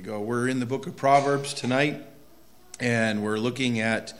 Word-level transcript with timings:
we 0.00 0.06
go. 0.06 0.18
We're 0.18 0.48
in 0.48 0.60
the 0.60 0.66
book 0.66 0.86
of 0.86 0.96
Proverbs 0.96 1.52
tonight, 1.52 2.02
and 2.78 3.22
we're 3.22 3.36
looking 3.36 3.80
at 3.80 4.14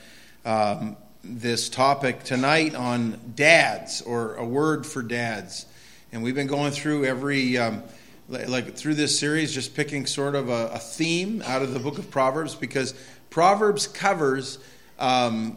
um, 0.45 0.95
this 1.25 1.71
topic 1.71 2.23
tonight 2.23 2.75
on 2.75 3.19
dads, 3.35 4.03
or 4.03 4.35
a 4.35 4.45
word 4.45 4.85
for 4.85 5.03
dads. 5.03 5.65
And 6.13 6.23
we've 6.23 6.35
been 6.35 6.49
going 6.49 6.73
through 6.73 7.07
every, 7.07 7.57
um, 7.57 7.83
like 8.29 8.77
through 8.77 8.97
this 8.97 9.19
series, 9.19 9.55
just 9.55 9.75
picking 9.75 10.05
sort 10.05 10.35
of 10.35 10.51
a, 10.51 10.73
a, 10.75 10.79
theme 10.79 11.41
out 11.47 11.63
of 11.63 11.73
the 11.73 11.81
book 11.81 11.97
of 11.97 12.11
Proverbs, 12.11 12.55
because 12.55 12.93
Proverbs 13.31 13.87
covers 13.87 14.59
um, 14.99 15.57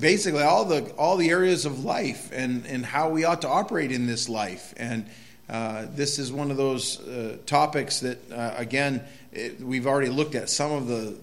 basically 0.00 0.44
all 0.44 0.64
the 0.64 0.90
all 0.92 1.18
the 1.18 1.28
areas 1.28 1.66
of 1.66 1.84
life 1.84 2.30
and 2.32 2.64
and 2.64 2.86
how 2.86 3.10
we 3.10 3.24
ought 3.24 3.42
to 3.42 3.48
operate 3.48 3.92
in 3.92 4.06
this 4.06 4.30
life 4.30 4.72
and 4.78 5.04
uh, 5.52 5.86
this 5.94 6.18
is 6.18 6.32
one 6.32 6.50
of 6.50 6.56
those 6.56 7.00
uh, 7.00 7.36
topics 7.44 8.00
that, 8.00 8.32
uh, 8.32 8.54
again, 8.56 9.02
it, 9.32 9.60
we've 9.60 9.86
already 9.86 10.10
looked 10.10 10.34
at 10.34 10.50
some 10.50 10.72
of 10.72 10.86
the 10.86 11.16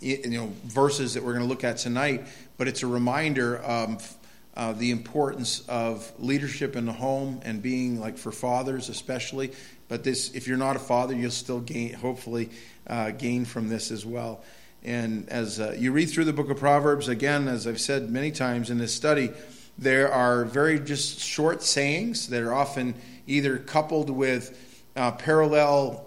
you 0.00 0.38
know 0.38 0.52
verses 0.64 1.14
that 1.14 1.22
we're 1.22 1.32
going 1.32 1.44
to 1.44 1.48
look 1.48 1.64
at 1.64 1.78
tonight, 1.78 2.26
but 2.58 2.68
it's 2.68 2.82
a 2.82 2.86
reminder 2.86 3.58
of 3.58 4.14
uh, 4.56 4.72
the 4.72 4.90
importance 4.90 5.60
of 5.68 6.10
leadership 6.18 6.76
in 6.76 6.86
the 6.86 6.92
home 6.92 7.40
and 7.44 7.62
being 7.62 8.00
like 8.00 8.16
for 8.16 8.32
fathers 8.32 8.88
especially. 8.88 9.52
But 9.88 10.02
this, 10.02 10.32
if 10.32 10.48
you're 10.48 10.56
not 10.56 10.76
a 10.76 10.80
father, 10.80 11.14
you'll 11.14 11.30
still 11.30 11.60
gain, 11.60 11.92
hopefully, 11.92 12.50
uh, 12.86 13.10
gain 13.10 13.44
from 13.44 13.68
this 13.68 13.90
as 13.90 14.04
well. 14.04 14.42
And 14.82 15.28
as 15.28 15.58
you 15.78 15.92
read 15.92 16.06
through 16.06 16.24
the 16.24 16.32
book 16.32 16.50
of 16.50 16.58
Proverbs, 16.58 17.08
again, 17.08 17.48
as 17.48 17.66
I've 17.66 17.80
said 17.80 18.10
many 18.10 18.30
times 18.30 18.70
in 18.70 18.78
this 18.78 18.94
study, 18.94 19.30
there 19.78 20.12
are 20.12 20.44
very 20.44 20.80
just 20.80 21.20
short 21.20 21.62
sayings 21.62 22.28
that 22.28 22.42
are 22.42 22.54
often 22.54 22.94
either 23.26 23.58
coupled 23.58 24.10
with 24.10 24.82
uh, 24.94 25.12
parallel 25.12 26.05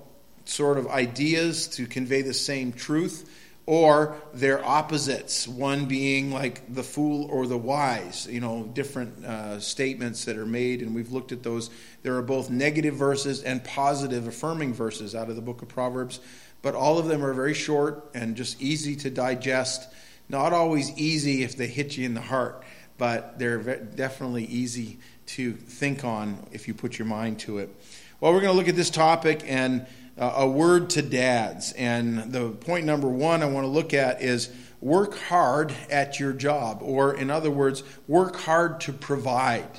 sort 0.50 0.78
of 0.78 0.88
ideas 0.88 1.68
to 1.68 1.86
convey 1.86 2.22
the 2.22 2.34
same 2.34 2.74
truth, 2.74 3.30
or 3.66 4.16
they're 4.34 4.66
opposites, 4.66 5.48
one 5.48 5.86
being 5.86 6.32
like 6.32 6.74
the 6.74 6.82
fool 6.82 7.30
or 7.30 7.46
the 7.46 7.58
wise, 7.58 8.28
you 8.30 8.40
know, 8.40 8.64
different 8.74 9.24
uh, 9.24 9.60
statements 9.60 10.26
that 10.26 10.38
are 10.38 10.46
made, 10.46 10.82
and 10.82 10.96
we've 10.96 11.12
looked 11.12 11.32
at 11.32 11.44
those. 11.44 11.70
There 12.02 12.16
are 12.16 12.24
both 12.24 12.50
negative 12.50 12.96
verses 12.96 13.44
and 13.44 13.64
positive 13.64 14.26
affirming 14.28 14.74
verses 14.74 15.14
out 15.14 15.30
of 15.30 15.36
the 15.36 15.42
book 15.42 15.62
of 15.62 15.68
Proverbs, 15.68 16.20
but 16.64 16.74
all 16.74 16.98
of 16.98 17.06
them 17.06 17.24
are 17.24 17.34
very 17.34 17.54
short 17.54 18.10
and 18.16 18.36
just 18.36 18.60
easy 18.60 18.96
to 18.98 19.12
digest. 19.12 19.88
Not 20.30 20.52
always 20.52 20.90
easy 20.98 21.44
if 21.44 21.56
they 21.56 21.68
hit 21.68 21.96
you 21.96 22.06
in 22.06 22.16
the 22.16 22.22
heart, 22.22 22.64
but 22.98 23.38
they're 23.38 23.76
definitely 23.78 24.46
easy 24.46 24.98
to 25.28 25.54
think 25.54 26.04
on 26.04 26.44
if 26.52 26.68
you 26.68 26.74
put 26.74 26.98
your 26.98 27.08
mind 27.08 27.38
to 27.42 27.60
it. 27.60 27.70
Well, 28.20 28.34
we're 28.34 28.42
going 28.42 28.52
to 28.52 28.58
look 28.58 28.68
at 28.68 28.76
this 28.76 28.90
topic 28.90 29.44
and 29.46 29.86
uh, 30.20 30.34
a 30.38 30.48
word 30.48 30.90
to 30.92 31.02
dads. 31.02 31.72
And 31.74 32.32
the 32.32 32.50
point 32.50 32.86
number 32.86 33.08
one 33.08 33.42
I 33.42 33.46
want 33.46 33.64
to 33.64 33.70
look 33.70 33.94
at 33.94 34.22
is 34.22 34.52
work 34.82 35.18
hard 35.18 35.74
at 35.90 36.20
your 36.20 36.34
job, 36.34 36.80
or 36.82 37.14
in 37.16 37.30
other 37.30 37.52
words, 37.52 37.84
work 38.08 38.36
hard 38.36 38.82
to 38.82 38.94
provide. 38.94 39.70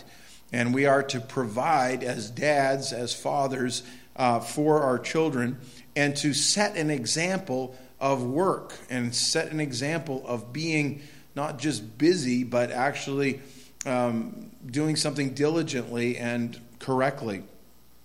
And 0.53 0.75
we 0.75 0.87
are 0.87 1.03
to 1.05 1.21
provide 1.21 2.03
as 2.03 2.31
dads, 2.31 2.93
as 2.93 3.15
fathers, 3.15 3.83
uh, 4.17 4.41
for 4.41 4.83
our 4.83 4.99
children, 4.99 5.59
and 5.95 6.17
to 6.17 6.35
set 6.35 6.77
an 6.77 6.91
example 6.91 7.77
of 8.01 8.23
work 8.23 8.75
and 8.89 9.15
set 9.15 9.53
an 9.53 9.61
example 9.61 10.25
of 10.27 10.53
being 10.53 11.03
not 11.37 11.59
just 11.59 11.99
busy, 11.99 12.43
but 12.45 12.71
actually 12.71 13.41
um, 13.87 14.51
doing 14.67 14.97
something 14.97 15.35
diligently 15.35 16.17
and 16.17 16.59
correctly. 16.79 17.43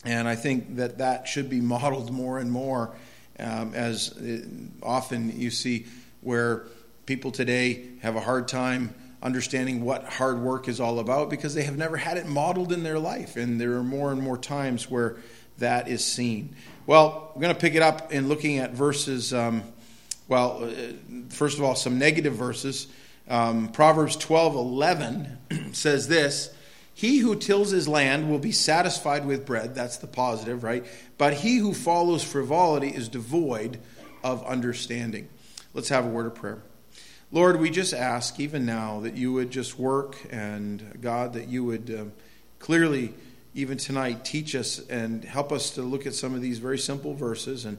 And 0.06 0.28
I 0.28 0.36
think 0.36 0.76
that 0.78 1.00
that 1.00 1.28
should 1.28 1.50
be 1.50 1.62
modeled 1.62 2.12
more 2.12 2.38
and 2.38 2.52
more, 2.52 2.96
um, 3.40 3.74
as 3.74 4.16
it, 4.18 4.46
often 4.84 5.38
you 5.38 5.50
see 5.50 5.88
where 6.22 6.68
people 7.06 7.32
today 7.32 7.90
have 8.02 8.16
a 8.16 8.22
hard 8.22 8.48
time 8.48 8.94
understanding 9.22 9.84
what 9.84 10.04
hard 10.04 10.40
work 10.40 10.68
is 10.68 10.80
all 10.80 11.00
about 11.00 11.32
because 11.32 11.56
they 11.56 11.64
have 11.64 11.78
never 11.78 11.98
had 11.98 12.18
it 12.18 12.28
modeled 12.28 12.72
in 12.72 12.84
their 12.84 13.00
life. 13.00 13.36
And 13.36 13.60
there 13.60 13.74
are 13.74 13.84
more 13.84 14.12
and 14.12 14.22
more 14.22 14.38
times 14.38 14.90
where 14.90 15.18
that 15.58 15.88
is 15.88 16.06
seen. 16.06 16.56
Well, 16.86 17.32
we're 17.34 17.42
going 17.42 17.54
to 17.54 17.60
pick 17.60 17.74
it 17.74 17.82
up 17.82 18.14
in 18.14 18.28
looking 18.28 18.60
at 18.60 18.72
verses. 18.72 19.34
Um, 19.34 19.64
well, 20.28 20.64
uh, 20.64 20.70
first 21.30 21.58
of 21.58 21.64
all, 21.64 21.76
some 21.76 21.98
negative 21.98 22.34
verses. 22.34 22.88
Um, 23.28 23.70
Proverbs 23.70 24.16
12 24.16 24.56
11 24.56 25.38
says 25.72 26.08
this 26.08 26.56
He 26.98 27.18
who 27.18 27.36
tills 27.36 27.72
his 27.72 27.90
land 27.90 28.30
will 28.30 28.40
be 28.40 28.54
satisfied 28.54 29.26
with 29.26 29.46
bread. 29.46 29.76
That's 29.76 29.98
the 29.98 30.08
positive, 30.08 30.64
right? 30.64 30.86
But 31.18 31.34
he 31.34 31.58
who 31.58 31.74
follows 31.74 32.24
frivolity 32.24 32.88
is 32.88 33.10
devoid 33.10 33.80
of 34.24 34.46
understanding. 34.46 35.28
Let's 35.74 35.90
have 35.90 36.06
a 36.06 36.10
word 36.10 36.26
of 36.26 36.36
prayer. 36.36 36.64
Lord, 37.34 37.60
we 37.60 37.70
just 37.70 37.94
ask 37.94 38.40
even 38.40 38.66
now 38.66 39.02
that 39.02 39.16
you 39.16 39.34
would 39.34 39.52
just 39.52 39.78
work 39.78 40.16
and 40.32 40.98
God, 41.02 41.34
that 41.34 41.50
you 41.50 41.66
would 41.66 41.92
uh, 41.92 42.06
clearly, 42.60 43.14
even 43.54 43.78
tonight, 43.78 44.24
teach 44.24 44.56
us 44.56 44.80
and 44.88 45.26
help 45.26 45.52
us 45.52 45.72
to 45.72 45.82
look 45.82 46.06
at 46.06 46.14
some 46.14 46.34
of 46.34 46.42
these 46.42 46.60
very 46.60 46.78
simple 46.78 47.14
verses 47.14 47.66
and, 47.66 47.78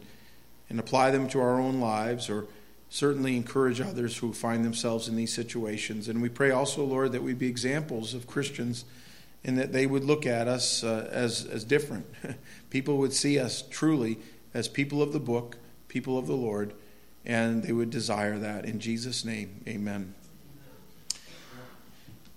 and 0.68 0.78
apply 0.78 1.10
them 1.10 1.26
to 1.28 1.40
our 1.40 1.58
own 1.58 1.80
lives 1.80 2.28
or 2.28 2.48
certainly 2.88 3.36
encourage 3.36 3.80
others 3.80 4.16
who 4.18 4.32
find 4.32 4.64
themselves 4.64 5.08
in 5.08 5.16
these 5.16 5.32
situations. 5.32 6.08
And 6.08 6.22
we 6.22 6.28
pray 6.28 6.50
also, 6.50 6.84
Lord, 6.84 7.12
that 7.12 7.22
we 7.22 7.34
be 7.34 7.48
examples 7.48 8.14
of 8.14 8.26
Christians 8.26 8.84
and 9.44 9.58
that 9.58 9.72
they 9.72 9.86
would 9.86 10.04
look 10.04 10.26
at 10.26 10.48
us 10.48 10.82
uh, 10.82 11.08
as, 11.10 11.46
as 11.46 11.64
different. 11.64 12.06
people 12.70 12.98
would 12.98 13.12
see 13.12 13.38
us 13.38 13.62
truly 13.70 14.18
as 14.54 14.68
people 14.68 15.02
of 15.02 15.12
the 15.12 15.20
book, 15.20 15.56
people 15.88 16.18
of 16.18 16.26
the 16.26 16.36
Lord, 16.36 16.74
and 17.24 17.62
they 17.62 17.72
would 17.72 17.90
desire 17.90 18.38
that. 18.38 18.64
In 18.64 18.80
Jesus' 18.80 19.24
name, 19.24 19.62
amen. 19.68 20.14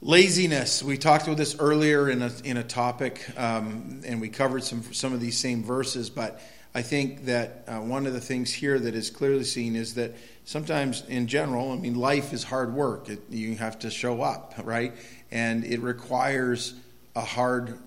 Laziness. 0.01 0.81
We 0.81 0.97
talked 0.97 1.25
about 1.25 1.37
this 1.37 1.57
earlier 1.59 2.09
in 2.09 2.21
a, 2.21 2.31
in 2.43 2.57
a 2.57 2.63
topic, 2.63 3.21
um, 3.37 4.01
and 4.05 4.21
we 4.21 4.29
covered 4.29 4.63
some, 4.63 4.81
some 4.93 5.13
of 5.13 5.19
these 5.19 5.37
same 5.37 5.63
verses, 5.63 6.09
but 6.09 6.41
I 6.73 6.83
think 6.83 7.25
that 7.25 7.63
uh, 7.67 7.79
one 7.79 8.05
of 8.05 8.13
the 8.13 8.21
things 8.21 8.53
here 8.53 8.77
that 8.77 8.93
is 8.93 9.09
clearly 9.09 9.43
seen 9.43 9.75
is 9.75 9.95
that 9.95 10.15
sometimes 10.45 11.03
in 11.07 11.25
general, 11.25 11.71
I 11.71 11.77
mean, 11.77 11.95
life 11.95 12.31
is 12.31 12.43
hard 12.43 12.73
work. 12.73 13.09
It, 13.09 13.21
you 13.29 13.55
have 13.55 13.79
to 13.79 13.89
show 13.89 14.21
up, 14.21 14.53
right? 14.63 14.93
And 15.31 15.63
it 15.65 15.81
requires 15.81 16.75
a 17.15 17.21
hard, 17.21 17.79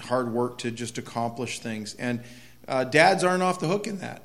hard 0.00 0.32
work 0.32 0.58
to 0.58 0.70
just 0.70 0.96
accomplish 0.96 1.58
things. 1.58 1.94
And 1.94 2.22
uh, 2.66 2.84
dads 2.84 3.24
aren't 3.24 3.42
off 3.42 3.60
the 3.60 3.68
hook 3.68 3.86
in 3.86 3.98
that. 3.98 4.22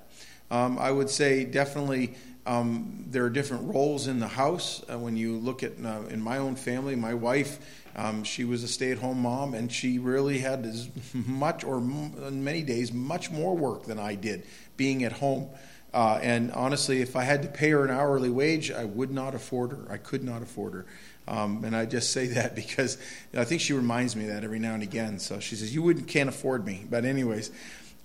Um, 0.50 0.80
I 0.80 0.92
would 0.92 1.10
say 1.10 1.44
definitely 1.44 2.16
um, 2.46 3.06
there 3.10 3.26
are 3.26 3.30
different 3.30 3.74
roles 3.74 4.08
in 4.08 4.20
the 4.20 4.28
house. 4.28 4.82
Uh, 4.92 4.98
when 4.98 5.18
you 5.18 5.38
look 5.38 5.62
at 5.62 5.74
uh, 5.84 6.04
in 6.10 6.22
my 6.22 6.38
own 6.38 6.56
family, 6.56 6.96
my 6.96 7.14
wife, 7.14 7.79
um, 7.96 8.24
she 8.24 8.46
was 8.46 8.64
a 8.64 8.68
stay-at-home 8.68 9.22
mom, 9.22 9.54
and 9.54 9.72
she 9.72 10.00
really 10.00 10.40
had 10.40 10.66
as 10.66 10.90
much, 11.14 11.64
or 11.64 11.78
in 11.78 12.44
many 12.44 12.64
days, 12.64 12.94
much 12.94 13.32
more 13.32 13.56
work 13.56 13.86
than 13.86 14.00
I 14.00 14.16
did 14.16 14.46
being 14.78 15.04
at 15.04 15.14
home. 15.14 15.50
Uh, 15.94 16.20
and 16.22 16.52
honestly, 16.52 17.02
if 17.02 17.16
I 17.16 17.24
had 17.24 17.42
to 17.44 17.48
pay 17.48 17.72
her 17.72 17.84
an 17.84 17.92
hourly 17.92 18.30
wage, 18.30 18.72
I 18.72 18.86
would 18.86 19.12
not 19.12 19.34
afford 19.34 19.72
her. 19.72 19.88
I 19.90 19.98
could 19.98 20.24
not 20.24 20.42
afford 20.42 20.74
her. 20.74 20.86
Um, 21.28 21.64
and 21.64 21.76
I 21.76 21.86
just 21.86 22.12
say 22.12 22.28
that 22.28 22.56
because 22.64 22.98
I 23.36 23.46
think 23.46 23.62
she 23.62 23.74
reminds 23.74 24.16
me 24.16 24.28
that 24.28 24.44
every 24.44 24.60
now 24.60 24.74
and 24.74 24.84
again. 24.84 25.20
So 25.20 25.40
she 25.40 25.56
says, 25.56 25.74
"You 25.74 25.82
wouldn't 25.82 26.08
can't 26.08 26.30
afford 26.30 26.66
me." 26.66 26.86
But 26.90 27.06
anyways, 27.06 27.52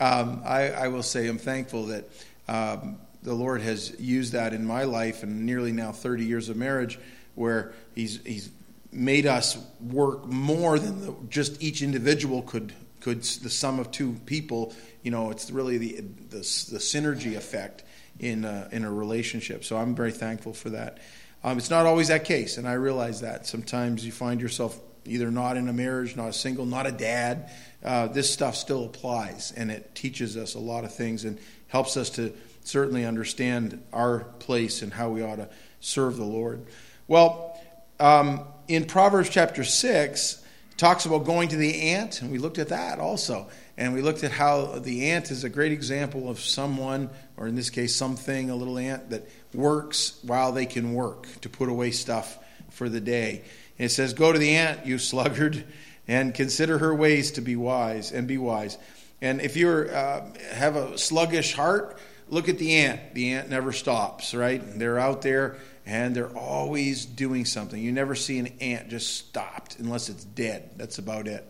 um, 0.00 0.42
I, 0.44 0.70
I, 0.70 0.88
will 0.88 1.02
say 1.02 1.28
I'm 1.28 1.38
thankful 1.38 1.86
that 1.86 2.04
um, 2.48 2.98
the 3.22 3.34
Lord 3.34 3.60
has 3.62 3.98
used 4.00 4.32
that 4.32 4.52
in 4.52 4.66
my 4.66 4.84
life 4.84 5.22
and 5.22 5.46
nearly 5.46 5.72
now 5.72 5.92
30 5.92 6.24
years 6.24 6.48
of 6.48 6.56
marriage, 6.56 6.98
where 7.34 7.72
He's 7.94 8.20
He's 8.24 8.50
made 8.94 9.26
us 9.26 9.58
work 9.80 10.26
more 10.26 10.78
than 10.78 11.00
the, 11.00 11.14
just 11.28 11.62
each 11.62 11.82
individual 11.82 12.42
could 12.42 12.72
could 13.00 13.22
the 13.22 13.50
sum 13.50 13.78
of 13.78 13.90
two 13.90 14.14
people 14.24 14.72
you 15.04 15.10
know, 15.10 15.30
it's 15.30 15.50
really 15.50 15.78
the, 15.78 16.00
the, 16.30 16.38
the 16.38 16.78
synergy 16.78 17.36
effect 17.36 17.84
in 18.18 18.44
a, 18.44 18.68
in 18.72 18.84
a 18.84 18.90
relationship. 18.90 19.62
So 19.62 19.76
I'm 19.76 19.94
very 19.94 20.10
thankful 20.10 20.54
for 20.54 20.70
that. 20.70 20.98
Um, 21.44 21.58
it's 21.58 21.68
not 21.68 21.84
always 21.84 22.08
that 22.08 22.24
case, 22.24 22.56
and 22.56 22.66
I 22.66 22.72
realize 22.72 23.20
that. 23.20 23.46
Sometimes 23.46 24.04
you 24.04 24.10
find 24.10 24.40
yourself 24.40 24.80
either 25.04 25.30
not 25.30 25.58
in 25.58 25.68
a 25.68 25.74
marriage, 25.74 26.16
not 26.16 26.28
a 26.28 26.32
single, 26.32 26.64
not 26.64 26.86
a 26.86 26.92
dad. 26.92 27.50
Uh, 27.84 28.06
this 28.06 28.32
stuff 28.32 28.56
still 28.56 28.86
applies, 28.86 29.52
and 29.54 29.70
it 29.70 29.94
teaches 29.94 30.38
us 30.38 30.54
a 30.54 30.58
lot 30.58 30.84
of 30.84 30.94
things 30.94 31.26
and 31.26 31.38
helps 31.68 31.98
us 31.98 32.08
to 32.10 32.32
certainly 32.64 33.04
understand 33.04 33.82
our 33.92 34.20
place 34.38 34.80
and 34.80 34.90
how 34.90 35.10
we 35.10 35.22
ought 35.22 35.36
to 35.36 35.50
serve 35.80 36.16
the 36.16 36.24
Lord. 36.24 36.64
Well, 37.08 37.53
um, 38.00 38.44
in 38.68 38.84
Proverbs 38.84 39.28
chapter 39.28 39.64
6, 39.64 40.42
talks 40.76 41.06
about 41.06 41.24
going 41.24 41.48
to 41.48 41.56
the 41.56 41.90
ant, 41.90 42.22
and 42.22 42.30
we 42.30 42.38
looked 42.38 42.58
at 42.58 42.68
that 42.68 42.98
also. 42.98 43.48
And 43.76 43.92
we 43.92 44.02
looked 44.02 44.22
at 44.22 44.30
how 44.30 44.78
the 44.78 45.10
ant 45.10 45.30
is 45.30 45.44
a 45.44 45.48
great 45.48 45.72
example 45.72 46.28
of 46.28 46.38
someone, 46.38 47.10
or 47.36 47.48
in 47.48 47.56
this 47.56 47.70
case, 47.70 47.94
something, 47.94 48.50
a 48.50 48.56
little 48.56 48.78
ant 48.78 49.10
that 49.10 49.28
works 49.52 50.18
while 50.22 50.52
they 50.52 50.66
can 50.66 50.94
work 50.94 51.26
to 51.40 51.48
put 51.48 51.68
away 51.68 51.90
stuff 51.90 52.38
for 52.70 52.88
the 52.88 53.00
day. 53.00 53.42
And 53.78 53.86
it 53.86 53.90
says, 53.90 54.14
Go 54.14 54.32
to 54.32 54.38
the 54.38 54.56
ant, 54.56 54.86
you 54.86 54.98
sluggard, 54.98 55.64
and 56.06 56.34
consider 56.34 56.78
her 56.78 56.94
ways 56.94 57.32
to 57.32 57.40
be 57.40 57.56
wise, 57.56 58.12
and 58.12 58.28
be 58.28 58.38
wise. 58.38 58.78
And 59.20 59.40
if 59.40 59.56
you 59.56 59.68
uh, 59.68 60.26
have 60.52 60.76
a 60.76 60.98
sluggish 60.98 61.54
heart, 61.54 61.98
look 62.28 62.48
at 62.48 62.58
the 62.58 62.76
ant. 62.76 63.14
The 63.14 63.32
ant 63.32 63.48
never 63.48 63.72
stops, 63.72 64.34
right? 64.34 64.62
They're 64.78 64.98
out 64.98 65.22
there 65.22 65.56
and 65.86 66.14
they're 66.14 66.36
always 66.36 67.04
doing 67.04 67.44
something. 67.44 67.80
You 67.80 67.92
never 67.92 68.14
see 68.14 68.38
an 68.38 68.48
ant 68.60 68.88
just 68.88 69.16
stopped 69.16 69.78
unless 69.78 70.08
it's 70.08 70.24
dead. 70.24 70.70
That's 70.76 70.98
about 70.98 71.26
it. 71.26 71.44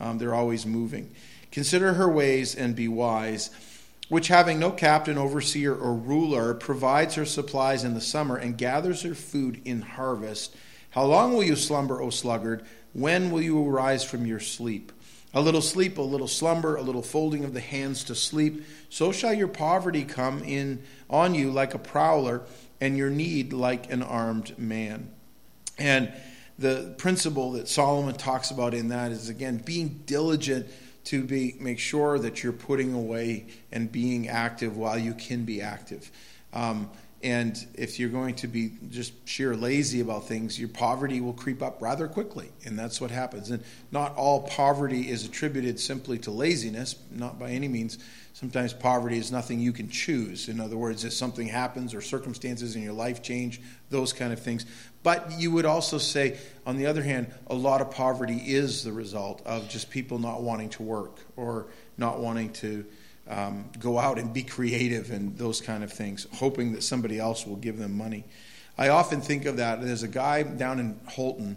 Um, 0.00 0.18
they're 0.18 0.34
always 0.34 0.66
moving. 0.66 1.14
Consider 1.50 1.94
her 1.94 2.08
ways 2.08 2.54
and 2.54 2.76
be 2.76 2.88
wise, 2.88 3.50
which 4.08 4.28
having 4.28 4.58
no 4.58 4.70
captain, 4.70 5.18
overseer, 5.18 5.74
or 5.74 5.94
ruler, 5.94 6.54
provides 6.54 7.14
her 7.14 7.24
supplies 7.24 7.84
in 7.84 7.94
the 7.94 8.00
summer 8.00 8.36
and 8.36 8.58
gathers 8.58 9.02
her 9.02 9.14
food 9.14 9.60
in 9.64 9.80
harvest. 9.80 10.54
How 10.90 11.04
long 11.04 11.32
will 11.32 11.44
you 11.44 11.56
slumber, 11.56 12.00
O 12.02 12.10
sluggard? 12.10 12.64
When 12.92 13.30
will 13.30 13.42
you 13.42 13.66
arise 13.66 14.04
from 14.04 14.26
your 14.26 14.40
sleep? 14.40 14.92
A 15.34 15.40
little 15.40 15.60
sleep, 15.60 15.98
a 15.98 16.02
little 16.02 16.28
slumber, 16.28 16.76
a 16.76 16.82
little 16.82 17.02
folding 17.02 17.44
of 17.44 17.52
the 17.52 17.60
hands 17.60 18.04
to 18.04 18.14
sleep. 18.14 18.64
So 18.88 19.12
shall 19.12 19.34
your 19.34 19.48
poverty 19.48 20.04
come 20.04 20.42
in 20.42 20.82
on 21.10 21.34
you 21.34 21.50
like 21.50 21.74
a 21.74 21.78
prowler, 21.78 22.42
and 22.80 22.96
your 22.96 23.10
need 23.10 23.52
like 23.52 23.90
an 23.92 24.02
armed 24.02 24.58
man. 24.58 25.10
And 25.78 26.12
the 26.58 26.94
principle 26.98 27.52
that 27.52 27.68
Solomon 27.68 28.14
talks 28.14 28.50
about 28.50 28.74
in 28.74 28.88
that 28.88 29.12
is 29.12 29.28
again 29.28 29.58
being 29.64 30.02
diligent 30.06 30.66
to 31.04 31.22
be 31.22 31.56
make 31.60 31.78
sure 31.78 32.18
that 32.18 32.42
you're 32.42 32.52
putting 32.52 32.92
away 32.94 33.46
and 33.72 33.90
being 33.90 34.28
active 34.28 34.76
while 34.76 34.98
you 34.98 35.14
can 35.14 35.44
be 35.44 35.62
active. 35.62 36.10
Um, 36.52 36.90
and 37.22 37.66
if 37.74 37.98
you're 37.98 38.10
going 38.10 38.36
to 38.36 38.46
be 38.46 38.72
just 38.90 39.12
sheer 39.28 39.56
lazy 39.56 40.00
about 40.00 40.28
things, 40.28 40.58
your 40.58 40.68
poverty 40.68 41.20
will 41.20 41.32
creep 41.32 41.62
up 41.62 41.82
rather 41.82 42.06
quickly. 42.06 42.50
And 42.64 42.78
that's 42.78 43.00
what 43.00 43.10
happens. 43.10 43.50
And 43.50 43.64
not 43.90 44.14
all 44.14 44.42
poverty 44.42 45.10
is 45.10 45.24
attributed 45.24 45.80
simply 45.80 46.18
to 46.20 46.30
laziness, 46.30 46.94
not 47.10 47.36
by 47.38 47.50
any 47.50 47.66
means. 47.66 47.98
Sometimes 48.34 48.72
poverty 48.72 49.18
is 49.18 49.32
nothing 49.32 49.58
you 49.58 49.72
can 49.72 49.88
choose. 49.88 50.48
In 50.48 50.60
other 50.60 50.76
words, 50.76 51.04
if 51.04 51.12
something 51.12 51.48
happens 51.48 51.92
or 51.92 52.00
circumstances 52.00 52.76
in 52.76 52.82
your 52.82 52.92
life 52.92 53.20
change, 53.20 53.60
those 53.90 54.12
kind 54.12 54.32
of 54.32 54.38
things. 54.38 54.64
But 55.02 55.32
you 55.32 55.50
would 55.50 55.64
also 55.64 55.98
say, 55.98 56.38
on 56.64 56.76
the 56.76 56.86
other 56.86 57.02
hand, 57.02 57.34
a 57.48 57.54
lot 57.54 57.80
of 57.80 57.90
poverty 57.90 58.36
is 58.36 58.84
the 58.84 58.92
result 58.92 59.42
of 59.44 59.68
just 59.68 59.90
people 59.90 60.20
not 60.20 60.42
wanting 60.42 60.68
to 60.70 60.84
work 60.84 61.18
or 61.34 61.66
not 61.96 62.20
wanting 62.20 62.52
to 62.54 62.86
um, 63.28 63.66
go 63.78 63.98
out 63.98 64.18
and 64.18 64.32
be 64.32 64.42
creative 64.42 65.10
and 65.10 65.36
those 65.36 65.60
kind 65.60 65.84
of 65.84 65.92
things, 65.92 66.26
hoping 66.34 66.72
that 66.72 66.82
somebody 66.82 67.18
else 67.18 67.46
will 67.46 67.56
give 67.56 67.78
them 67.78 67.96
money. 67.96 68.24
I 68.76 68.88
often 68.88 69.20
think 69.20 69.44
of 69.44 69.58
that. 69.58 69.82
There's 69.82 70.02
a 70.02 70.08
guy 70.08 70.42
down 70.44 70.78
in 70.78 70.94
Houlton. 71.10 71.56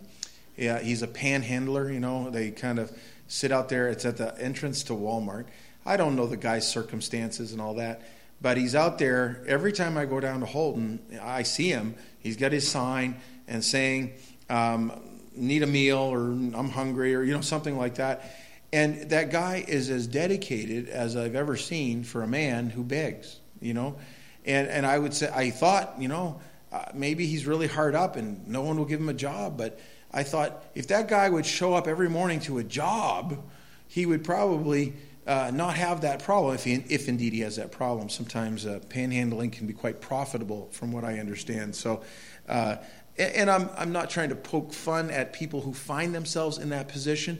Yeah, 0.57 0.79
he's 0.79 1.01
a 1.01 1.07
panhandler. 1.07 1.91
You 1.91 1.99
know, 1.99 2.29
they 2.29 2.51
kind 2.51 2.79
of 2.79 2.91
sit 3.27 3.51
out 3.51 3.69
there. 3.69 3.87
It's 3.87 4.05
at 4.05 4.17
the 4.17 4.37
entrance 4.39 4.83
to 4.83 4.93
Walmart. 4.93 5.45
I 5.85 5.97
don't 5.97 6.15
know 6.15 6.27
the 6.27 6.37
guy's 6.37 6.67
circumstances 6.67 7.53
and 7.53 7.61
all 7.61 7.75
that, 7.75 8.01
but 8.41 8.57
he's 8.57 8.75
out 8.75 8.99
there. 8.99 9.41
Every 9.47 9.71
time 9.71 9.97
I 9.97 10.05
go 10.05 10.19
down 10.19 10.41
to 10.41 10.45
Houlton, 10.45 10.99
I 11.21 11.43
see 11.43 11.69
him. 11.69 11.95
He's 12.19 12.37
got 12.37 12.51
his 12.51 12.67
sign 12.67 13.19
and 13.47 13.63
saying, 13.63 14.13
um, 14.49 14.91
"Need 15.35 15.63
a 15.63 15.67
meal" 15.67 15.97
or 15.97 16.19
"I'm 16.19 16.69
hungry" 16.69 17.15
or 17.15 17.23
you 17.23 17.33
know 17.33 17.41
something 17.41 17.77
like 17.77 17.95
that 17.95 18.29
and 18.73 19.09
that 19.09 19.31
guy 19.31 19.63
is 19.67 19.89
as 19.89 20.07
dedicated 20.07 20.87
as 20.87 21.15
I've 21.15 21.35
ever 21.35 21.57
seen 21.57 22.03
for 22.03 22.23
a 22.23 22.27
man 22.27 22.69
who 22.69 22.83
begs, 22.83 23.39
you 23.59 23.73
know. 23.73 23.97
And, 24.45 24.67
and 24.67 24.85
I 24.85 24.97
would 24.97 25.13
say, 25.13 25.29
I 25.33 25.49
thought, 25.51 25.95
you 25.99 26.07
know, 26.07 26.39
uh, 26.71 26.85
maybe 26.93 27.25
he's 27.25 27.45
really 27.45 27.67
hard 27.67 27.95
up 27.95 28.15
and 28.15 28.47
no 28.47 28.61
one 28.61 28.77
will 28.77 28.85
give 28.85 28.99
him 28.99 29.09
a 29.09 29.13
job. 29.13 29.57
But 29.57 29.79
I 30.11 30.23
thought 30.23 30.65
if 30.73 30.87
that 30.87 31.09
guy 31.09 31.29
would 31.29 31.45
show 31.45 31.73
up 31.73 31.87
every 31.87 32.09
morning 32.09 32.39
to 32.41 32.59
a 32.59 32.63
job, 32.63 33.43
he 33.87 34.05
would 34.05 34.23
probably 34.23 34.93
uh, 35.27 35.51
not 35.53 35.75
have 35.75 36.01
that 36.01 36.23
problem, 36.23 36.55
if, 36.55 36.63
he, 36.63 36.75
if 36.89 37.07
indeed 37.09 37.33
he 37.33 37.41
has 37.41 37.57
that 37.57 37.71
problem. 37.71 38.09
Sometimes 38.09 38.65
uh, 38.65 38.79
panhandling 38.87 39.51
can 39.51 39.67
be 39.67 39.73
quite 39.73 40.01
profitable, 40.01 40.69
from 40.71 40.91
what 40.91 41.03
I 41.03 41.19
understand. 41.19 41.75
So, 41.75 42.01
uh, 42.47 42.77
and 43.17 43.49
I'm, 43.49 43.69
I'm 43.77 43.91
not 43.91 44.09
trying 44.09 44.29
to 44.29 44.35
poke 44.35 44.73
fun 44.73 45.11
at 45.11 45.33
people 45.33 45.61
who 45.61 45.73
find 45.73 46.15
themselves 46.15 46.57
in 46.57 46.69
that 46.69 46.87
position. 46.87 47.39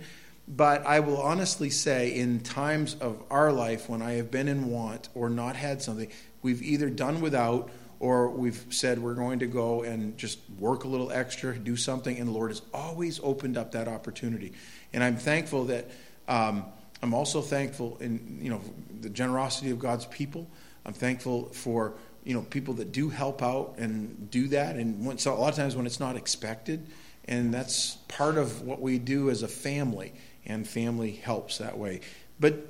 But 0.53 0.85
I 0.85 0.99
will 0.99 1.21
honestly 1.21 1.69
say, 1.69 2.13
in 2.13 2.41
times 2.41 2.95
of 2.99 3.23
our 3.31 3.53
life 3.53 3.87
when 3.87 4.01
I 4.01 4.13
have 4.13 4.29
been 4.29 4.49
in 4.49 4.69
want 4.69 5.07
or 5.15 5.29
not 5.29 5.55
had 5.55 5.81
something, 5.81 6.09
we've 6.41 6.61
either 6.61 6.89
done 6.89 7.21
without 7.21 7.71
or 8.01 8.29
we've 8.29 8.65
said 8.69 8.99
we're 8.99 9.13
going 9.13 9.39
to 9.39 9.47
go 9.47 9.83
and 9.83 10.17
just 10.17 10.39
work 10.59 10.83
a 10.83 10.87
little 10.89 11.09
extra, 11.09 11.57
do 11.57 11.77
something, 11.77 12.17
and 12.17 12.27
the 12.27 12.31
Lord 12.33 12.51
has 12.51 12.61
always 12.73 13.21
opened 13.23 13.57
up 13.57 13.71
that 13.71 13.87
opportunity. 13.87 14.51
And 14.91 15.01
I'm 15.01 15.15
thankful 15.15 15.65
that 15.65 15.89
um, 16.27 16.65
I'm 17.01 17.13
also 17.13 17.41
thankful 17.41 17.97
in 18.01 18.39
you 18.41 18.49
know 18.49 18.61
the 18.99 19.09
generosity 19.09 19.71
of 19.71 19.79
God's 19.79 20.05
people. 20.07 20.49
I'm 20.85 20.93
thankful 20.93 21.45
for 21.53 21.93
you 22.25 22.33
know 22.33 22.41
people 22.41 22.73
that 22.75 22.91
do 22.91 23.07
help 23.07 23.41
out 23.41 23.75
and 23.77 24.29
do 24.29 24.49
that, 24.49 24.75
and 24.75 25.05
when, 25.05 25.17
so 25.17 25.33
a 25.33 25.35
lot 25.35 25.49
of 25.49 25.55
times 25.55 25.77
when 25.77 25.85
it's 25.85 25.99
not 25.99 26.17
expected, 26.17 26.87
and 27.25 27.53
that's 27.53 27.95
part 28.09 28.37
of 28.37 28.63
what 28.63 28.81
we 28.81 28.99
do 28.99 29.29
as 29.29 29.43
a 29.43 29.47
family 29.47 30.11
and 30.45 30.67
family 30.67 31.11
helps 31.11 31.57
that 31.59 31.77
way. 31.77 32.01
But 32.39 32.67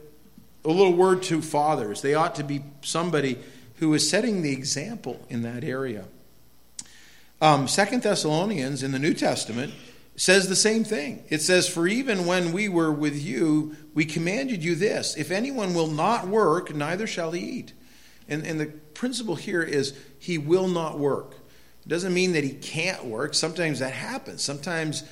a 0.63 0.69
little 0.69 0.93
word 0.93 1.23
to 1.23 1.41
fathers. 1.41 2.01
They 2.01 2.13
ought 2.13 2.35
to 2.35 2.43
be 2.43 2.63
somebody 2.81 3.37
who 3.77 3.93
is 3.93 4.07
setting 4.07 4.41
the 4.41 4.51
example 4.51 5.25
in 5.29 5.41
that 5.41 5.63
area. 5.63 6.05
Um, 7.41 7.67
Second 7.67 8.03
Thessalonians 8.03 8.83
in 8.83 8.91
the 8.91 8.99
New 8.99 9.15
Testament 9.15 9.73
says 10.15 10.47
the 10.47 10.55
same 10.55 10.83
thing. 10.83 11.23
It 11.29 11.41
says, 11.41 11.67
For 11.67 11.87
even 11.87 12.27
when 12.27 12.51
we 12.51 12.69
were 12.69 12.91
with 12.91 13.19
you, 13.19 13.75
we 13.95 14.05
commanded 14.05 14.63
you 14.63 14.75
this 14.75 15.17
if 15.17 15.31
anyone 15.31 15.73
will 15.73 15.87
not 15.87 16.27
work, 16.27 16.75
neither 16.75 17.07
shall 17.07 17.31
he 17.31 17.41
eat. 17.41 17.73
And, 18.27 18.45
and 18.45 18.59
the 18.59 18.67
principle 18.67 19.35
here 19.35 19.63
is 19.63 19.97
he 20.19 20.37
will 20.37 20.67
not 20.67 20.99
work. 20.99 21.33
It 21.83 21.89
doesn't 21.89 22.13
mean 22.13 22.33
that 22.33 22.43
he 22.43 22.51
can't 22.51 23.05
work. 23.05 23.33
Sometimes 23.33 23.79
that 23.79 23.93
happens. 23.93 24.43
Sometimes 24.43 25.03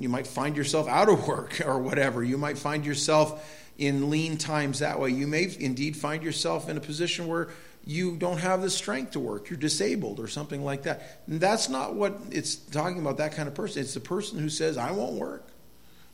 you 0.00 0.08
might 0.08 0.26
find 0.26 0.56
yourself 0.56 0.88
out 0.88 1.08
of 1.08 1.26
work 1.26 1.60
or 1.66 1.78
whatever. 1.78 2.22
You 2.22 2.38
might 2.38 2.58
find 2.58 2.84
yourself 2.84 3.64
in 3.78 4.10
lean 4.10 4.36
times 4.36 4.78
that 4.78 4.98
way. 4.98 5.10
You 5.10 5.26
may 5.26 5.54
indeed 5.58 5.96
find 5.96 6.22
yourself 6.22 6.68
in 6.68 6.76
a 6.76 6.80
position 6.80 7.26
where 7.26 7.48
you 7.84 8.16
don't 8.16 8.38
have 8.38 8.62
the 8.62 8.70
strength 8.70 9.12
to 9.12 9.20
work. 9.20 9.48
You're 9.48 9.58
disabled 9.58 10.18
or 10.18 10.26
something 10.26 10.64
like 10.64 10.82
that. 10.82 11.20
And 11.26 11.40
that's 11.40 11.68
not 11.68 11.94
what 11.94 12.18
it's 12.30 12.56
talking 12.56 12.98
about, 12.98 13.18
that 13.18 13.32
kind 13.32 13.48
of 13.48 13.54
person. 13.54 13.82
It's 13.82 13.94
the 13.94 14.00
person 14.00 14.38
who 14.38 14.48
says, 14.48 14.76
I 14.76 14.90
won't 14.90 15.14
work, 15.14 15.46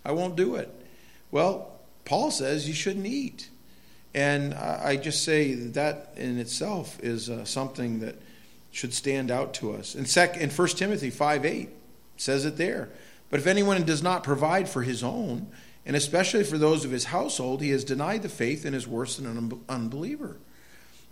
I 0.04 0.12
won't 0.12 0.36
do 0.36 0.56
it. 0.56 0.70
Well, 1.30 1.72
Paul 2.04 2.30
says 2.30 2.68
you 2.68 2.74
shouldn't 2.74 3.06
eat. 3.06 3.48
And 4.14 4.52
I 4.52 4.96
just 4.96 5.24
say 5.24 5.54
that 5.54 6.12
in 6.16 6.38
itself 6.38 7.00
is 7.00 7.30
uh, 7.30 7.46
something 7.46 8.00
that 8.00 8.16
should 8.70 8.92
stand 8.92 9.30
out 9.30 9.54
to 9.54 9.72
us. 9.72 9.94
In, 9.94 10.04
sec- 10.04 10.36
in 10.36 10.50
1 10.50 10.68
Timothy 10.68 11.08
5 11.08 11.46
8, 11.46 11.70
says 12.18 12.44
it 12.44 12.58
there. 12.58 12.90
But 13.32 13.40
if 13.40 13.46
anyone 13.46 13.82
does 13.84 14.02
not 14.02 14.24
provide 14.24 14.68
for 14.68 14.82
his 14.82 15.02
own, 15.02 15.46
and 15.86 15.96
especially 15.96 16.44
for 16.44 16.58
those 16.58 16.84
of 16.84 16.90
his 16.90 17.04
household, 17.04 17.62
he 17.62 17.70
has 17.70 17.82
denied 17.82 18.20
the 18.20 18.28
faith 18.28 18.66
and 18.66 18.76
is 18.76 18.86
worse 18.86 19.16
than 19.16 19.26
an 19.26 19.58
unbeliever. 19.70 20.36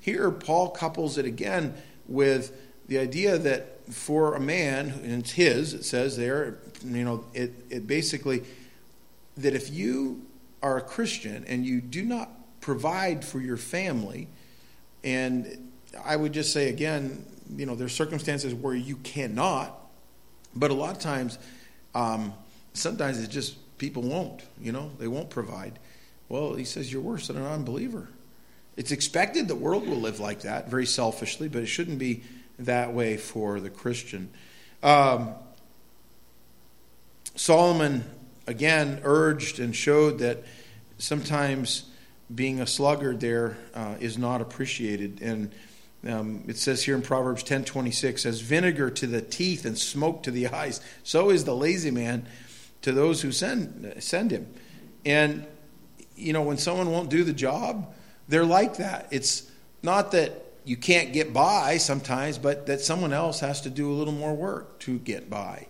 Here, 0.03 0.31
Paul 0.31 0.69
couples 0.69 1.17
it 1.17 1.25
again 1.25 1.73
with 2.07 2.55
the 2.89 2.99
idea 2.99 3.39
that 3.39 3.91
for 3.91 4.35
a 4.35 4.41
man, 4.41 4.91
and 5.03 5.23
it's 5.23 5.31
his, 5.31 5.73
it 5.73 5.87
says 5.87 6.19
there, 6.19 6.59
you 6.85 7.05
know, 7.07 7.25
it, 7.33 7.55
it 7.71 7.87
basically, 7.87 8.43
that 9.39 9.55
if 9.55 9.71
you 9.71 10.21
are 10.63 10.77
a 10.77 10.83
Christian 10.83 11.47
and 11.49 11.65
you 11.65 11.81
do 11.81 12.05
not 12.05 12.29
provide 12.61 13.25
for 13.25 13.41
your 13.41 13.57
family, 13.57 14.29
and 15.03 15.71
I 16.05 16.17
would 16.17 16.35
just 16.35 16.53
say 16.53 16.69
again, 16.69 17.25
you 17.57 17.65
know, 17.65 17.75
there's 17.75 17.95
circumstances 17.95 18.53
where 18.53 18.75
you 18.75 18.97
cannot, 18.97 19.75
but 20.55 20.71
a 20.71 20.75
lot 20.75 20.95
of 20.95 20.99
times 20.99 21.39
um, 21.95 22.33
sometimes 22.73 23.19
it's 23.19 23.33
just 23.33 23.57
people 23.79 24.03
won't, 24.03 24.43
you 24.61 24.73
know, 24.73 24.91
they 24.99 25.09
won't 25.09 25.31
provide. 25.31 25.79
Well, 26.29 26.55
he 26.55 26.65
says 26.65 26.93
you're 26.93 27.03
worse 27.03 27.27
than 27.27 27.37
an 27.37 27.47
unbeliever. 27.47 28.09
It's 28.77 28.93
expected 28.93 29.49
the 29.49 29.57
world 29.57 29.87
will 29.87 30.01
live 30.01 30.21
like 30.21 30.43
that, 30.43 30.69
very 30.71 30.87
selfishly, 30.87 31.49
but 31.49 31.63
it 31.63 31.67
shouldn't 31.67 31.99
be 31.99 32.23
that 32.61 32.93
way 32.93 33.17
for 33.17 33.61
the 33.61 33.71
Christian. 33.71 34.31
Um, 34.83 35.35
Solomon, 37.35 38.05
again, 38.47 39.01
urged 39.03 39.59
and 39.59 39.75
showed 39.75 40.19
that 40.19 40.45
sometimes 40.99 41.85
being 42.33 42.61
a 42.61 42.67
sluggard 42.67 43.21
there 43.21 43.57
uh, 43.75 43.97
is 44.01 44.17
not 44.17 44.41
appreciated. 44.41 45.21
And 45.21 45.53
um, 46.07 46.45
it 46.49 46.57
says 46.57 46.85
here 46.85 46.95
in 46.95 47.03
Proverbs 47.03 47.43
10:26, 47.43 48.25
as 48.25 48.41
vinegar 48.41 48.91
to 48.91 49.07
the 49.07 49.21
teeth 49.21 49.65
and 49.65 49.77
smoke 49.77 50.23
to 50.23 50.31
the 50.31 50.49
eyes, 50.49 50.81
so 51.03 51.31
is 51.31 51.45
the 51.45 51.55
lazy 51.55 51.91
man 51.91 52.27
to 52.83 52.93
those 52.93 53.23
who 53.23 53.33
send 53.33 53.95
send 53.99 54.31
him. 54.31 54.53
And 55.05 55.47
you 56.17 56.33
know, 56.33 56.43
when 56.43 56.59
someone 56.59 56.91
won't 56.91 57.11
do 57.11 57.25
the 57.25 57.33
job, 57.33 57.95
they're 58.29 58.45
like 58.45 58.77
that. 58.77 59.09
It's 59.11 59.51
not 59.83 60.13
that 60.13 60.45
you 60.65 60.77
can't 60.77 61.13
get 61.13 61.33
by 61.33 61.79
sometimes, 61.79 62.39
but 62.39 62.67
that 62.67 62.81
someone 62.81 63.13
else 63.13 63.41
has 63.41 63.63
to 63.63 63.71
do 63.71 63.91
a 63.91 63.95
little 63.95 64.13
more 64.13 64.35
work 64.35 64.79
to 64.81 64.99
get 64.99 65.31
by. 65.31 65.67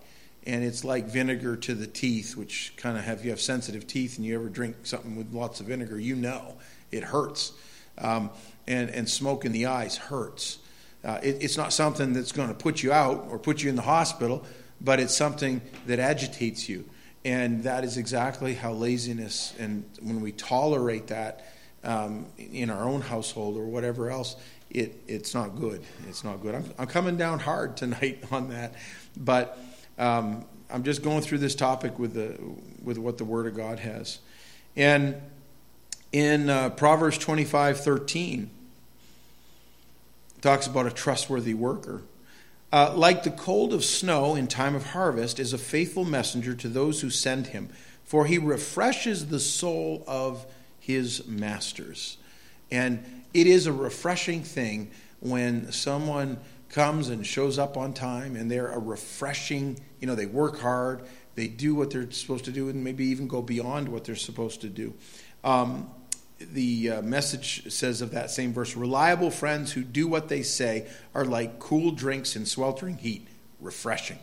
And 0.46 0.64
it's 0.64 0.84
like 0.84 1.06
vinegar 1.06 1.56
to 1.56 1.74
the 1.74 1.86
teeth, 1.86 2.36
which 2.36 2.72
kind 2.76 2.98
of 2.98 3.04
have 3.04 3.24
you 3.24 3.30
have 3.30 3.40
sensitive 3.40 3.86
teeth 3.86 4.16
and 4.16 4.26
you 4.26 4.34
ever 4.34 4.48
drink 4.48 4.74
something 4.82 5.16
with 5.16 5.32
lots 5.32 5.60
of 5.60 5.66
vinegar, 5.66 5.98
you 5.98 6.16
know 6.16 6.56
it 6.90 7.04
hurts. 7.04 7.52
Um, 7.98 8.30
and, 8.70 8.88
and 8.90 9.08
smoke 9.08 9.44
in 9.44 9.50
the 9.50 9.66
eyes 9.66 9.96
hurts. 9.96 10.58
Uh, 11.04 11.18
it, 11.22 11.42
it's 11.42 11.56
not 11.56 11.72
something 11.72 12.12
that's 12.12 12.30
going 12.30 12.48
to 12.48 12.54
put 12.54 12.82
you 12.82 12.92
out 12.92 13.26
or 13.28 13.38
put 13.38 13.62
you 13.62 13.68
in 13.68 13.74
the 13.74 13.82
hospital, 13.82 14.44
but 14.80 15.00
it's 15.00 15.14
something 15.14 15.60
that 15.86 15.98
agitates 15.98 16.68
you. 16.68 16.84
And 17.24 17.64
that 17.64 17.82
is 17.82 17.96
exactly 17.96 18.54
how 18.54 18.72
laziness, 18.72 19.54
and 19.58 19.84
when 20.00 20.20
we 20.20 20.32
tolerate 20.32 21.08
that 21.08 21.52
um, 21.82 22.26
in 22.38 22.70
our 22.70 22.84
own 22.84 23.00
household 23.00 23.56
or 23.56 23.64
whatever 23.64 24.08
else, 24.08 24.36
it, 24.70 25.02
it's 25.08 25.34
not 25.34 25.56
good. 25.56 25.82
It's 26.08 26.22
not 26.22 26.40
good. 26.40 26.54
I'm, 26.54 26.64
I'm 26.78 26.86
coming 26.86 27.16
down 27.16 27.40
hard 27.40 27.76
tonight 27.76 28.22
on 28.30 28.50
that, 28.50 28.74
but 29.16 29.58
um, 29.98 30.44
I'm 30.70 30.84
just 30.84 31.02
going 31.02 31.22
through 31.22 31.38
this 31.38 31.56
topic 31.56 31.98
with 31.98 32.14
the 32.14 32.38
with 32.82 32.96
what 32.96 33.18
the 33.18 33.24
Word 33.24 33.48
of 33.48 33.56
God 33.56 33.80
has. 33.80 34.20
And 34.76 35.20
in 36.12 36.48
uh, 36.48 36.70
Proverbs 36.70 37.18
25, 37.18 37.80
13, 37.80 38.50
talks 40.40 40.66
about 40.66 40.86
a 40.86 40.90
trustworthy 40.90 41.54
worker. 41.54 42.02
Uh, 42.72 42.92
like 42.94 43.24
the 43.24 43.30
cold 43.30 43.72
of 43.72 43.84
snow 43.84 44.36
in 44.36 44.46
time 44.46 44.74
of 44.74 44.86
harvest 44.86 45.40
is 45.40 45.52
a 45.52 45.58
faithful 45.58 46.04
messenger 46.04 46.54
to 46.54 46.68
those 46.68 47.00
who 47.00 47.10
send 47.10 47.48
him, 47.48 47.68
for 48.04 48.26
he 48.26 48.38
refreshes 48.38 49.26
the 49.26 49.40
soul 49.40 50.04
of 50.06 50.46
his 50.78 51.26
masters. 51.26 52.16
And 52.70 53.24
it 53.34 53.46
is 53.46 53.66
a 53.66 53.72
refreshing 53.72 54.42
thing 54.42 54.90
when 55.18 55.72
someone 55.72 56.38
comes 56.68 57.08
and 57.08 57.26
shows 57.26 57.58
up 57.58 57.76
on 57.76 57.92
time 57.92 58.36
and 58.36 58.50
they're 58.50 58.68
a 58.68 58.78
refreshing, 58.78 59.78
you 60.00 60.06
know, 60.06 60.14
they 60.14 60.26
work 60.26 60.60
hard, 60.60 61.02
they 61.34 61.48
do 61.48 61.74
what 61.74 61.90
they're 61.90 62.10
supposed 62.10 62.44
to 62.44 62.52
do, 62.52 62.68
and 62.68 62.84
maybe 62.84 63.04
even 63.06 63.26
go 63.26 63.42
beyond 63.42 63.88
what 63.88 64.04
they're 64.04 64.14
supposed 64.14 64.60
to 64.60 64.68
do. 64.68 64.94
Um, 65.42 65.90
the 66.40 66.90
uh, 66.90 67.02
message 67.02 67.70
says 67.70 68.00
of 68.00 68.12
that 68.12 68.30
same 68.30 68.52
verse 68.52 68.74
reliable 68.74 69.30
friends 69.30 69.72
who 69.72 69.82
do 69.82 70.08
what 70.08 70.28
they 70.28 70.42
say 70.42 70.88
are 71.14 71.24
like 71.24 71.58
cool 71.58 71.92
drinks 71.92 72.34
in 72.34 72.46
sweltering 72.46 72.96
heat, 72.96 73.28
refreshing. 73.60 74.18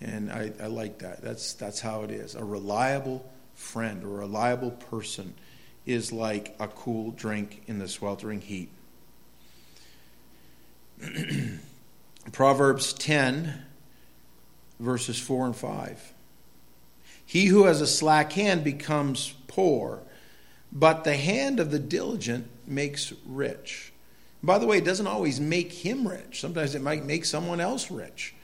And 0.00 0.30
I, 0.30 0.52
I 0.60 0.66
like 0.66 0.98
that. 0.98 1.22
That's, 1.22 1.54
that's 1.54 1.80
how 1.80 2.02
it 2.02 2.10
is. 2.10 2.34
A 2.34 2.44
reliable 2.44 3.24
friend 3.54 4.02
or 4.04 4.16
a 4.16 4.18
reliable 4.20 4.72
person 4.72 5.34
is 5.86 6.12
like 6.12 6.56
a 6.58 6.66
cool 6.66 7.12
drink 7.12 7.62
in 7.66 7.78
the 7.78 7.88
sweltering 7.88 8.40
heat. 8.40 8.70
Proverbs 12.32 12.92
10, 12.94 13.62
verses 14.80 15.18
4 15.18 15.46
and 15.46 15.56
5. 15.56 16.12
He 17.26 17.46
who 17.46 17.64
has 17.64 17.80
a 17.80 17.86
slack 17.86 18.32
hand 18.32 18.64
becomes 18.64 19.34
poor 19.46 20.02
but 20.74 21.04
the 21.04 21.16
hand 21.16 21.60
of 21.60 21.70
the 21.70 21.78
diligent 21.78 22.48
makes 22.66 23.12
rich. 23.24 23.92
By 24.42 24.58
the 24.58 24.66
way, 24.66 24.78
it 24.78 24.84
doesn't 24.84 25.06
always 25.06 25.40
make 25.40 25.72
him 25.72 26.06
rich. 26.06 26.40
Sometimes 26.40 26.74
it 26.74 26.82
might 26.82 27.04
make 27.04 27.24
someone 27.24 27.60
else 27.60 27.90
rich. 27.90 28.34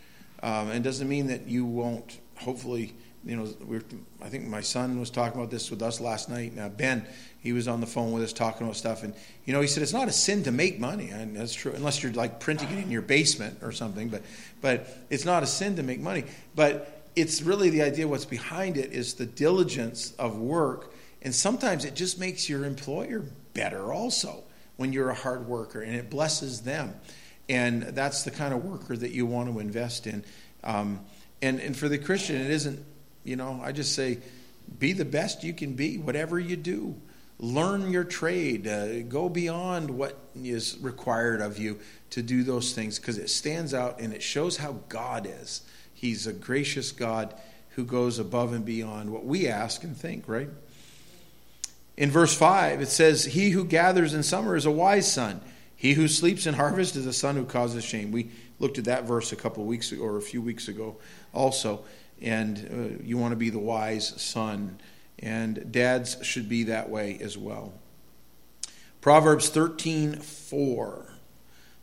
Um, 0.42 0.70
and 0.70 0.82
doesn't 0.82 1.08
mean 1.08 1.26
that 1.26 1.46
you 1.46 1.66
won't, 1.66 2.18
hopefully, 2.36 2.94
you 3.26 3.36
know, 3.36 3.46
we 3.66 3.80
I 4.22 4.30
think 4.30 4.46
my 4.46 4.62
son 4.62 4.98
was 4.98 5.10
talking 5.10 5.38
about 5.38 5.50
this 5.50 5.70
with 5.70 5.82
us 5.82 6.00
last 6.00 6.30
night. 6.30 6.56
Now, 6.56 6.70
Ben, 6.70 7.04
he 7.40 7.52
was 7.52 7.68
on 7.68 7.82
the 7.82 7.86
phone 7.86 8.12
with 8.12 8.22
us 8.22 8.32
talking 8.32 8.66
about 8.66 8.76
stuff. 8.76 9.02
And, 9.02 9.12
you 9.44 9.52
know, 9.52 9.60
he 9.60 9.66
said 9.66 9.82
it's 9.82 9.92
not 9.92 10.08
a 10.08 10.12
sin 10.12 10.42
to 10.44 10.50
make 10.50 10.80
money. 10.80 11.10
And 11.10 11.36
that's 11.36 11.52
true, 11.52 11.72
unless 11.72 12.02
you're 12.02 12.12
like 12.12 12.40
printing 12.40 12.70
it 12.70 12.82
in 12.82 12.90
your 12.90 13.02
basement 13.02 13.58
or 13.60 13.72
something. 13.72 14.08
But, 14.08 14.22
but 14.62 14.88
it's 15.10 15.26
not 15.26 15.42
a 15.42 15.46
sin 15.46 15.76
to 15.76 15.82
make 15.82 16.00
money. 16.00 16.24
But 16.54 17.02
it's 17.16 17.42
really 17.42 17.68
the 17.68 17.82
idea 17.82 18.08
what's 18.08 18.24
behind 18.24 18.78
it 18.78 18.92
is 18.92 19.14
the 19.14 19.26
diligence 19.26 20.14
of 20.18 20.38
work 20.38 20.94
and 21.22 21.34
sometimes 21.34 21.84
it 21.84 21.94
just 21.94 22.18
makes 22.18 22.48
your 22.48 22.64
employer 22.64 23.24
better 23.54 23.92
also 23.92 24.42
when 24.76 24.92
you're 24.92 25.10
a 25.10 25.14
hard 25.14 25.46
worker 25.46 25.82
and 25.82 25.94
it 25.94 26.08
blesses 26.08 26.62
them. 26.62 26.94
And 27.48 27.82
that's 27.82 28.22
the 28.22 28.30
kind 28.30 28.54
of 28.54 28.64
worker 28.64 28.96
that 28.96 29.10
you 29.10 29.26
want 29.26 29.52
to 29.52 29.58
invest 29.58 30.06
in. 30.06 30.24
Um, 30.64 31.00
and, 31.42 31.60
and 31.60 31.76
for 31.76 31.88
the 31.88 31.98
Christian, 31.98 32.36
it 32.36 32.50
isn't, 32.50 32.84
you 33.24 33.36
know, 33.36 33.60
I 33.62 33.72
just 33.72 33.94
say, 33.94 34.18
be 34.78 34.92
the 34.92 35.04
best 35.04 35.42
you 35.42 35.52
can 35.52 35.74
be, 35.74 35.98
whatever 35.98 36.38
you 36.38 36.56
do. 36.56 36.94
Learn 37.38 37.90
your 37.90 38.04
trade. 38.04 38.66
Uh, 38.66 39.02
go 39.02 39.28
beyond 39.28 39.90
what 39.90 40.18
is 40.34 40.78
required 40.80 41.40
of 41.40 41.58
you 41.58 41.80
to 42.10 42.22
do 42.22 42.44
those 42.44 42.72
things 42.72 42.98
because 42.98 43.18
it 43.18 43.30
stands 43.30 43.74
out 43.74 44.00
and 44.00 44.12
it 44.12 44.22
shows 44.22 44.58
how 44.58 44.80
God 44.88 45.26
is. 45.28 45.62
He's 45.92 46.26
a 46.26 46.32
gracious 46.32 46.92
God 46.92 47.34
who 47.70 47.84
goes 47.84 48.18
above 48.18 48.52
and 48.52 48.64
beyond 48.64 49.10
what 49.10 49.24
we 49.24 49.48
ask 49.48 49.84
and 49.84 49.96
think, 49.96 50.28
right? 50.28 50.48
In 52.00 52.10
verse 52.10 52.34
5, 52.34 52.80
it 52.80 52.88
says, 52.88 53.26
He 53.26 53.50
who 53.50 53.62
gathers 53.62 54.14
in 54.14 54.22
summer 54.22 54.56
is 54.56 54.64
a 54.64 54.70
wise 54.70 55.12
son. 55.12 55.42
He 55.76 55.92
who 55.92 56.08
sleeps 56.08 56.46
in 56.46 56.54
harvest 56.54 56.96
is 56.96 57.04
a 57.04 57.12
son 57.12 57.36
who 57.36 57.44
causes 57.44 57.84
shame. 57.84 58.10
We 58.10 58.30
looked 58.58 58.78
at 58.78 58.86
that 58.86 59.04
verse 59.04 59.32
a 59.32 59.36
couple 59.36 59.66
weeks 59.66 59.92
ago, 59.92 60.04
or 60.04 60.16
a 60.16 60.22
few 60.22 60.40
weeks 60.40 60.66
ago 60.66 60.96
also. 61.34 61.84
And 62.22 62.98
uh, 62.98 63.04
you 63.04 63.18
want 63.18 63.32
to 63.32 63.36
be 63.36 63.50
the 63.50 63.58
wise 63.58 64.18
son. 64.18 64.80
And 65.18 65.70
dads 65.70 66.16
should 66.24 66.48
be 66.48 66.64
that 66.64 66.88
way 66.88 67.18
as 67.20 67.36
well. 67.36 67.74
Proverbs 69.02 69.50
13 69.50 70.16
4. 70.16 71.06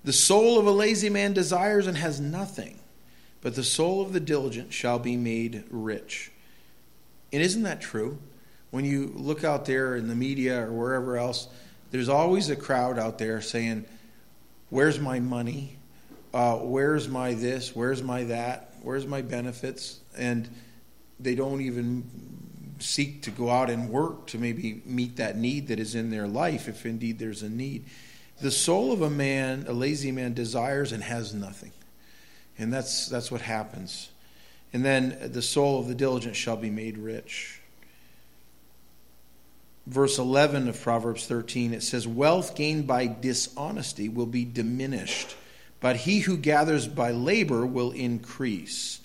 The 0.04 0.14
soul 0.14 0.58
of 0.58 0.66
a 0.66 0.72
lazy 0.72 1.12
man 1.12 1.34
desires 1.34 1.86
and 1.86 1.96
has 1.96 2.20
nothing, 2.20 2.80
but 3.42 3.54
the 3.54 3.64
soul 3.64 4.02
of 4.02 4.14
the 4.14 4.20
diligent 4.20 4.74
shall 4.74 4.98
be 4.98 5.16
made 5.16 5.64
rich. 5.70 6.32
And 7.32 7.44
isn't 7.44 7.64
that 7.64 7.82
true? 7.82 8.18
When 8.72 8.86
you 8.86 9.12
look 9.16 9.44
out 9.44 9.66
there 9.66 9.96
in 9.96 10.08
the 10.08 10.16
media 10.16 10.62
or 10.62 10.72
wherever 10.72 11.18
else, 11.18 11.48
there's 11.92 12.10
always 12.10 12.50
a 12.50 12.56
crowd 12.56 13.00
out 13.00 13.18
there 13.18 13.42
saying, 13.42 13.86
Where's 14.70 15.00
my 15.00 15.20
money? 15.20 15.78
Uh, 16.34 16.58
where's 16.58 17.08
my 17.08 17.34
this? 17.34 17.74
Where's 17.74 18.04
my 18.04 18.26
that? 18.26 18.74
Where's 18.82 19.08
my 19.08 19.22
benefits? 19.22 20.00
And 20.18 20.50
they 21.20 21.36
don't 21.36 21.62
even 21.62 22.04
seek 22.80 23.24
to 23.24 23.32
go 23.32 23.50
out 23.50 23.70
and 23.70 23.90
work 23.90 24.28
to 24.28 24.38
maybe 24.38 24.82
meet 24.86 25.16
that 25.16 25.38
need 25.38 25.70
that 25.70 25.80
is 25.80 25.96
in 25.96 26.10
their 26.10 26.28
life, 26.28 26.68
if 26.68 26.86
indeed 26.86 27.18
there's 27.18 27.44
a 27.44 27.50
need. 27.50 27.86
The 28.42 28.52
soul 28.52 28.92
of 28.92 29.02
a 29.02 29.10
man, 29.10 29.66
a 29.68 29.74
lazy 29.74 30.12
man, 30.12 30.34
desires 30.34 30.92
and 30.92 31.02
has 31.02 31.34
nothing. 31.34 31.72
And 32.60 32.72
that's, 32.72 33.08
that's 33.08 33.32
what 33.32 33.42
happens. 33.42 34.10
And 34.74 34.84
then 34.84 35.32
the 35.32 35.42
soul 35.42 35.80
of 35.80 35.88
the 35.88 35.96
diligent 35.96 36.36
shall 36.36 36.58
be 36.58 36.70
made 36.70 36.98
rich 36.98 37.62
verse 39.88 40.20
11 40.20 40.68
of 40.68 40.80
Proverbs 40.82 41.26
13, 41.26 41.74
it 41.74 41.82
says, 41.82 42.08
Wealth 42.08 42.56
gained 42.56 42.86
by 42.86 43.08
dishonesty 43.08 44.10
will 44.10 44.26
be 44.26 44.44
diminished, 44.44 45.36
but 45.80 45.96
he 45.96 46.20
who 46.20 46.38
gathers 46.38 46.88
by 46.88 47.12
labor 47.12 47.66
will 47.66 47.92
increase. 47.92 49.00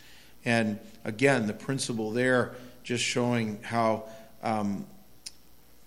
And 0.44 0.80
again, 1.04 1.46
the 1.46 1.54
principle 1.54 2.10
there 2.10 2.54
just 2.82 3.04
showing 3.04 3.62
how, 3.62 4.08
um, 4.42 4.84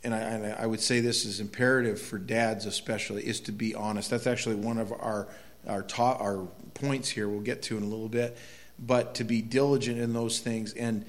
and, 0.03 0.15
I, 0.15 0.19
and 0.19 0.53
I 0.53 0.65
would 0.65 0.79
say 0.79 1.01
this 1.01 1.25
is 1.25 1.41
imperative 1.41 1.99
for 1.99 2.17
dads 2.17 2.65
especially, 2.65 3.27
is 3.27 3.41
to 3.41 3.51
be 3.51 3.75
honest. 3.75 4.09
That's 4.09 4.27
actually 4.27 4.55
one 4.55 4.77
of 4.77 4.93
our, 4.93 5.27
our, 5.67 5.83
ta- 5.83 6.17
our 6.21 6.47
points 6.73 7.09
here 7.09 7.27
we'll 7.27 7.41
get 7.41 7.63
to 7.63 7.75
in 7.75 7.83
a 7.83 7.87
little 7.87 8.07
bit. 8.07 8.37
But 8.79 9.15
to 9.15 9.25
be 9.25 9.41
diligent 9.41 9.99
in 9.99 10.13
those 10.13 10.39
things 10.39 10.73
and 10.73 11.05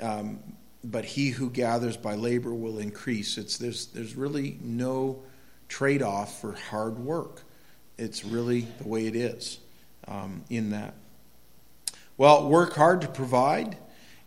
um, 0.00 0.40
but 0.84 1.04
he 1.04 1.30
who 1.30 1.50
gathers 1.50 1.96
by 1.96 2.14
labor 2.14 2.54
will 2.54 2.78
increase. 2.78 3.36
It's, 3.36 3.58
there's, 3.58 3.86
there's 3.86 4.14
really 4.14 4.58
no 4.62 5.22
trade 5.68 6.02
off 6.02 6.40
for 6.40 6.52
hard 6.52 6.98
work. 6.98 7.42
It's 7.98 8.24
really 8.24 8.66
the 8.78 8.88
way 8.88 9.06
it 9.06 9.16
is 9.16 9.58
um, 10.06 10.44
in 10.48 10.70
that. 10.70 10.94
Well, 12.16 12.48
work 12.48 12.74
hard 12.74 13.00
to 13.02 13.08
provide, 13.08 13.76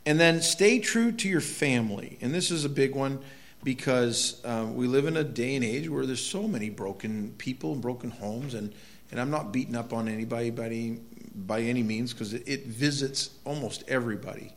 and 0.05 0.19
then 0.19 0.41
stay 0.41 0.79
true 0.79 1.11
to 1.13 1.27
your 1.27 1.41
family. 1.41 2.17
And 2.21 2.33
this 2.33 2.51
is 2.51 2.65
a 2.65 2.69
big 2.69 2.95
one 2.95 3.19
because 3.63 4.41
uh, 4.43 4.65
we 4.69 4.87
live 4.87 5.05
in 5.05 5.17
a 5.17 5.23
day 5.23 5.55
and 5.55 5.63
age 5.63 5.89
where 5.89 6.05
there's 6.05 6.23
so 6.23 6.47
many 6.47 6.69
broken 6.69 7.33
people 7.37 7.73
and 7.73 7.81
broken 7.81 8.09
homes, 8.11 8.53
and, 8.53 8.73
and 9.11 9.19
I'm 9.19 9.29
not 9.29 9.51
beating 9.51 9.75
up 9.75 9.93
on 9.93 10.07
anybody 10.07 10.49
by 10.49 10.65
any, 10.65 10.99
by 11.35 11.61
any 11.61 11.83
means 11.83 12.13
because 12.13 12.33
it, 12.33 12.43
it 12.45 12.65
visits 12.65 13.31
almost 13.45 13.83
everybody 13.87 14.53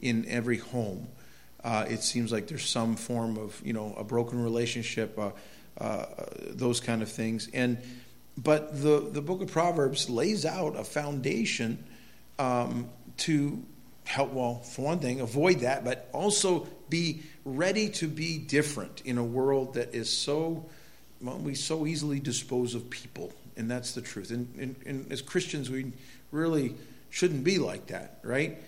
in 0.00 0.24
every 0.28 0.58
home 0.58 1.08
uh, 1.64 1.86
it 1.88 2.02
seems 2.02 2.32
like 2.32 2.46
there's 2.46 2.68
some 2.68 2.96
form 2.96 3.36
of 3.36 3.60
you 3.64 3.72
know 3.72 3.94
a 3.96 4.04
broken 4.04 4.42
relationship, 4.42 5.18
uh, 5.18 5.30
uh, 5.78 6.06
those 6.50 6.80
kind 6.80 7.02
of 7.02 7.10
things. 7.10 7.48
And 7.52 7.78
but 8.36 8.80
the 8.80 9.00
the 9.00 9.22
book 9.22 9.42
of 9.42 9.50
Proverbs 9.50 10.08
lays 10.08 10.44
out 10.44 10.76
a 10.76 10.84
foundation 10.84 11.84
um, 12.38 12.88
to 13.18 13.62
help. 14.04 14.32
Well, 14.32 14.60
for 14.60 14.82
one 14.82 15.00
thing, 15.00 15.20
avoid 15.20 15.60
that, 15.60 15.84
but 15.84 16.08
also 16.12 16.66
be 16.88 17.22
ready 17.44 17.88
to 17.90 18.08
be 18.08 18.38
different 18.38 19.02
in 19.04 19.18
a 19.18 19.24
world 19.24 19.74
that 19.74 19.94
is 19.94 20.10
so 20.10 20.66
well, 21.20 21.38
we 21.38 21.54
so 21.54 21.86
easily 21.86 22.20
dispose 22.20 22.74
of 22.74 22.88
people, 22.90 23.32
and 23.56 23.70
that's 23.70 23.92
the 23.92 24.00
truth. 24.00 24.30
And, 24.30 24.54
and, 24.58 24.76
and 24.86 25.12
as 25.12 25.22
Christians, 25.22 25.70
we 25.70 25.92
really 26.30 26.74
shouldn't 27.10 27.44
be 27.44 27.58
like 27.58 27.88
that, 27.88 28.20
right? 28.22 28.58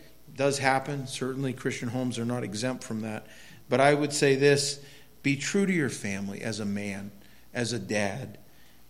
Does 0.40 0.59
happen. 0.59 1.06
Certainly, 1.06 1.52
Christian 1.52 1.90
homes 1.90 2.18
are 2.18 2.25
not 2.25 2.44
exempt 2.44 2.82
from 2.82 3.02
that. 3.02 3.26
But 3.68 3.78
I 3.78 3.92
would 3.92 4.11
say 4.11 4.37
this 4.37 4.82
be 5.23 5.37
true 5.37 5.66
to 5.66 5.73
your 5.73 5.90
family 5.90 6.40
as 6.40 6.61
a 6.61 6.64
man. 6.64 7.11
as 7.52 7.75
a 7.75 7.78
dad. 7.78 8.38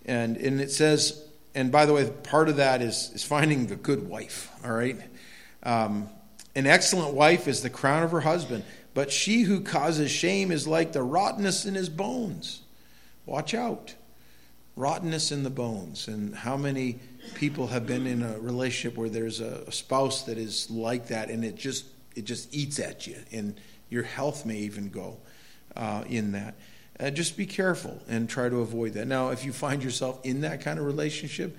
And, 0.07 0.37
and 0.37 0.61
it 0.61 0.71
says, 0.71 1.21
and 1.52 1.73
by 1.73 1.87
the 1.87 1.92
way, 1.92 2.09
part 2.09 2.49
of 2.49 2.59
that 2.59 2.83
is, 2.83 3.11
is 3.14 3.25
finding 3.25 3.69
a 3.73 3.75
good 3.75 4.09
wife, 4.09 4.49
all 4.64 4.71
right? 4.71 4.97
Um, 5.64 6.09
an 6.54 6.69
excellent 6.69 7.14
wife 7.14 7.49
is 7.49 7.62
the 7.62 7.71
crown 7.71 8.04
of 8.04 8.12
her 8.12 8.21
husband, 8.21 8.62
but 8.95 9.11
she 9.11 9.42
who 9.42 9.61
causes 9.61 10.09
shame 10.09 10.52
is 10.52 10.69
like 10.69 10.92
the 10.92 11.02
rottenness 11.02 11.66
in 11.66 11.75
his 11.75 11.88
bones. 11.88 12.62
Watch 13.26 13.54
out. 13.54 13.97
Rottenness 14.81 15.31
in 15.31 15.43
the 15.43 15.51
bones. 15.51 16.09
And 16.09 16.35
how 16.35 16.57
many 16.57 16.99
people 17.35 17.67
have 17.67 17.87
been 17.87 18.07
in 18.07 18.23
a 18.23 18.39
relationship 18.41 18.97
where 18.97 19.11
there's 19.11 19.41
a, 19.41 19.71
spouse 19.71 20.23
that 20.23 20.39
is 20.39 20.71
like 20.71 21.09
that 21.09 21.29
and 21.31 21.45
it 21.45 21.55
just 21.55 21.85
it 22.17 22.25
just 22.25 22.53
eats 22.53 22.81
at 22.81 23.07
you 23.07 23.17
and 23.31 23.61
your 23.89 24.03
health 24.03 24.45
may 24.45 24.57
even 24.57 24.89
go 24.89 25.19
uh, 25.77 26.03
in 26.09 26.33
that. 26.33 26.55
Uh, 26.99 27.11
just 27.11 27.37
be 27.37 27.47
careful 27.47 28.01
and 28.09 28.29
try 28.29 28.49
to 28.49 28.61
avoid 28.61 28.95
that. 28.95 29.07
Now, 29.07 29.31
if 29.31 29.45
you 29.45 29.53
find 29.53 29.83
yourself 29.83 30.19
in 30.25 30.41
that 30.41 30.63
kind 30.63 30.79
of 30.79 30.87
relationship, 30.87 31.57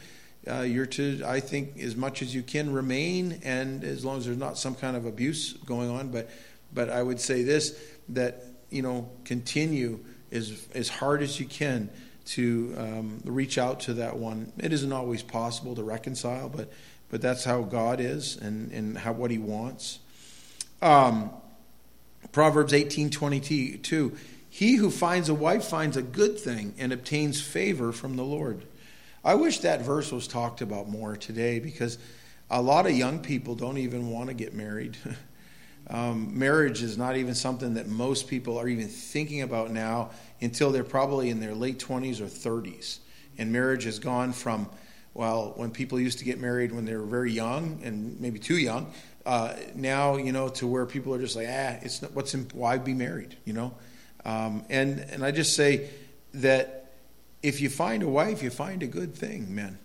uh, 0.50 0.62
you're 0.62 0.86
to, 0.88 1.24
I 1.26 1.40
think, 1.40 1.80
as 1.80 1.96
much 1.96 2.22
as 2.22 2.34
you 2.34 2.44
can 2.44 2.74
remain, 2.74 3.40
and 3.44 3.84
as 3.84 4.04
long 4.04 4.18
as 4.18 4.26
there's 4.26 4.38
not 4.38 4.58
some 4.58 4.76
kind 4.76 4.98
of 4.98 5.06
abuse 5.06 5.54
going 5.54 5.90
on. 5.90 6.10
But, 6.10 6.30
but 6.74 6.90
I 6.90 7.02
would 7.02 7.20
say 7.20 7.44
this 7.44 7.80
that 8.10 8.44
you 8.72 8.82
know, 8.82 9.10
continue 9.26 10.00
as 10.32 10.68
as 10.74 10.90
hard 10.90 11.22
as 11.22 11.40
you 11.40 11.46
can 11.46 11.90
to 12.26 12.74
um, 12.78 13.22
reach 13.26 13.58
out 13.58 13.82
to 13.82 13.96
that 13.96 14.18
one. 14.18 14.52
It 14.58 14.74
isn't 14.74 14.92
always 14.92 15.24
possible 15.24 15.76
to 15.76 15.84
reconcile, 15.84 16.50
but 16.50 16.72
but 17.10 17.22
that's 17.22 17.44
how 17.44 17.62
God 17.64 18.00
is 18.00 18.38
and 18.38 18.72
and 18.72 18.98
how 18.98 19.14
what 19.14 19.32
He 19.32 19.38
wants. 19.38 20.00
Um, 20.82 21.32
Proverbs 22.32 22.74
eighteen 22.74 23.10
twenty 23.10 23.40
two. 23.40 24.16
He 24.50 24.76
who 24.76 24.92
finds 24.92 25.30
a 25.30 25.34
wife 25.34 25.64
finds 25.64 25.96
a 25.96 26.02
good 26.02 26.38
thing 26.38 26.74
and 26.78 26.92
obtains 26.92 27.42
favor 27.42 27.94
from 27.94 28.18
the 28.18 28.24
Lord. 28.24 28.64
I 29.24 29.36
wish 29.36 29.60
that 29.60 29.82
verse 29.82 30.12
was 30.12 30.28
talked 30.28 30.62
about 30.62 30.90
more 30.90 31.16
today 31.16 31.60
because 31.60 31.98
a 32.50 32.62
lot 32.62 32.86
of 32.86 32.92
young 32.92 33.20
people 33.20 33.56
don't 33.56 33.78
even 33.78 34.10
want 34.10 34.28
to 34.28 34.34
get 34.34 34.54
married. 34.54 34.98
um, 35.90 36.38
marriage 36.38 36.82
is 36.82 36.98
not 36.98 37.18
even 37.18 37.36
something 37.36 37.74
that 37.74 37.88
most 37.88 38.28
people 38.28 38.58
are 38.58 38.68
even 38.68 38.88
thinking 38.88 39.42
about 39.42 39.72
now 39.72 40.12
until 40.42 40.72
they're 40.72 40.84
probably 40.84 41.30
in 41.30 41.40
their 41.40 41.54
late 41.54 41.80
20s 41.80 42.22
or 42.22 42.26
30s. 42.26 43.00
And 43.38 43.52
marriage 43.52 43.84
has 43.86 44.00
gone 44.00 44.34
from, 44.34 44.70
well, 45.14 45.54
when 45.56 45.72
people 45.72 46.00
used 46.00 46.20
to 46.20 46.26
get 46.26 46.40
married 46.40 46.72
when 46.72 46.86
they 46.86 46.96
were 46.96 47.06
very 47.06 47.32
young 47.32 47.82
and 47.84 48.20
maybe 48.22 48.40
too 48.40 48.58
young, 48.58 48.94
uh, 49.26 49.54
now, 49.76 50.18
you 50.18 50.32
know, 50.32 50.50
to 50.50 50.68
where 50.68 50.86
people 50.86 51.14
are 51.14 51.20
just 51.20 51.36
like, 51.36 51.48
ah, 51.50 51.78
it's 51.82 52.02
not, 52.02 52.12
what's 52.14 52.34
why 52.54 52.78
be 52.78 52.94
married, 52.94 53.36
you 53.46 53.54
know? 53.54 53.74
Um, 54.26 54.64
and, 54.70 55.00
and 55.00 55.26
I 55.26 55.32
just 55.32 55.56
say 55.56 55.90
that 56.36 56.94
if 57.44 57.62
you 57.62 57.70
find 57.70 58.04
a 58.04 58.08
wife, 58.08 58.44
you 58.44 58.50
find 58.50 58.84
a 58.84 58.88
good 58.88 59.16
thing, 59.16 59.54
men. 59.54 59.78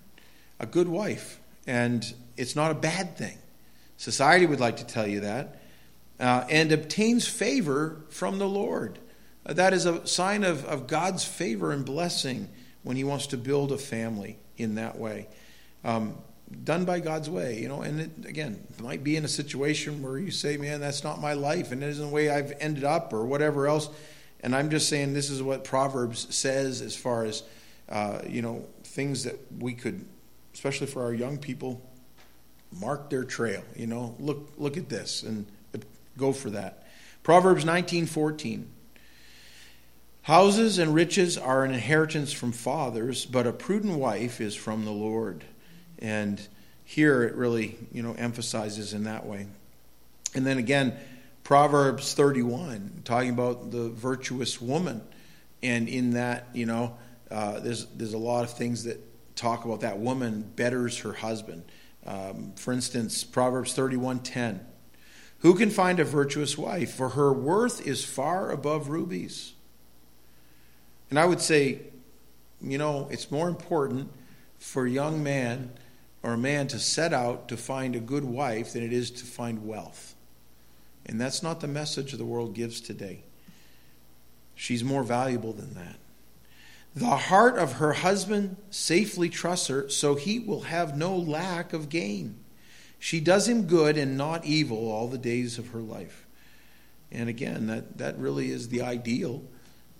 A 0.60 0.66
good 0.66 0.88
wife. 0.88 1.40
And 1.66 2.04
it's 2.36 2.54
not 2.54 2.70
a 2.70 2.74
bad 2.74 3.16
thing. 3.16 3.38
Society 3.96 4.46
would 4.46 4.60
like 4.60 4.76
to 4.78 4.86
tell 4.86 5.06
you 5.06 5.20
that. 5.20 5.60
Uh, 6.18 6.44
and 6.48 6.72
obtains 6.72 7.28
favor 7.28 8.02
from 8.08 8.38
the 8.38 8.48
Lord. 8.48 8.98
Uh, 9.44 9.52
that 9.52 9.72
is 9.72 9.84
a 9.84 10.06
sign 10.06 10.44
of, 10.44 10.64
of 10.64 10.86
God's 10.86 11.24
favor 11.24 11.72
and 11.72 11.84
blessing 11.84 12.48
when 12.82 12.96
He 12.96 13.04
wants 13.04 13.26
to 13.28 13.36
build 13.36 13.70
a 13.72 13.78
family 13.78 14.38
in 14.56 14.76
that 14.76 14.98
way. 14.98 15.28
Um, 15.84 16.16
done 16.64 16.84
by 16.84 17.00
God's 17.00 17.28
way, 17.28 17.60
you 17.60 17.68
know. 17.68 17.82
And 17.82 18.00
it, 18.00 18.26
again, 18.26 18.64
might 18.80 19.04
be 19.04 19.16
in 19.16 19.24
a 19.24 19.28
situation 19.28 20.02
where 20.02 20.18
you 20.18 20.30
say, 20.30 20.56
man, 20.56 20.80
that's 20.80 21.04
not 21.04 21.20
my 21.20 21.32
life 21.34 21.72
and 21.72 21.82
it 21.82 21.88
isn't 21.88 22.06
the 22.06 22.12
way 22.12 22.30
I've 22.30 22.52
ended 22.60 22.84
up 22.84 23.12
or 23.12 23.24
whatever 23.26 23.66
else. 23.66 23.88
And 24.40 24.54
I'm 24.54 24.70
just 24.70 24.88
saying 24.88 25.12
this 25.12 25.30
is 25.30 25.42
what 25.42 25.64
Proverbs 25.64 26.34
says 26.34 26.80
as 26.80 26.94
far 26.94 27.24
as, 27.24 27.42
uh, 27.88 28.20
you 28.28 28.42
know, 28.42 28.64
things 28.84 29.24
that 29.24 29.38
we 29.58 29.74
could, 29.74 30.04
especially 30.54 30.86
for 30.86 31.02
our 31.02 31.12
young 31.12 31.38
people, 31.38 31.82
mark 32.80 33.10
their 33.10 33.24
trail. 33.24 33.62
You 33.74 33.86
know, 33.86 34.14
look 34.18 34.52
look 34.56 34.76
at 34.76 34.88
this 34.88 35.22
and 35.22 35.46
go 36.16 36.32
for 36.32 36.50
that. 36.50 36.86
Proverbs 37.22 37.64
19:14. 37.64 38.66
Houses 40.22 40.78
and 40.78 40.92
riches 40.92 41.38
are 41.38 41.64
an 41.64 41.72
inheritance 41.72 42.32
from 42.32 42.50
fathers, 42.50 43.24
but 43.24 43.46
a 43.46 43.52
prudent 43.52 43.98
wife 43.98 44.40
is 44.40 44.56
from 44.56 44.84
the 44.84 44.90
Lord. 44.90 45.44
And 46.00 46.40
here 46.84 47.22
it 47.22 47.34
really, 47.34 47.78
you 47.92 48.02
know, 48.02 48.12
emphasizes 48.14 48.92
in 48.92 49.04
that 49.04 49.24
way. 49.24 49.46
And 50.34 50.44
then 50.44 50.58
again, 50.58 50.94
Proverbs 51.44 52.12
31, 52.14 53.02
talking 53.04 53.30
about 53.30 53.70
the 53.70 53.88
virtuous 53.88 54.60
woman. 54.60 55.00
And 55.62 55.88
in 55.88 56.14
that, 56.14 56.48
you 56.52 56.66
know, 56.66 56.96
uh, 57.30 57.60
there's, 57.60 57.86
there's 57.86 58.14
a 58.14 58.18
lot 58.18 58.42
of 58.42 58.52
things 58.52 58.84
that 58.84 59.00
talk 59.36 59.64
about 59.64 59.82
that 59.82 59.98
woman 59.98 60.42
betters 60.56 60.98
her 60.98 61.12
husband. 61.12 61.62
Um, 62.04 62.52
for 62.56 62.72
instance, 62.72 63.24
Proverbs 63.24 63.74
31:10. 63.74 64.60
Who 65.40 65.54
can 65.54 65.70
find 65.70 66.00
a 66.00 66.04
virtuous 66.04 66.56
wife? 66.56 66.92
For 66.94 67.10
her 67.10 67.32
worth 67.32 67.86
is 67.86 68.04
far 68.04 68.50
above 68.50 68.88
rubies. 68.88 69.52
And 71.10 71.18
I 71.18 71.26
would 71.26 71.40
say, 71.40 71.80
you 72.60 72.78
know, 72.78 73.08
it's 73.10 73.30
more 73.30 73.48
important 73.48 74.10
for 74.58 74.86
a 74.86 74.90
young 74.90 75.22
man 75.22 75.70
or 76.22 76.32
a 76.32 76.38
man 76.38 76.66
to 76.68 76.78
set 76.78 77.12
out 77.12 77.48
to 77.48 77.56
find 77.56 77.94
a 77.94 78.00
good 78.00 78.24
wife 78.24 78.72
than 78.72 78.82
it 78.82 78.92
is 78.92 79.10
to 79.12 79.24
find 79.24 79.66
wealth. 79.66 80.14
And 81.04 81.20
that's 81.20 81.42
not 81.42 81.60
the 81.60 81.68
message 81.68 82.12
the 82.12 82.24
world 82.24 82.54
gives 82.54 82.80
today. 82.80 83.22
She's 84.56 84.82
more 84.82 85.04
valuable 85.04 85.52
than 85.52 85.74
that. 85.74 85.96
The 86.96 87.16
heart 87.16 87.58
of 87.58 87.74
her 87.74 87.92
husband 87.92 88.56
safely 88.70 89.28
trusts 89.28 89.68
her, 89.68 89.88
so 89.90 90.14
he 90.14 90.38
will 90.38 90.62
have 90.62 90.96
no 90.96 91.14
lack 91.14 91.74
of 91.74 91.90
gain. 91.90 92.38
She 92.98 93.20
does 93.20 93.48
him 93.48 93.66
good 93.66 93.96
and 93.96 94.16
not 94.16 94.44
evil 94.44 94.90
all 94.90 95.08
the 95.08 95.18
days 95.18 95.58
of 95.58 95.68
her 95.68 95.80
life. 95.80 96.26
And 97.12 97.28
again, 97.28 97.68
that, 97.68 97.98
that 97.98 98.18
really 98.18 98.50
is 98.50 98.68
the 98.68 98.82
ideal. 98.82 99.42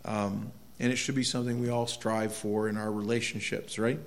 Um, 0.04 0.52
and 0.78 0.92
it 0.92 0.96
should 0.96 1.14
be 1.14 1.22
something 1.22 1.61
we 1.61 1.68
all 1.68 1.87
strive 1.87 2.35
for 2.35 2.68
in 2.68 2.76
our 2.76 2.90
relationships, 2.90 3.78
right? 3.78 4.00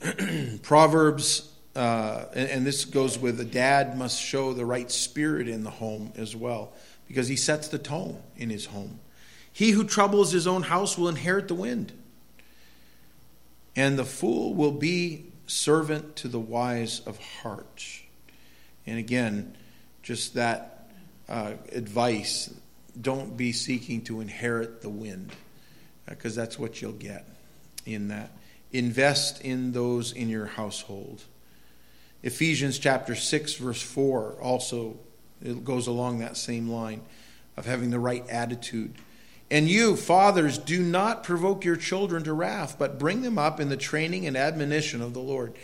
Proverbs 0.62 1.52
uh, 1.78 2.24
and, 2.34 2.48
and, 2.50 2.66
this 2.66 2.84
goes 2.84 3.16
with 3.20 3.38
a 3.38 3.44
dad 3.44 3.96
must 3.96 4.20
show 4.20 4.52
the 4.52 4.66
right 4.66 4.90
spirit 4.90 5.46
in 5.46 5.62
the 5.62 5.70
home 5.70 6.12
as 6.16 6.34
well, 6.34 6.72
because 7.06 7.28
he 7.28 7.36
sets 7.36 7.68
the 7.68 7.78
tone 7.78 8.20
in 8.36 8.50
his 8.50 8.66
home. 8.66 8.98
He 9.52 9.70
who 9.70 9.84
troubles 9.84 10.32
his 10.32 10.48
own 10.48 10.64
house 10.64 10.98
will 10.98 11.08
inherit 11.08 11.46
the 11.46 11.54
wind, 11.54 11.92
and 13.76 13.96
the 13.96 14.04
fool 14.04 14.54
will 14.54 14.72
be 14.72 15.26
servant 15.48 16.16
to 16.16 16.28
the 16.28 16.38
wise 16.38 17.00
of 17.00 17.18
heart. 17.18 17.84
And 18.86 18.98
again, 18.98 19.56
just 20.02 20.34
that 20.34 20.88
uh, 21.28 21.52
advice 21.72 22.52
don't 23.00 23.36
be 23.36 23.52
seeking 23.52 24.02
to 24.02 24.20
inherit 24.20 24.82
the 24.82 24.88
wind, 24.88 25.32
because 26.06 26.36
uh, 26.36 26.42
that's 26.42 26.58
what 26.58 26.80
you'll 26.80 26.92
get 26.92 27.26
in 27.84 28.08
that. 28.08 28.30
Invest 28.72 29.40
in 29.42 29.72
those 29.72 30.12
in 30.12 30.28
your 30.28 30.46
household. 30.46 31.22
Ephesians 32.22 32.78
chapter 32.78 33.14
6, 33.14 33.54
verse 33.54 33.80
4 33.80 34.38
also 34.42 34.96
it 35.42 35.64
goes 35.64 35.86
along 35.86 36.18
that 36.18 36.36
same 36.36 36.68
line 36.68 37.02
of 37.56 37.66
having 37.66 37.90
the 37.90 37.98
right 37.98 38.28
attitude. 38.28 38.94
And 39.50 39.68
you, 39.68 39.96
fathers, 39.96 40.58
do 40.58 40.82
not 40.82 41.24
provoke 41.24 41.64
your 41.64 41.76
children 41.76 42.22
to 42.24 42.32
wrath, 42.34 42.76
but 42.78 42.98
bring 42.98 43.22
them 43.22 43.38
up 43.38 43.60
in 43.60 43.70
the 43.70 43.76
training 43.76 44.26
and 44.26 44.36
admonition 44.36 45.00
of 45.00 45.14
the 45.14 45.20
Lord. 45.20 45.54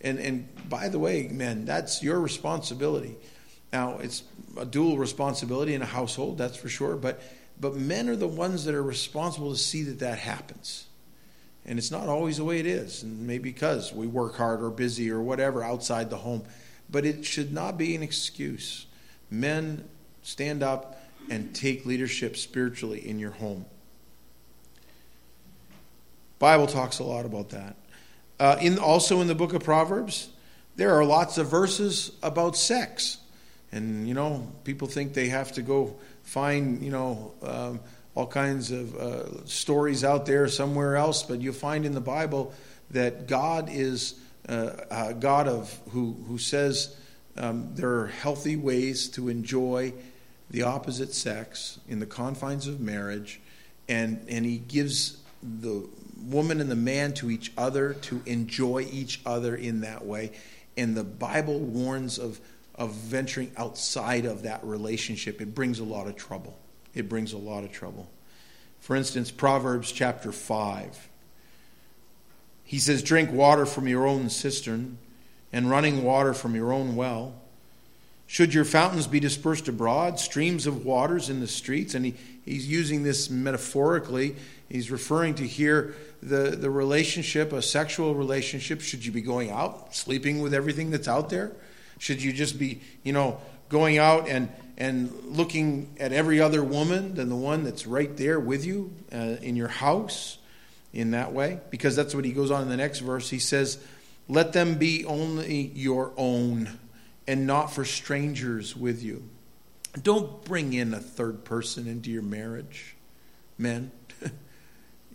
And, 0.00 0.18
and 0.18 0.68
by 0.68 0.88
the 0.88 0.98
way, 0.98 1.28
men, 1.28 1.64
that's 1.66 2.02
your 2.02 2.18
responsibility. 2.20 3.16
Now, 3.72 3.98
it's 3.98 4.22
a 4.56 4.64
dual 4.64 4.96
responsibility 4.96 5.74
in 5.74 5.82
a 5.82 5.86
household, 5.86 6.38
that's 6.38 6.56
for 6.56 6.68
sure, 6.68 6.96
but, 6.96 7.20
but 7.60 7.74
men 7.74 8.08
are 8.08 8.16
the 8.16 8.28
ones 8.28 8.64
that 8.64 8.74
are 8.74 8.82
responsible 8.82 9.50
to 9.50 9.58
see 9.58 9.82
that 9.82 9.98
that 9.98 10.18
happens. 10.18 10.86
And 11.66 11.78
it's 11.78 11.90
not 11.90 12.08
always 12.08 12.38
the 12.38 12.44
way 12.44 12.60
it 12.60 12.66
is, 12.66 13.02
and 13.02 13.26
maybe 13.26 13.50
because 13.50 13.92
we 13.92 14.06
work 14.06 14.36
hard 14.36 14.62
or 14.62 14.70
busy 14.70 15.10
or 15.10 15.20
whatever 15.20 15.62
outside 15.62 16.08
the 16.08 16.18
home. 16.18 16.44
But 16.88 17.04
it 17.04 17.24
should 17.24 17.52
not 17.52 17.76
be 17.76 17.96
an 17.96 18.02
excuse. 18.02 18.86
Men, 19.30 19.88
stand 20.22 20.62
up 20.62 21.02
and 21.30 21.54
take 21.54 21.86
leadership 21.86 22.36
spiritually 22.36 23.06
in 23.06 23.18
your 23.18 23.32
home. 23.32 23.64
Bible 26.38 26.66
talks 26.66 26.98
a 26.98 27.04
lot 27.04 27.24
about 27.24 27.50
that. 27.50 27.76
Uh, 28.38 28.56
in 28.60 28.78
also 28.78 29.20
in 29.20 29.26
the 29.26 29.34
book 29.34 29.54
of 29.54 29.64
Proverbs, 29.64 30.28
there 30.76 30.94
are 30.94 31.04
lots 31.04 31.38
of 31.38 31.50
verses 31.50 32.12
about 32.22 32.56
sex, 32.56 33.18
and 33.72 34.06
you 34.06 34.12
know 34.12 34.52
people 34.64 34.86
think 34.86 35.14
they 35.14 35.28
have 35.28 35.52
to 35.52 35.62
go 35.62 35.96
find 36.22 36.82
you 36.82 36.90
know 36.90 37.32
um, 37.42 37.80
all 38.14 38.26
kinds 38.26 38.70
of 38.70 38.94
uh, 38.96 39.46
stories 39.46 40.04
out 40.04 40.26
there 40.26 40.48
somewhere 40.48 40.96
else, 40.96 41.22
but 41.22 41.40
you'll 41.40 41.54
find 41.54 41.86
in 41.86 41.92
the 41.92 42.00
Bible 42.00 42.52
that 42.90 43.26
God 43.26 43.70
is 43.72 44.20
uh, 44.48 44.72
a 44.90 45.14
God 45.14 45.48
of 45.48 45.80
who 45.90 46.16
who 46.28 46.36
says 46.36 46.94
um, 47.38 47.70
there 47.74 48.00
are 48.00 48.06
healthy 48.08 48.56
ways 48.56 49.08
to 49.10 49.30
enjoy 49.30 49.94
the 50.50 50.62
opposite 50.62 51.12
sex 51.12 51.78
in 51.88 51.98
the 51.98 52.06
confines 52.06 52.66
of 52.66 52.80
marriage, 52.80 53.40
and, 53.88 54.24
and 54.28 54.44
he 54.44 54.58
gives 54.58 55.18
the 55.42 55.86
woman 56.24 56.60
and 56.60 56.70
the 56.70 56.76
man 56.76 57.12
to 57.14 57.30
each 57.30 57.52
other 57.56 57.94
to 57.94 58.22
enjoy 58.26 58.86
each 58.90 59.20
other 59.26 59.54
in 59.54 59.80
that 59.80 60.04
way. 60.04 60.32
And 60.76 60.96
the 60.96 61.04
Bible 61.04 61.58
warns 61.58 62.18
of, 62.18 62.40
of 62.74 62.92
venturing 62.92 63.52
outside 63.56 64.24
of 64.24 64.42
that 64.42 64.64
relationship. 64.64 65.40
It 65.40 65.54
brings 65.54 65.78
a 65.78 65.84
lot 65.84 66.06
of 66.06 66.16
trouble. 66.16 66.56
It 66.94 67.08
brings 67.08 67.32
a 67.32 67.38
lot 67.38 67.64
of 67.64 67.72
trouble. 67.72 68.08
For 68.80 68.96
instance, 68.96 69.30
Proverbs 69.30 69.92
chapter 69.92 70.32
5. 70.32 71.08
He 72.64 72.78
says, 72.78 73.02
Drink 73.02 73.30
water 73.30 73.66
from 73.66 73.86
your 73.86 74.06
own 74.06 74.28
cistern 74.30 74.98
and 75.52 75.70
running 75.70 76.02
water 76.02 76.34
from 76.34 76.54
your 76.54 76.72
own 76.72 76.96
well. 76.96 77.34
Should 78.26 78.54
your 78.54 78.64
fountains 78.64 79.06
be 79.06 79.20
dispersed 79.20 79.68
abroad, 79.68 80.18
streams 80.18 80.66
of 80.66 80.84
waters 80.84 81.30
in 81.30 81.40
the 81.40 81.46
streets? 81.46 81.94
And 81.94 82.04
he, 82.04 82.14
he's 82.44 82.66
using 82.66 83.04
this 83.04 83.30
metaphorically. 83.30 84.34
He's 84.68 84.90
referring 84.90 85.36
to 85.36 85.46
here 85.46 85.94
the, 86.22 86.50
the 86.50 86.70
relationship, 86.70 87.52
a 87.52 87.62
sexual 87.62 88.14
relationship. 88.14 88.80
Should 88.80 89.06
you 89.06 89.12
be 89.12 89.20
going 89.20 89.50
out, 89.50 89.94
sleeping 89.94 90.40
with 90.40 90.54
everything 90.54 90.90
that's 90.90 91.06
out 91.06 91.30
there? 91.30 91.52
Should 91.98 92.20
you 92.20 92.32
just 92.32 92.58
be, 92.58 92.80
you 93.04 93.12
know, 93.12 93.40
going 93.68 93.98
out 93.98 94.28
and, 94.28 94.50
and 94.76 95.12
looking 95.24 95.94
at 96.00 96.12
every 96.12 96.40
other 96.40 96.64
woman 96.64 97.14
than 97.14 97.28
the 97.28 97.36
one 97.36 97.62
that's 97.62 97.86
right 97.86 98.14
there 98.16 98.40
with 98.40 98.64
you 98.64 98.92
uh, 99.12 99.36
in 99.40 99.54
your 99.54 99.68
house 99.68 100.38
in 100.92 101.12
that 101.12 101.32
way? 101.32 101.60
Because 101.70 101.94
that's 101.94 102.14
what 102.14 102.24
he 102.24 102.32
goes 102.32 102.50
on 102.50 102.62
in 102.62 102.68
the 102.68 102.76
next 102.76 102.98
verse. 103.00 103.30
He 103.30 103.38
says, 103.38 103.78
Let 104.28 104.52
them 104.52 104.74
be 104.74 105.04
only 105.04 105.70
your 105.74 106.12
own 106.16 106.78
and 107.26 107.46
not 107.46 107.72
for 107.72 107.84
strangers 107.84 108.76
with 108.76 109.02
you. 109.02 109.28
Don't 110.02 110.44
bring 110.44 110.72
in 110.72 110.92
a 110.94 111.00
third 111.00 111.44
person 111.44 111.86
into 111.86 112.10
your 112.10 112.22
marriage, 112.22 112.96
men. 113.58 113.90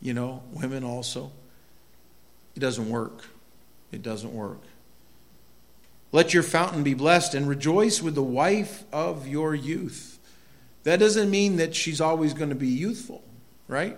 you 0.02 0.13
know, 0.13 0.43
women 0.52 0.84
also. 0.84 1.32
It 2.56 2.60
doesn't 2.60 2.89
work. 2.89 3.26
It 3.91 4.02
doesn't 4.02 4.34
work. 4.34 4.62
Let 6.12 6.34
your 6.34 6.43
fountain 6.43 6.84
be 6.84 6.93
blessed 6.93 7.36
and 7.36 7.47
rejoice 7.47 8.02
with 8.02 8.15
the 8.15 8.24
wife 8.24 8.84
of 8.91 9.28
your 9.28 9.56
youth. 9.56 10.19
That 10.84 11.00
doesn't 11.00 11.30
mean 11.30 11.58
that 11.58 11.76
she's 11.76 12.02
always 12.02 12.34
going 12.34 12.50
to 12.50 12.56
be 12.56 12.67
youthful, 12.67 13.24
right? 13.67 13.97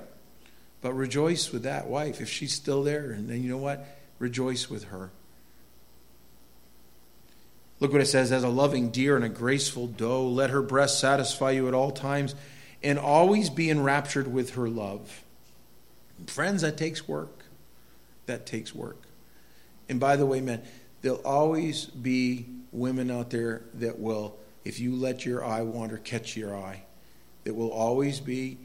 But 0.82 0.93
rejoice 0.93 1.52
with 1.52 1.63
that 1.63 1.88
wife. 1.88 2.21
If 2.21 2.30
she's 2.30 2.54
still 2.54 2.84
there, 2.84 3.12
and 3.12 3.30
then 3.30 3.41
you 3.41 3.49
know 3.49 3.58
what? 3.58 3.86
Rejoice 4.19 4.69
with 4.69 4.86
her. 4.86 5.12
Look 7.84 7.91
what 7.91 8.00
it 8.00 8.06
says 8.06 8.32
as 8.32 8.46
a 8.46 8.50
loving 8.50 8.91
deer 8.91 9.17
and 9.17 9.26
a 9.26 9.30
graceful 9.30 9.88
doe, 9.88 10.26
let 10.26 10.52
her 10.52 10.62
breast 10.62 11.02
satisfy 11.02 11.52
you 11.52 11.67
at 11.67 11.74
all 11.74 11.91
times, 11.91 12.34
and 12.82 12.98
always 12.98 13.50
be 13.50 13.69
enraptured 13.69 14.34
with 14.34 14.52
her 14.52 14.69
love. 14.69 15.26
Friends, 16.28 16.62
that 16.62 16.78
takes 16.78 17.10
work. 17.10 17.43
That 18.26 18.46
takes 18.46 18.74
work. 18.74 19.02
And 19.89 20.00
by 20.00 20.15
the 20.15 20.26
way, 20.26 20.39
man, 20.39 20.62
there'll 21.02 21.17
always 21.26 21.84
be 21.84 22.46
women 22.72 23.12
out 23.12 23.32
there 23.32 23.63
that 23.74 24.00
will, 24.00 24.38
if 24.63 24.80
you 24.80 24.96
let 24.96 25.26
your 25.26 25.43
eye 25.43 25.63
wander, 25.63 25.98
catch 25.98 26.38
your 26.38 26.56
eye. 26.56 26.84
That 27.43 27.54
will 27.54 27.74
always 27.74 28.22
be 28.22 28.60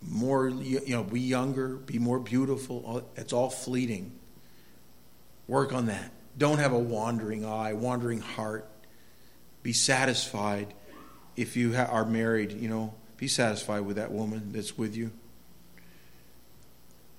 more, 0.00 0.48
you 0.48 0.80
know, 0.90 1.02
be 1.02 1.20
younger, 1.20 1.70
be 1.74 1.98
more 1.98 2.20
beautiful. 2.20 3.04
It's 3.16 3.32
all 3.32 3.50
fleeting. 3.50 4.12
Work 5.48 5.72
on 5.72 5.86
that. 5.86 6.12
Don't 6.36 6.58
have 6.58 6.72
a 6.72 6.78
wandering 6.78 7.44
eye, 7.44 7.72
wandering 7.72 8.20
heart. 8.20 8.68
Be 9.62 9.72
satisfied 9.72 10.74
if 11.36 11.56
you 11.56 11.74
are 11.76 12.04
married, 12.04 12.52
you 12.52 12.68
know, 12.68 12.94
be 13.16 13.28
satisfied 13.28 13.80
with 13.80 13.96
that 13.96 14.12
woman 14.12 14.52
that's 14.52 14.76
with 14.76 14.96
you. 14.96 15.10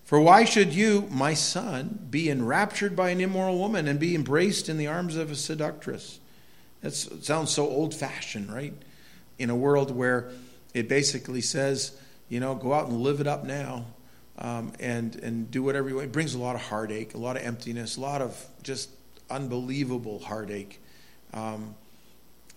For 0.03 0.21
why 0.21 0.45
should 0.45 0.73
you, 0.73 1.07
my 1.09 1.33
son, 1.33 2.07
be 2.11 2.29
enraptured 2.29 2.95
by 2.95 3.09
an 3.09 3.19
immoral 3.19 3.57
woman 3.57 3.87
and 3.87 3.99
be 3.99 4.13
embraced 4.13 4.69
in 4.69 4.77
the 4.77 4.87
arms 4.87 5.15
of 5.15 5.31
a 5.31 5.35
seductress? 5.35 6.19
That 6.81 6.93
sounds 6.93 7.51
so 7.51 7.67
old 7.67 7.95
fashioned, 7.95 8.53
right? 8.53 8.73
In 9.39 9.49
a 9.49 9.55
world 9.55 9.89
where 9.89 10.29
it 10.75 10.87
basically 10.87 11.41
says, 11.41 11.97
you 12.29 12.39
know, 12.39 12.53
go 12.53 12.73
out 12.73 12.87
and 12.87 13.01
live 13.01 13.19
it 13.19 13.25
up 13.25 13.45
now 13.45 13.85
um, 14.37 14.73
and, 14.79 15.15
and 15.15 15.49
do 15.49 15.63
whatever 15.63 15.89
you 15.89 15.95
want. 15.95 16.05
It 16.05 16.11
brings 16.11 16.35
a 16.35 16.39
lot 16.39 16.55
of 16.55 16.61
heartache, 16.61 17.15
a 17.15 17.17
lot 17.17 17.35
of 17.35 17.41
emptiness, 17.43 17.97
a 17.97 18.01
lot 18.01 18.21
of 18.21 18.45
just 18.61 18.89
unbelievable 19.29 20.19
heartache. 20.19 20.81
Um, 21.33 21.75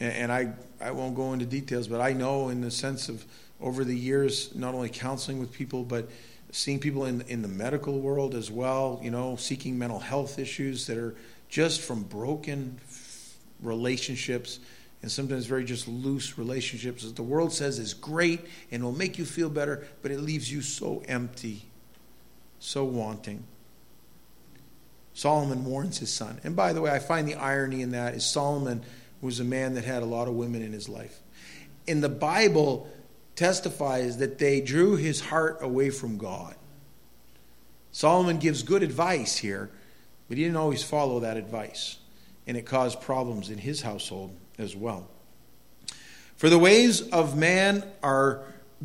and, 0.01 0.13
and 0.13 0.33
I, 0.33 0.53
I 0.81 0.91
won't 0.93 1.15
go 1.15 1.33
into 1.33 1.47
details, 1.47 1.89
but 1.89 2.01
I 2.01 2.13
know 2.13 2.49
in 2.49 2.61
the 2.61 2.71
sense 2.71 3.09
of 3.09 3.25
over 3.61 3.85
the 3.85 3.97
years, 3.97 4.55
not 4.55 4.75
only 4.75 4.89
counseling 4.89 5.41
with 5.41 5.53
people, 5.53 5.83
but 5.83 6.09
seeing 6.53 6.79
people 6.79 7.05
in, 7.05 7.23
in 7.23 7.43
the 7.43 7.49
medical 7.49 7.99
world 8.01 8.35
as 8.35 8.51
well, 8.51 9.01
you 9.03 9.11
know, 9.11 9.37
seeking 9.37 9.79
mental 9.79 9.99
health 9.99 10.39
issues 10.39 10.87
that 10.87 10.97
are 10.97 11.15
just 11.49 11.81
from 11.81 12.03
broken 12.05 12.79
relationships 13.63 14.61
and 15.03 15.11
sometimes 15.11 15.47
very 15.47 15.65
just 15.65 15.87
loose 15.87 16.39
relationships 16.39 17.05
that 17.05 17.17
the 17.17 17.23
world 17.23 17.53
says 17.53 17.79
is 17.79 17.95
great 17.95 18.41
and 18.71 18.83
will 18.83 18.93
make 18.93 19.19
you 19.19 19.25
feel 19.25 19.49
better, 19.49 19.87
but 20.03 20.11
it 20.11 20.21
leaves 20.21 20.51
you 20.51 20.61
so 20.61 21.03
empty, 21.07 21.63
so 22.59 22.85
wanting. 22.85 23.45
Solomon 25.19 25.65
warns 25.65 25.99
his 25.99 26.13
son. 26.13 26.39
And 26.45 26.55
by 26.55 26.73
the 26.73 26.81
way, 26.81 26.93
I 26.93 27.01
find 27.01 27.27
the 27.27 27.35
irony 27.35 27.83
in 27.83 27.91
that 27.91 28.15
is 28.15 28.25
Solomon 28.25 28.85
was 29.21 29.41
a 29.41 29.45
man 29.45 29.75
that 29.75 29.83
had 29.83 30.05
a 30.05 30.07
lot 30.07 30.29
of 30.29 30.35
women 30.35 30.63
in 30.63 30.73
his 30.73 30.89
life. 30.89 31.19
And 31.89 32.01
the 32.01 32.09
Bible 32.09 32.89
testifies 33.35 34.19
that 34.19 34.39
they 34.39 34.61
drew 34.61 34.95
his 34.95 35.21
heart 35.21 35.59
away 35.61 35.91
from 35.91 36.19
God. 36.19 36.55
Solomon 37.91 38.39
gives 38.39 38.63
good 38.63 38.85
advice 38.85 39.37
here, 39.37 39.71
but 40.29 40.39
he 40.39 40.45
didn't 40.45 40.57
always 40.57 40.85
follow 40.85 41.19
that 41.19 41.37
advice, 41.37 41.97
and 42.47 42.57
it 42.57 42.65
caused 42.65 43.01
problems 43.01 43.51
in 43.51 43.59
his 43.59 43.83
household 43.83 44.37
as 44.57 44.77
well. 44.77 45.09
For 46.37 46.49
the 46.49 46.61
ways 46.61 47.01
of 47.01 47.37
man 47.37 47.83
are 48.05 48.45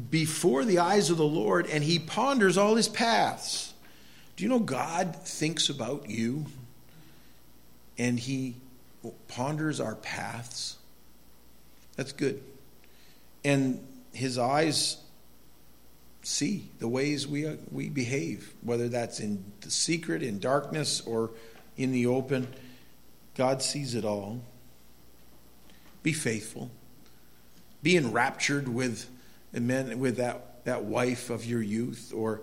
before 0.09 0.65
the 0.65 0.79
eyes 0.79 1.11
of 1.11 1.17
the 1.17 1.23
Lord, 1.23 1.67
and 1.67 1.83
he 1.83 1.99
ponders 1.99 2.57
all 2.57 2.73
his 2.73 2.89
paths. 2.89 3.72
Do 4.35 4.43
you 4.43 4.49
know 4.49 4.59
God 4.59 5.15
thinks 5.15 5.69
about 5.69 6.09
you 6.09 6.45
and 7.97 8.19
He 8.19 8.55
ponders 9.27 9.79
our 9.79 9.95
paths? 9.95 10.77
That's 11.95 12.11
good. 12.11 12.41
And 13.43 13.85
His 14.11 14.37
eyes 14.37 14.97
see 16.23 16.69
the 16.79 16.87
ways 16.87 17.27
we, 17.27 17.57
we 17.71 17.89
behave, 17.89 18.53
whether 18.61 18.87
that's 18.87 19.19
in 19.19 19.43
the 19.61 19.69
secret, 19.69 20.23
in 20.23 20.39
darkness, 20.39 21.01
or 21.01 21.31
in 21.77 21.91
the 21.91 22.07
open. 22.07 22.47
God 23.35 23.61
sees 23.61 23.93
it 23.93 24.05
all. 24.05 24.41
Be 26.01 26.13
faithful. 26.13 26.71
Be 27.81 27.97
enraptured 27.97 28.67
with, 28.67 29.09
with 29.51 30.17
that, 30.17 30.65
that 30.65 30.85
wife 30.85 31.29
of 31.29 31.45
your 31.45 31.61
youth 31.61 32.13
or 32.15 32.41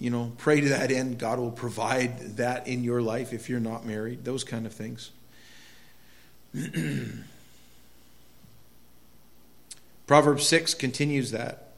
you 0.00 0.10
know, 0.10 0.32
pray 0.38 0.60
to 0.62 0.68
that 0.70 0.90
end. 0.90 1.18
God 1.18 1.38
will 1.38 1.52
provide 1.52 2.38
that 2.38 2.66
in 2.66 2.82
your 2.82 3.02
life 3.02 3.34
if 3.34 3.50
you're 3.50 3.60
not 3.60 3.84
married, 3.84 4.24
those 4.24 4.42
kind 4.44 4.64
of 4.64 4.72
things. 4.72 5.10
Proverbs 10.06 10.46
6 10.48 10.74
continues 10.74 11.30
that. 11.32 11.68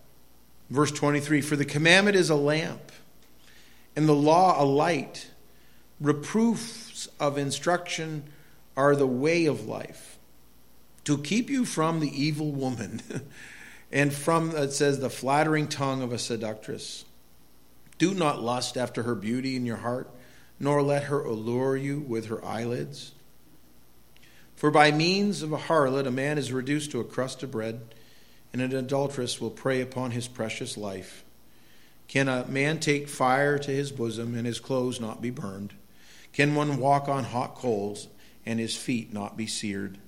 Verse 0.70 0.92
23 0.92 1.40
For 1.42 1.56
the 1.56 1.64
commandment 1.64 2.16
is 2.16 2.30
a 2.30 2.36
lamp, 2.36 2.92
and 3.96 4.08
the 4.08 4.14
law 4.14 4.62
a 4.62 4.64
light. 4.64 5.28
Reproofs 6.00 7.08
of 7.20 7.36
instruction 7.38 8.24
are 8.76 8.96
the 8.96 9.06
way 9.06 9.46
of 9.46 9.66
life, 9.66 10.18
to 11.04 11.18
keep 11.18 11.50
you 11.50 11.64
from 11.64 12.00
the 12.00 12.10
evil 12.10 12.50
woman, 12.52 13.02
and 13.92 14.12
from, 14.12 14.56
it 14.56 14.72
says, 14.72 15.00
the 15.00 15.10
flattering 15.10 15.68
tongue 15.68 16.02
of 16.02 16.12
a 16.12 16.18
seductress. 16.18 17.04
Do 17.98 18.14
not 18.14 18.42
lust 18.42 18.76
after 18.76 19.02
her 19.02 19.14
beauty 19.14 19.56
in 19.56 19.66
your 19.66 19.76
heart, 19.76 20.10
nor 20.58 20.82
let 20.82 21.04
her 21.04 21.24
allure 21.24 21.76
you 21.76 22.00
with 22.00 22.26
her 22.26 22.44
eyelids. 22.44 23.12
For 24.56 24.70
by 24.70 24.92
means 24.92 25.42
of 25.42 25.52
a 25.52 25.58
harlot 25.58 26.06
a 26.06 26.10
man 26.10 26.38
is 26.38 26.52
reduced 26.52 26.92
to 26.92 27.00
a 27.00 27.04
crust 27.04 27.42
of 27.42 27.50
bread, 27.50 27.80
and 28.52 28.62
an 28.62 28.74
adulteress 28.74 29.40
will 29.40 29.50
prey 29.50 29.80
upon 29.80 30.12
his 30.12 30.28
precious 30.28 30.76
life. 30.76 31.24
Can 32.06 32.28
a 32.28 32.46
man 32.46 32.78
take 32.78 33.08
fire 33.08 33.58
to 33.58 33.70
his 33.70 33.90
bosom 33.90 34.34
and 34.34 34.46
his 34.46 34.60
clothes 34.60 35.00
not 35.00 35.22
be 35.22 35.30
burned? 35.30 35.72
Can 36.32 36.54
one 36.54 36.78
walk 36.78 37.08
on 37.08 37.24
hot 37.24 37.54
coals 37.54 38.08
and 38.44 38.60
his 38.60 38.76
feet 38.76 39.12
not 39.12 39.36
be 39.36 39.46
seared? 39.46 39.98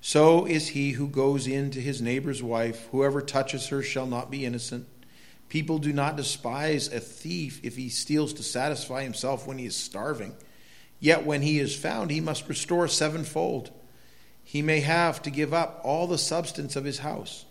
So 0.00 0.46
is 0.46 0.68
he 0.68 0.92
who 0.92 1.08
goes 1.08 1.46
in 1.46 1.70
to 1.70 1.80
his 1.80 2.02
neighbor's 2.02 2.42
wife. 2.42 2.88
Whoever 2.90 3.22
touches 3.22 3.68
her 3.68 3.82
shall 3.82 4.06
not 4.06 4.30
be 4.30 4.44
innocent. 4.44 4.86
People 5.48 5.78
do 5.78 5.92
not 5.92 6.16
despise 6.16 6.92
a 6.92 7.00
thief 7.00 7.60
if 7.62 7.76
he 7.76 7.88
steals 7.88 8.32
to 8.34 8.42
satisfy 8.42 9.02
himself 9.02 9.46
when 9.46 9.58
he 9.58 9.66
is 9.66 9.76
starving. 9.76 10.34
Yet 11.00 11.26
when 11.26 11.42
he 11.42 11.58
is 11.58 11.76
found, 11.76 12.10
he 12.10 12.20
must 12.20 12.48
restore 12.48 12.88
sevenfold. 12.88 13.70
He 14.42 14.62
may 14.62 14.80
have 14.80 15.22
to 15.22 15.30
give 15.30 15.54
up 15.54 15.80
all 15.84 16.06
the 16.06 16.18
substance 16.18 16.76
of 16.76 16.84
his 16.84 16.98
house. 16.98 17.44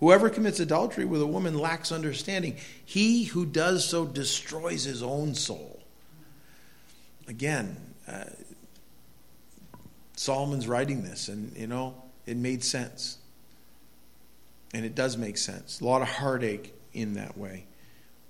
Whoever 0.00 0.30
commits 0.30 0.60
adultery 0.60 1.04
with 1.04 1.20
a 1.20 1.26
woman 1.26 1.58
lacks 1.58 1.90
understanding. 1.90 2.56
He 2.84 3.24
who 3.24 3.44
does 3.44 3.84
so 3.84 4.06
destroys 4.06 4.84
his 4.84 5.02
own 5.02 5.34
soul. 5.34 5.82
Again, 7.26 7.76
uh, 8.06 8.24
Solomon's 10.14 10.68
writing 10.68 11.02
this, 11.02 11.28
and 11.28 11.56
you 11.56 11.66
know, 11.66 11.94
it 12.26 12.36
made 12.36 12.62
sense. 12.62 13.18
And 14.72 14.84
it 14.84 14.94
does 14.94 15.16
make 15.16 15.38
sense. 15.38 15.80
A 15.80 15.84
lot 15.84 16.02
of 16.02 16.08
heartache 16.08 16.74
in 16.92 17.14
that 17.14 17.36
way. 17.36 17.66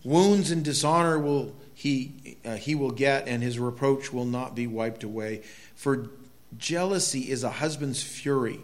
Wounds 0.05 0.51
and 0.51 0.65
dishonor 0.65 1.19
will 1.19 1.55
he 1.75 2.37
uh, 2.45 2.57
he 2.57 2.75
will 2.75 2.91
get, 2.91 3.29
and 3.29 3.43
his 3.43 3.59
reproach 3.59 4.13
will 4.13 4.25
not 4.25 4.55
be 4.55 4.67
wiped 4.67 5.05
away. 5.05 5.43
For 5.75 6.11
jealousy 6.57 7.31
is 7.31 7.45
a 7.45 7.51
husband's 7.51 8.03
fury. 8.03 8.61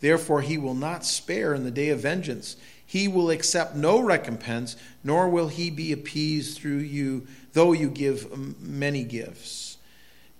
Therefore, 0.00 0.42
he 0.42 0.58
will 0.58 0.74
not 0.74 1.04
spare 1.04 1.54
in 1.54 1.64
the 1.64 1.70
day 1.70 1.88
of 1.90 2.00
vengeance. 2.00 2.56
He 2.84 3.08
will 3.08 3.30
accept 3.30 3.74
no 3.74 4.00
recompense, 4.00 4.76
nor 5.02 5.28
will 5.28 5.48
he 5.48 5.70
be 5.70 5.92
appeased 5.92 6.58
through 6.58 6.78
you, 6.78 7.26
though 7.52 7.72
you 7.72 7.88
give 7.88 8.60
many 8.60 9.04
gifts. 9.04 9.78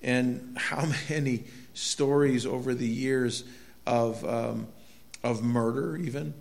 And 0.03 0.57
how 0.57 0.89
many 1.11 1.45
stories 1.75 2.47
over 2.47 2.75
the 2.75 2.87
years 2.87 3.45
of 3.87 4.25
um, 4.25 4.69
of 5.23 5.43
murder, 5.43 5.97
even 5.97 6.35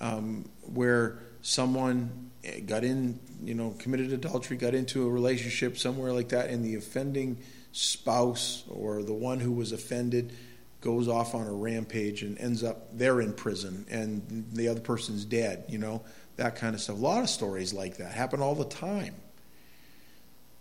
um, 0.00 0.48
where 0.72 1.18
someone 1.42 2.30
eh, 2.44 2.60
got 2.60 2.84
in, 2.84 3.20
you 3.44 3.54
know, 3.54 3.74
committed 3.78 4.12
adultery, 4.12 4.56
got 4.56 4.74
into 4.74 5.06
a 5.06 5.10
relationship 5.10 5.76
somewhere 5.76 6.12
like 6.12 6.30
that, 6.30 6.50
and 6.50 6.64
the 6.64 6.76
offending 6.76 7.38
spouse 7.72 8.64
or 8.70 9.02
the 9.02 9.12
one 9.12 9.40
who 9.40 9.52
was 9.52 9.72
offended 9.72 10.32
goes 10.80 11.08
off 11.08 11.34
on 11.34 11.46
a 11.46 11.52
rampage 11.52 12.22
and 12.22 12.36
ends 12.38 12.64
up 12.64 12.88
they're 12.98 13.20
in 13.20 13.32
prison 13.32 13.86
and 13.88 14.46
the 14.52 14.68
other 14.68 14.80
person's 14.80 15.24
dead, 15.24 15.64
you 15.68 15.78
know, 15.78 16.02
that 16.36 16.56
kind 16.56 16.74
of 16.74 16.80
stuff. 16.80 16.96
A 16.96 17.00
lot 17.00 17.22
of 17.22 17.28
stories 17.28 17.72
like 17.72 17.98
that 17.98 18.12
happen 18.12 18.40
all 18.40 18.54
the 18.54 18.64
time. 18.64 19.14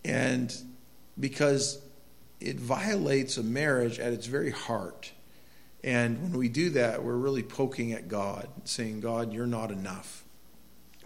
And 0.05 0.55
because 1.19 1.79
it 2.39 2.59
violates 2.59 3.37
a 3.37 3.43
marriage 3.43 3.99
at 3.99 4.13
its 4.13 4.25
very 4.25 4.51
heart. 4.51 5.11
And 5.83 6.21
when 6.21 6.33
we 6.33 6.49
do 6.49 6.71
that, 6.71 7.03
we're 7.03 7.15
really 7.15 7.43
poking 7.43 7.93
at 7.93 8.07
God, 8.07 8.47
saying, 8.65 9.01
God, 9.01 9.31
you're 9.33 9.47
not 9.47 9.71
enough. 9.71 10.23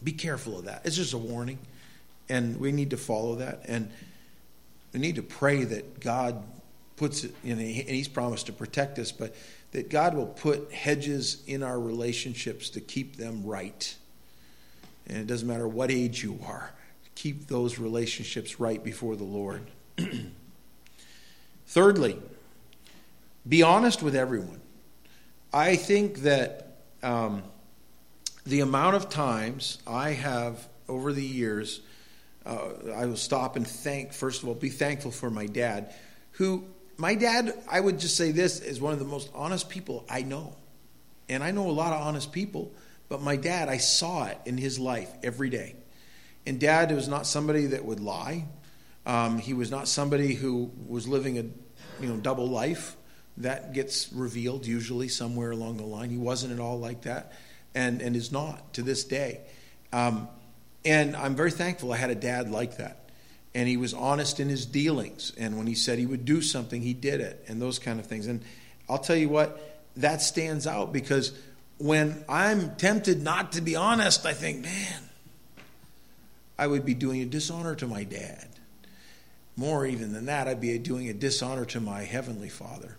Be 0.04 0.12
careful 0.12 0.60
of 0.60 0.66
that. 0.66 0.82
It's 0.86 0.96
just 0.96 1.14
a 1.14 1.18
warning. 1.18 1.60
And 2.30 2.60
we 2.60 2.72
need 2.72 2.90
to 2.92 2.98
follow 2.98 3.36
that. 3.36 3.62
And 3.66 3.92
we 4.94 5.00
need 5.00 5.16
to 5.16 5.24
pray 5.24 5.64
that 5.64 6.00
God 6.00 6.44
puts 6.96 7.24
it, 7.24 7.34
and 7.44 7.60
He's 7.60 8.08
promised 8.08 8.46
to 8.48 8.54
protect 8.54 9.00
us, 9.00 9.12
but 9.12 9.36
that 9.72 9.90
God 9.90 10.16
will 10.16 10.28
put 10.28 10.72
hedges 10.72 11.44
in 11.48 11.62
our 11.62 11.80
relationships 11.80 12.70
to 12.72 12.82
keep 12.82 13.18
them 13.18 13.46
right. 13.46 13.96
And 15.08 15.18
it 15.18 15.28
doesn't 15.28 15.48
matter 15.48 15.68
what 15.68 15.92
age 15.92 16.24
you 16.24 16.40
are, 16.48 16.72
keep 17.16 17.48
those 17.48 17.78
relationships 17.78 18.60
right 18.60 18.84
before 18.84 19.16
the 19.16 19.26
Lord. 19.26 19.64
Thirdly, 21.68 22.18
be 23.48 23.64
honest 23.64 24.02
with 24.02 24.16
everyone. 24.16 24.62
I 25.54 25.76
think 25.76 26.20
that 26.20 26.78
um, 27.04 27.44
the 28.46 28.60
amount 28.60 28.96
of 28.96 29.10
times 29.10 29.80
I 29.88 30.12
have 30.12 30.68
over 30.88 31.12
the 31.12 31.24
years, 31.24 31.82
uh, 32.46 32.70
I 32.96 33.06
will 33.08 33.18
stop 33.18 33.56
and 33.56 33.66
thank, 33.66 34.14
first 34.14 34.44
of 34.44 34.50
all, 34.50 34.56
be 34.56 34.70
thankful 34.70 35.12
for 35.12 35.32
my 35.32 35.48
dad, 35.48 35.94
who, 36.32 36.66
my 36.98 37.16
dad, 37.16 37.54
I 37.70 37.80
would 37.80 38.00
just 38.00 38.16
say 38.16 38.32
this, 38.32 38.60
is 38.60 38.80
one 38.80 38.94
of 38.94 39.00
the 39.00 39.06
most 39.06 39.30
honest 39.34 39.70
people 39.70 40.06
I 40.10 40.22
know. 40.22 40.56
And 41.28 41.44
I 41.44 41.52
know 41.52 41.68
a 41.68 41.72
lot 41.72 41.92
of 41.92 42.02
honest 42.02 42.32
people, 42.32 42.72
but 43.10 43.22
my 43.22 43.36
dad, 43.36 43.68
I 43.68 43.78
saw 43.78 44.26
it 44.26 44.38
in 44.46 44.58
his 44.58 44.78
life 44.78 45.12
every 45.24 45.50
day. 45.50 45.76
And 46.46 46.60
dad 46.60 46.92
was 46.92 47.08
not 47.08 47.26
somebody 47.26 47.68
that 47.68 47.84
would 47.84 48.00
lie. 48.00 48.46
Um, 49.08 49.40
he 49.40 49.56
was 49.56 49.72
not 49.72 49.88
somebody 49.88 50.36
who 50.36 50.72
was 50.88 51.08
living 51.08 51.40
a 51.40 51.44
you 52.04 52.10
know 52.10 52.18
double 52.18 52.48
life. 52.48 52.96
That 53.38 53.74
gets 53.74 54.14
revealed 54.14 54.66
usually 54.66 55.08
somewhere 55.08 55.52
along 55.52 55.78
the 55.78 55.84
line. 55.84 56.10
He 56.10 56.18
wasn't 56.18 56.54
at 56.54 56.60
all 56.60 56.80
like 56.80 57.02
that 57.02 57.34
and, 57.76 58.02
and 58.02 58.16
is 58.16 58.32
not 58.32 58.74
to 58.74 58.82
this 58.82 59.04
day. 59.04 59.42
Um, 59.94 60.28
and 60.84 61.16
I'm 61.16 61.36
very 61.36 61.52
thankful 61.52 61.92
I 61.92 61.98
had 61.98 62.10
a 62.10 62.16
dad 62.16 62.50
like 62.50 62.78
that. 62.78 63.10
And 63.54 63.68
he 63.68 63.78
was 63.78 63.94
honest 63.94 64.40
in 64.40 64.50
his 64.50 64.66
dealings. 64.66 65.34
And 65.38 65.58
when 65.58 65.68
he 65.68 65.76
said 65.76 66.00
he 66.00 66.06
would 66.06 66.26
do 66.26 66.42
something, 66.42 66.82
he 66.82 66.94
did 66.94 67.22
it, 67.22 67.44
and 67.48 67.62
those 67.62 67.80
kind 67.80 68.00
of 68.00 68.06
things. 68.06 68.28
And 68.28 68.42
I'll 68.90 68.98
tell 68.98 69.16
you 69.16 69.30
what, 69.30 69.82
that 69.98 70.22
stands 70.22 70.68
out 70.68 70.92
because 70.92 71.32
when 71.78 72.24
I'm 72.28 72.76
tempted 72.76 73.22
not 73.22 73.54
to 73.54 73.62
be 73.62 73.76
honest, 73.76 74.26
I 74.26 74.34
think, 74.34 74.64
man, 74.64 75.02
I 76.58 76.68
would 76.68 76.86
be 76.86 76.94
doing 76.94 77.22
a 77.22 77.26
dishonor 77.26 77.76
to 77.76 77.88
my 77.88 78.04
dad. 78.04 78.48
More 79.58 79.86
even 79.86 80.12
than 80.12 80.26
that, 80.26 80.48
I'd 80.48 80.60
be 80.60 80.78
doing 80.78 81.10
a 81.10 81.14
dishonor 81.14 81.66
to 81.66 81.80
my 81.80 82.04
heavenly 82.04 82.50
Father 82.50 82.98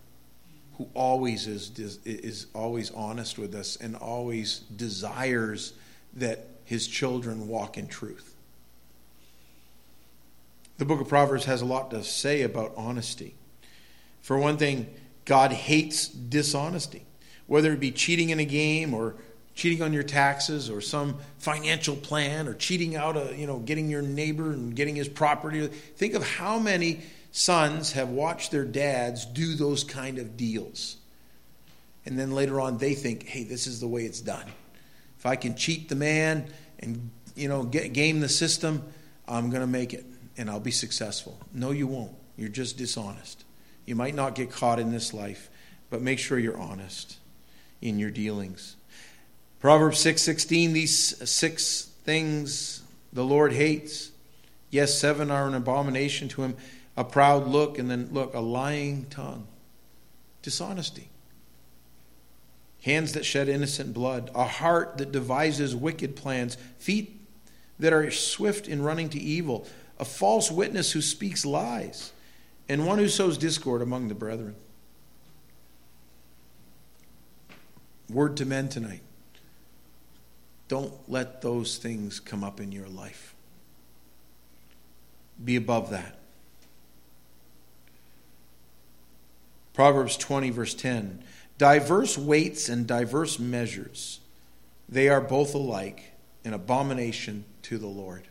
who 0.77 0.87
always 0.93 1.47
is, 1.47 1.71
is 2.05 2.47
always 2.53 2.91
honest 2.91 3.37
with 3.37 3.55
us 3.55 3.77
and 3.77 3.95
always 3.95 4.59
desires 4.59 5.73
that 6.13 6.47
his 6.65 6.87
children 6.87 7.47
walk 7.47 7.77
in 7.77 7.87
truth. 7.87 8.35
The 10.77 10.85
book 10.85 11.01
of 11.01 11.07
Proverbs 11.07 11.45
has 11.45 11.61
a 11.61 11.65
lot 11.65 11.89
to 11.91 12.03
say 12.03 12.43
about 12.43 12.73
honesty. 12.77 13.33
For 14.21 14.37
one 14.37 14.57
thing, 14.57 14.87
God 15.25 15.51
hates 15.51 16.07
dishonesty, 16.07 17.05
whether 17.47 17.73
it 17.73 17.79
be 17.79 17.91
cheating 17.91 18.29
in 18.29 18.39
a 18.39 18.45
game 18.45 18.93
or 18.93 19.15
cheating 19.55 19.81
on 19.81 19.91
your 19.91 20.03
taxes 20.03 20.69
or 20.69 20.81
some 20.81 21.17
financial 21.39 21.95
plan 21.95 22.47
or 22.47 22.53
cheating 22.53 22.95
out 22.95 23.17
of, 23.17 23.35
you 23.35 23.47
know, 23.47 23.57
getting 23.57 23.89
your 23.89 24.03
neighbor 24.03 24.51
and 24.51 24.75
getting 24.75 24.95
his 24.95 25.09
property. 25.09 25.65
Think 25.65 26.13
of 26.13 26.23
how 26.23 26.59
many 26.59 27.01
sons 27.31 27.93
have 27.93 28.09
watched 28.09 28.51
their 28.51 28.65
dads 28.65 29.25
do 29.25 29.55
those 29.55 29.83
kind 29.83 30.17
of 30.17 30.37
deals. 30.37 30.97
And 32.05 32.17
then 32.17 32.31
later 32.31 32.61
on, 32.61 32.77
they 32.77 32.93
think, 32.93 33.27
hey, 33.27 33.43
this 33.43 33.67
is 33.67 33.79
the 33.79 33.87
way 33.87 34.03
it's 34.03 34.21
done. 34.21 34.45
If 35.19 35.25
I 35.25 35.35
can 35.35 35.55
cheat 35.55 35.89
the 35.89 35.95
man 35.95 36.47
and, 36.79 37.09
you 37.35 37.49
know, 37.49 37.63
get, 37.63 37.93
game 37.93 38.21
the 38.21 38.29
system, 38.29 38.83
I'm 39.27 39.49
going 39.49 39.61
to 39.61 39.67
make 39.67 39.93
it 39.93 40.05
and 40.37 40.49
I'll 40.49 40.59
be 40.59 40.71
successful. 40.71 41.37
No, 41.53 41.71
you 41.71 41.87
won't. 41.87 42.13
You're 42.37 42.49
just 42.49 42.77
dishonest. 42.77 43.43
You 43.85 43.95
might 43.95 44.15
not 44.15 44.35
get 44.35 44.51
caught 44.51 44.79
in 44.79 44.91
this 44.91 45.13
life, 45.13 45.49
but 45.89 46.01
make 46.01 46.19
sure 46.19 46.37
you're 46.37 46.57
honest 46.57 47.17
in 47.81 47.99
your 47.99 48.11
dealings. 48.11 48.75
Proverbs 49.59 49.99
6:16 49.99 50.73
these 50.73 51.29
six 51.29 51.89
things 52.03 52.83
the 53.11 53.25
Lord 53.25 53.53
hates. 53.53 54.11
Yes, 54.69 54.97
seven 54.97 55.31
are 55.31 55.47
an 55.47 55.55
abomination 55.55 56.27
to 56.29 56.43
him 56.43 56.55
a 56.97 57.03
proud 57.03 57.47
look, 57.47 57.77
and 57.77 57.89
then 57.89 58.09
look, 58.11 58.33
a 58.33 58.39
lying 58.39 59.05
tongue, 59.05 59.47
dishonesty, 60.41 61.09
hands 62.81 63.13
that 63.13 63.23
shed 63.23 63.47
innocent 63.47 63.93
blood, 63.93 64.31
a 64.33 64.45
heart 64.45 64.97
that 64.97 65.11
devises 65.11 65.75
wicked 65.75 66.15
plans, 66.15 66.57
feet 66.79 67.21
that 67.79 67.93
are 67.93 68.09
swift 68.09 68.67
in 68.67 68.81
running 68.81 69.09
to 69.09 69.19
evil, 69.19 69.67
a 69.99 70.05
false 70.05 70.49
witness 70.49 70.91
who 70.91 71.01
speaks 71.01 71.45
lies, 71.45 72.11
and 72.67 72.87
one 72.87 72.97
who 72.97 73.07
sows 73.07 73.37
discord 73.37 73.83
among 73.83 74.07
the 74.07 74.15
brethren. 74.15 74.55
Word 78.09 78.37
to 78.37 78.45
men 78.45 78.69
tonight. 78.69 79.01
Don't 80.67 80.93
let 81.07 81.41
those 81.41 81.77
things 81.77 82.19
come 82.19 82.43
up 82.43 82.59
in 82.59 82.71
your 82.71 82.87
life. 82.87 83.35
Be 85.43 85.55
above 85.55 85.91
that. 85.91 86.17
Proverbs 89.77 90.17
20, 90.17 90.49
verse 90.49 90.73
10 90.73 91.23
Diverse 91.59 92.17
weights 92.17 92.67
and 92.67 92.87
diverse 92.87 93.37
measures, 93.37 94.19
they 94.89 95.07
are 95.07 95.21
both 95.21 95.53
alike, 95.53 96.13
an 96.43 96.55
abomination 96.55 97.45
to 97.61 97.77
the 97.77 97.85
Lord. 97.85 98.27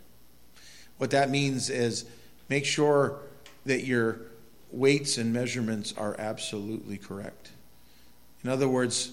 What 0.98 1.12
that 1.12 1.30
means 1.30 1.70
is 1.70 2.04
make 2.48 2.64
sure 2.64 3.20
that 3.64 3.84
your 3.84 4.22
weights 4.72 5.18
and 5.18 5.32
measurements 5.32 5.94
are 5.96 6.16
absolutely 6.18 6.96
correct. 6.96 7.52
In 8.42 8.50
other 8.50 8.68
words, 8.68 9.12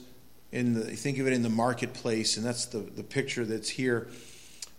in 0.52 0.74
the, 0.74 0.86
think 0.86 1.20
of 1.20 1.28
it 1.28 1.34
in 1.34 1.44
the 1.44 1.50
marketplace, 1.50 2.36
and 2.36 2.44
that's 2.44 2.66
the, 2.66 2.80
the 2.80 3.04
picture 3.04 3.46
that's 3.46 3.70
here. 3.70 4.08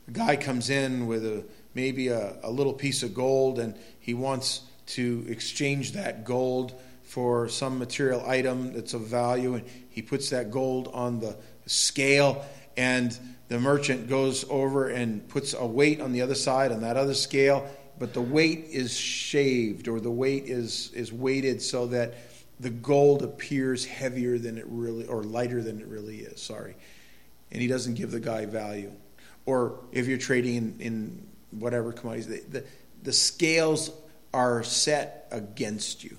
A 0.08 0.10
guy 0.10 0.34
comes 0.34 0.70
in 0.70 1.06
with 1.06 1.24
a 1.24 1.44
maybe 1.72 2.08
a, 2.08 2.34
a 2.42 2.50
little 2.50 2.72
piece 2.72 3.04
of 3.04 3.14
gold, 3.14 3.60
and 3.60 3.76
he 4.00 4.12
wants 4.12 4.62
to 4.86 5.24
exchange 5.28 5.92
that 5.92 6.24
gold 6.24 6.74
for 7.04 7.48
some 7.48 7.78
material 7.78 8.24
item 8.26 8.72
that's 8.72 8.94
of 8.94 9.02
value, 9.02 9.54
and 9.54 9.64
he 9.90 10.02
puts 10.02 10.30
that 10.30 10.50
gold 10.50 10.90
on 10.92 11.20
the 11.20 11.36
scale, 11.66 12.44
and 12.76 13.16
the 13.48 13.60
merchant 13.60 14.08
goes 14.08 14.44
over 14.50 14.88
and 14.88 15.28
puts 15.28 15.54
a 15.54 15.64
weight 15.64 16.00
on 16.00 16.12
the 16.12 16.22
other 16.22 16.34
side 16.34 16.72
on 16.72 16.80
that 16.80 16.96
other 16.96 17.14
scale, 17.14 17.68
but 17.98 18.12
the 18.12 18.20
weight 18.20 18.66
is 18.70 18.96
shaved 18.96 19.86
or 19.86 20.00
the 20.00 20.10
weight 20.10 20.44
is, 20.44 20.90
is 20.94 21.12
weighted 21.12 21.62
so 21.62 21.86
that 21.86 22.14
the 22.58 22.70
gold 22.70 23.22
appears 23.22 23.84
heavier 23.84 24.38
than 24.38 24.58
it 24.58 24.64
really, 24.66 25.06
or 25.06 25.22
lighter 25.22 25.62
than 25.62 25.80
it 25.80 25.86
really 25.86 26.18
is, 26.18 26.42
sorry. 26.42 26.74
and 27.52 27.62
he 27.62 27.68
doesn't 27.68 27.94
give 27.94 28.10
the 28.10 28.20
guy 28.20 28.46
value. 28.46 28.92
Or 29.46 29.78
if 29.92 30.08
you're 30.08 30.18
trading 30.18 30.56
in, 30.56 30.76
in 30.80 31.26
whatever 31.50 31.92
commodities, 31.92 32.26
the, 32.26 32.42
the, 32.50 32.64
the 33.02 33.12
scales 33.12 33.90
are 34.32 34.64
set 34.64 35.28
against 35.30 36.02
you. 36.02 36.16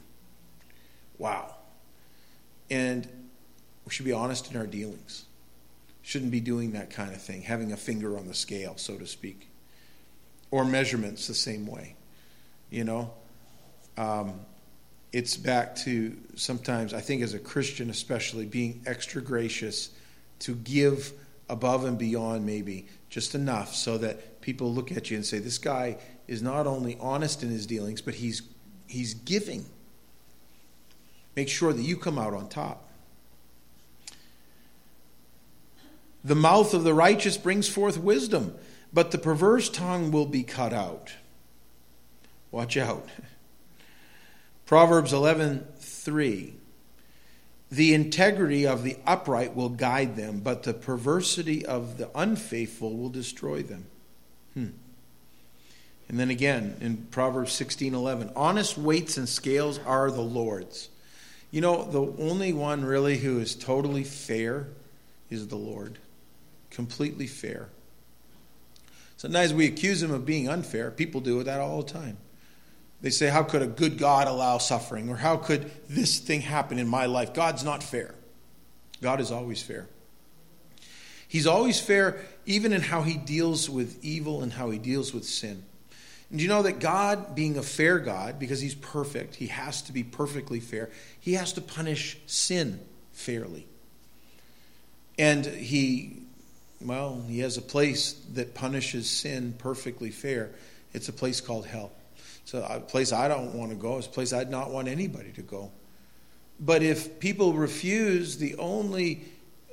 Wow. 1.17 1.55
And 2.69 3.07
we 3.85 3.91
should 3.91 4.05
be 4.05 4.11
honest 4.11 4.51
in 4.51 4.57
our 4.57 4.67
dealings. 4.67 5.25
Shouldn't 6.01 6.31
be 6.31 6.39
doing 6.39 6.73
that 6.73 6.89
kind 6.89 7.13
of 7.13 7.21
thing, 7.21 7.41
having 7.41 7.71
a 7.71 7.77
finger 7.77 8.17
on 8.17 8.27
the 8.27 8.33
scale, 8.33 8.73
so 8.77 8.97
to 8.97 9.07
speak. 9.07 9.49
Or 10.51 10.65
measurements 10.65 11.27
the 11.27 11.33
same 11.33 11.65
way. 11.65 11.95
You 12.69 12.83
know? 12.83 13.13
Um, 13.97 14.41
it's 15.11 15.37
back 15.37 15.75
to 15.77 16.15
sometimes, 16.35 16.93
I 16.93 16.99
think, 16.99 17.21
as 17.21 17.33
a 17.33 17.39
Christian 17.39 17.89
especially, 17.89 18.45
being 18.45 18.83
extra 18.85 19.21
gracious 19.21 19.89
to 20.39 20.55
give 20.55 21.13
above 21.47 21.85
and 21.85 21.97
beyond, 21.97 22.45
maybe 22.45 22.87
just 23.09 23.33
enough 23.33 23.73
so 23.73 23.97
that 23.99 24.41
people 24.41 24.73
look 24.73 24.91
at 24.91 25.09
you 25.09 25.15
and 25.15 25.25
say, 25.25 25.39
This 25.39 25.57
guy 25.57 25.97
is 26.27 26.41
not 26.41 26.67
only 26.67 26.97
honest 26.99 27.43
in 27.43 27.49
his 27.49 27.65
dealings, 27.65 28.01
but 28.01 28.15
he's, 28.15 28.41
he's 28.87 29.13
giving. 29.13 29.65
Make 31.35 31.49
sure 31.49 31.73
that 31.73 31.81
you 31.81 31.97
come 31.97 32.17
out 32.17 32.33
on 32.33 32.47
top. 32.47 32.89
The 36.23 36.35
mouth 36.35 36.73
of 36.73 36.83
the 36.83 36.93
righteous 36.93 37.37
brings 37.37 37.69
forth 37.69 37.97
wisdom, 37.97 38.55
but 38.91 39.11
the 39.11 39.17
perverse 39.17 39.69
tongue 39.69 40.11
will 40.11 40.25
be 40.25 40.41
cut 40.41 40.73
out. 40.73 41.13
Watch 42.51 42.77
out. 42.77 43.07
Proverbs 44.65 45.13
11:3 45.13 46.53
The 47.69 47.93
integrity 47.93 48.65
of 48.65 48.83
the 48.83 48.97
upright 49.05 49.55
will 49.55 49.69
guide 49.69 50.15
them, 50.15 50.39
but 50.39 50.63
the 50.63 50.73
perversity 50.73 51.63
of 51.63 51.99
the 51.99 52.09
unfaithful 52.15 52.97
will 52.97 53.09
destroy 53.09 53.61
them. 53.61 53.85
Hmm. 54.55 54.69
And 56.09 56.19
then 56.19 56.31
again 56.31 56.77
in 56.81 57.05
Proverbs 57.11 57.51
16:11, 57.51 58.31
honest 58.35 58.79
weights 58.79 59.17
and 59.17 59.29
scales 59.29 59.79
are 59.85 60.09
the 60.09 60.21
Lord's. 60.21 60.89
You 61.55 61.61
know, 61.61 61.85
the 61.85 62.21
only 62.21 62.51
one 62.51 62.83
really 62.83 63.17
who 63.17 63.39
is 63.39 63.55
totally 63.55 64.03
fair 64.03 64.67
is 65.29 65.47
the 65.47 65.55
Lord 65.55 65.99
completely 66.69 67.27
fair. 67.27 67.69
Sometimes 69.15 69.53
we 69.53 69.65
accuse 69.65 70.03
him 70.03 70.11
of 70.11 70.25
being 70.25 70.49
unfair. 70.49 70.91
People 70.91 71.21
do 71.21 71.41
that 71.43 71.61
all 71.61 71.81
the 71.81 71.89
time. 71.89 72.17
They 72.99 73.09
say, 73.09 73.29
How 73.29 73.43
could 73.43 73.61
a 73.61 73.67
good 73.67 73.97
God 73.97 74.27
allow 74.27 74.57
suffering? 74.57 75.07
Or 75.07 75.15
how 75.15 75.37
could 75.37 75.71
this 75.87 76.19
thing 76.19 76.41
happen 76.41 76.77
in 76.77 76.89
my 76.89 77.05
life? 77.05 77.33
God's 77.33 77.63
not 77.63 77.81
fair. 77.81 78.13
God 79.01 79.21
is 79.21 79.31
always 79.31 79.63
fair. 79.63 79.87
He's 81.25 81.47
always 81.47 81.79
fair, 81.79 82.19
even 82.45 82.73
in 82.73 82.81
how 82.81 83.03
he 83.03 83.15
deals 83.15 83.69
with 83.69 84.03
evil 84.03 84.43
and 84.43 84.51
how 84.51 84.71
he 84.71 84.77
deals 84.77 85.13
with 85.13 85.23
sin. 85.23 85.63
And 86.31 86.41
you 86.41 86.47
know 86.47 86.63
that 86.63 86.79
God, 86.79 87.35
being 87.35 87.57
a 87.57 87.63
fair 87.63 87.99
God, 87.99 88.39
because 88.39 88.59
he's 88.59 88.75
perfect, 88.75 89.35
he 89.35 89.47
has 89.47 89.81
to 89.83 89.93
be 89.93 90.03
perfectly 90.03 90.59
fair, 90.59 90.89
he 91.19 91.33
has 91.33 91.53
to 91.53 91.61
punish 91.61 92.17
sin 92.25 92.79
fairly. 93.11 93.67
And 95.17 95.45
he 95.45 96.25
well, 96.81 97.23
he 97.27 97.39
has 97.39 97.57
a 97.57 97.61
place 97.61 98.13
that 98.33 98.53
punishes 98.53 99.09
sin 99.09 99.55
perfectly 99.57 100.11
fair. 100.11 100.51
It's 100.93 101.09
a 101.09 101.13
place 101.13 101.41
called 101.41 101.65
hell. 101.65 101.91
It's 102.43 102.53
a 102.53 102.83
place 102.87 103.11
I 103.11 103.27
don't 103.27 103.55
want 103.55 103.71
to 103.71 103.77
go. 103.77 103.97
It's 103.97 104.07
a 104.07 104.11
place 104.11 104.33
I'd 104.33 104.51
not 104.51 104.71
want 104.71 104.87
anybody 104.87 105.31
to 105.31 105.41
go. 105.41 105.71
But 106.59 106.83
if 106.83 107.19
people 107.19 107.53
refuse 107.53 108.37
the 108.37 108.55
only 108.57 109.25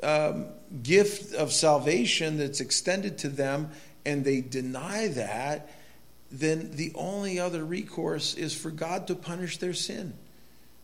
um, 0.02 0.46
gift 0.82 1.34
of 1.34 1.52
salvation 1.52 2.38
that's 2.38 2.60
extended 2.60 3.18
to 3.18 3.28
them 3.28 3.70
and 4.06 4.24
they 4.24 4.40
deny 4.40 5.08
that, 5.08 5.68
then 6.32 6.70
the 6.72 6.92
only 6.94 7.38
other 7.38 7.62
recourse 7.62 8.34
is 8.34 8.54
for 8.54 8.70
God 8.70 9.06
to 9.08 9.14
punish 9.14 9.58
their 9.58 9.74
sin. 9.74 10.14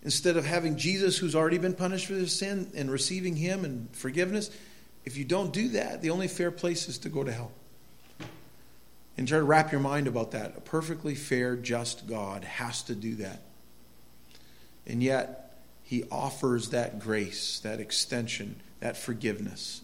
Instead 0.02 0.36
of 0.36 0.44
having 0.44 0.76
Jesus, 0.76 1.16
who's 1.16 1.34
already 1.34 1.58
been 1.58 1.74
punished 1.74 2.06
for 2.06 2.14
their 2.14 2.26
sin, 2.26 2.70
and 2.76 2.90
receiving 2.90 3.34
Him 3.34 3.64
and 3.64 3.88
forgiveness, 3.96 4.50
if 5.04 5.16
you 5.16 5.24
don't 5.24 5.52
do 5.52 5.70
that, 5.70 6.02
the 6.02 6.10
only 6.10 6.28
fair 6.28 6.50
place 6.50 6.88
is 6.88 6.98
to 6.98 7.08
go 7.08 7.24
to 7.24 7.32
hell. 7.32 7.50
And 9.16 9.26
try 9.26 9.38
to 9.38 9.44
wrap 9.44 9.72
your 9.72 9.80
mind 9.80 10.06
about 10.06 10.32
that. 10.32 10.54
A 10.56 10.60
perfectly 10.60 11.14
fair, 11.14 11.56
just 11.56 12.06
God 12.06 12.44
has 12.44 12.82
to 12.82 12.94
do 12.94 13.16
that. 13.16 13.42
And 14.86 15.02
yet, 15.02 15.58
he 15.82 16.04
offers 16.10 16.70
that 16.70 17.00
grace, 17.00 17.58
that 17.60 17.80
extension, 17.80 18.60
that 18.80 18.96
forgiveness. 18.96 19.80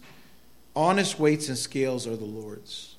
Honest 0.75 1.19
weights 1.19 1.49
and 1.49 1.57
scales 1.57 2.05
are 2.05 2.15
the 2.15 2.23
Lord's. 2.23 2.94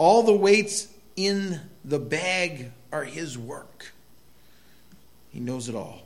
All 0.00 0.22
the 0.22 0.34
weights 0.34 0.88
in 1.14 1.60
the 1.84 1.98
bag 1.98 2.72
are 2.90 3.04
his 3.04 3.36
work. 3.36 3.92
He 5.28 5.40
knows 5.40 5.68
it 5.68 5.74
all. 5.74 6.00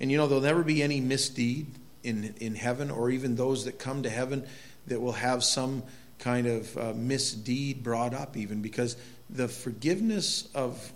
And 0.00 0.10
you 0.10 0.16
know, 0.16 0.26
there'll 0.26 0.42
never 0.42 0.62
be 0.62 0.82
any 0.82 1.02
misdeed 1.02 1.66
in, 2.02 2.34
in 2.40 2.54
heaven, 2.54 2.90
or 2.90 3.10
even 3.10 3.36
those 3.36 3.66
that 3.66 3.78
come 3.78 4.04
to 4.04 4.08
heaven 4.08 4.46
that 4.86 5.02
will 5.02 5.12
have 5.12 5.44
some 5.44 5.82
kind 6.18 6.46
of 6.46 6.78
uh, 6.78 6.94
misdeed 6.96 7.82
brought 7.82 8.14
up, 8.14 8.38
even 8.38 8.62
because 8.62 8.96
the 9.28 9.46
forgiveness 9.46 10.48
of, 10.54 10.94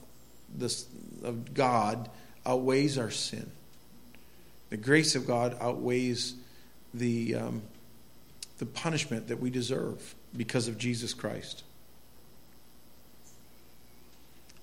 this, 0.56 0.86
of 1.22 1.52
God 1.52 2.08
outweighs 2.46 2.96
our 2.96 3.10
sin. 3.10 3.50
The 4.70 4.78
grace 4.78 5.14
of 5.14 5.26
God 5.26 5.58
outweighs 5.60 6.36
the, 6.94 7.34
um, 7.34 7.62
the 8.56 8.64
punishment 8.64 9.28
that 9.28 9.40
we 9.40 9.50
deserve 9.50 10.14
because 10.36 10.68
of 10.68 10.78
Jesus 10.78 11.14
Christ. 11.14 11.64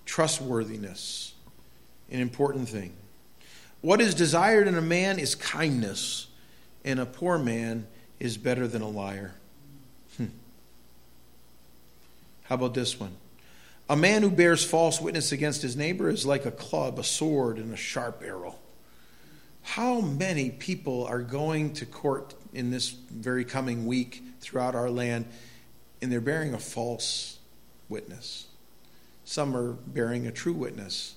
Trustworthiness, 0.05 1.33
an 2.11 2.19
important 2.19 2.69
thing. 2.69 2.93
What 3.81 4.01
is 4.01 4.15
desired 4.15 4.67
in 4.67 4.75
a 4.75 4.81
man 4.81 5.19
is 5.19 5.35
kindness, 5.35 6.27
and 6.83 6.99
a 6.99 7.05
poor 7.05 7.37
man 7.37 7.87
is 8.19 8.37
better 8.37 8.67
than 8.67 8.81
a 8.81 8.89
liar. 8.89 9.33
Hmm. 10.17 10.25
How 12.43 12.55
about 12.55 12.73
this 12.73 12.99
one? 12.99 13.15
A 13.89 13.95
man 13.95 14.23
who 14.23 14.31
bears 14.31 14.63
false 14.63 14.99
witness 14.99 15.31
against 15.31 15.61
his 15.61 15.75
neighbor 15.75 16.09
is 16.09 16.25
like 16.25 16.45
a 16.45 16.51
club, 16.51 16.97
a 16.97 17.03
sword, 17.03 17.57
and 17.57 17.71
a 17.73 17.77
sharp 17.77 18.23
arrow. 18.25 18.55
How 19.61 20.01
many 20.01 20.49
people 20.49 21.05
are 21.05 21.21
going 21.21 21.73
to 21.73 21.85
court 21.85 22.33
in 22.53 22.71
this 22.71 22.89
very 22.89 23.45
coming 23.45 23.85
week 23.85 24.23
throughout 24.39 24.75
our 24.75 24.89
land 24.89 25.25
and 26.05 26.11
they're 26.11 26.21
bearing 26.21 26.53
a 26.53 26.59
false 26.59 27.39
witness? 27.89 28.45
Some 29.23 29.57
are 29.57 29.71
bearing 29.71 30.27
a 30.27 30.31
true 30.31 30.53
witness. 30.53 31.15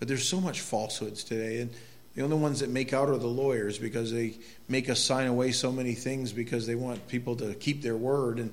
But 0.00 0.08
there's 0.08 0.28
so 0.28 0.40
much 0.40 0.62
falsehoods 0.62 1.22
today. 1.22 1.60
And 1.60 1.70
the 2.16 2.22
only 2.22 2.36
ones 2.36 2.58
that 2.58 2.68
make 2.68 2.92
out 2.92 3.08
are 3.08 3.18
the 3.18 3.28
lawyers 3.28 3.78
because 3.78 4.10
they 4.10 4.34
make 4.68 4.90
us 4.90 4.98
sign 4.98 5.28
away 5.28 5.52
so 5.52 5.70
many 5.70 5.94
things 5.94 6.32
because 6.32 6.66
they 6.66 6.74
want 6.74 7.06
people 7.06 7.36
to 7.36 7.54
keep 7.54 7.82
their 7.82 7.96
word. 7.96 8.40
And 8.40 8.52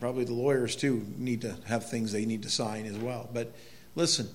probably 0.00 0.24
the 0.24 0.32
lawyers, 0.32 0.74
too, 0.74 1.04
need 1.18 1.42
to 1.42 1.54
have 1.66 1.90
things 1.90 2.10
they 2.10 2.24
need 2.24 2.44
to 2.44 2.50
sign 2.50 2.86
as 2.86 2.96
well. 2.96 3.28
But 3.30 3.52
listen, 3.94 4.26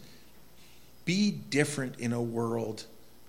be 1.03 1.31
different 1.31 1.99
in 1.99 2.13
a 2.13 2.21
world, 2.21 2.83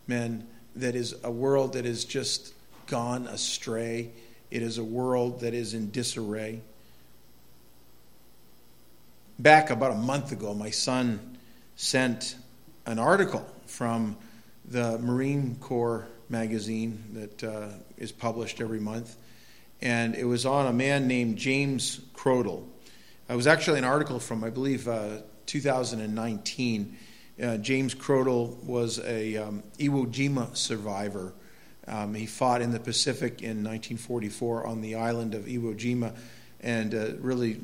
men, 0.07 0.47
that 0.77 0.95
is 0.95 1.15
a 1.25 1.31
world 1.31 1.73
that 1.73 1.87
is 1.87 2.05
just 2.05 2.53
gone 2.87 3.27
astray. 3.29 4.11
It 4.51 4.61
is 4.61 4.77
a 4.77 4.85
world 4.85 5.41
that 5.41 5.55
is 5.55 5.73
in 5.73 5.91
disarray. 5.91 6.61
Back 9.41 9.71
about 9.71 9.93
a 9.93 9.97
month 9.97 10.33
ago, 10.33 10.53
my 10.53 10.69
son 10.69 11.39
sent 11.75 12.37
an 12.85 12.99
article 12.99 13.43
from 13.65 14.19
the 14.67 14.99
Marine 14.99 15.57
Corps 15.61 16.07
magazine 16.29 17.03
that 17.15 17.45
uh, 17.45 17.69
is 17.97 18.13
published 18.13 18.61
every 18.61 18.81
month, 18.81 19.17
and 19.81 20.15
it 20.15 20.25
was 20.25 20.45
on 20.45 20.67
a 20.67 20.75
man 20.75 21.09
named 21.09 21.39
James 21.39 22.03
Crodle. 22.13 22.69
It 23.31 23.35
was 23.35 23.47
actually 23.47 23.79
an 23.79 23.87
article 23.87 24.21
from, 24.21 24.45
I 24.45 24.51
believe, 24.51 24.87
uh, 24.87 25.23
2019. 25.47 26.99
Uh, 27.43 27.57
James 27.57 27.95
Crodle 27.95 28.59
was 28.63 28.99
a 28.99 29.39
um, 29.39 29.63
Iwo 29.79 30.07
Jima 30.07 30.55
survivor. 30.55 31.33
Um, 31.89 32.13
he 32.13 32.27
fought 32.27 32.61
in 32.61 32.73
the 32.73 32.81
Pacific 32.81 33.41
in 33.41 33.65
1944 33.65 34.67
on 34.67 34.83
the 34.83 34.97
island 34.97 35.33
of 35.33 35.47
Iwo 35.47 35.75
Jima, 35.75 36.15
and 36.61 36.95
uh, 36.95 37.13
really 37.21 37.59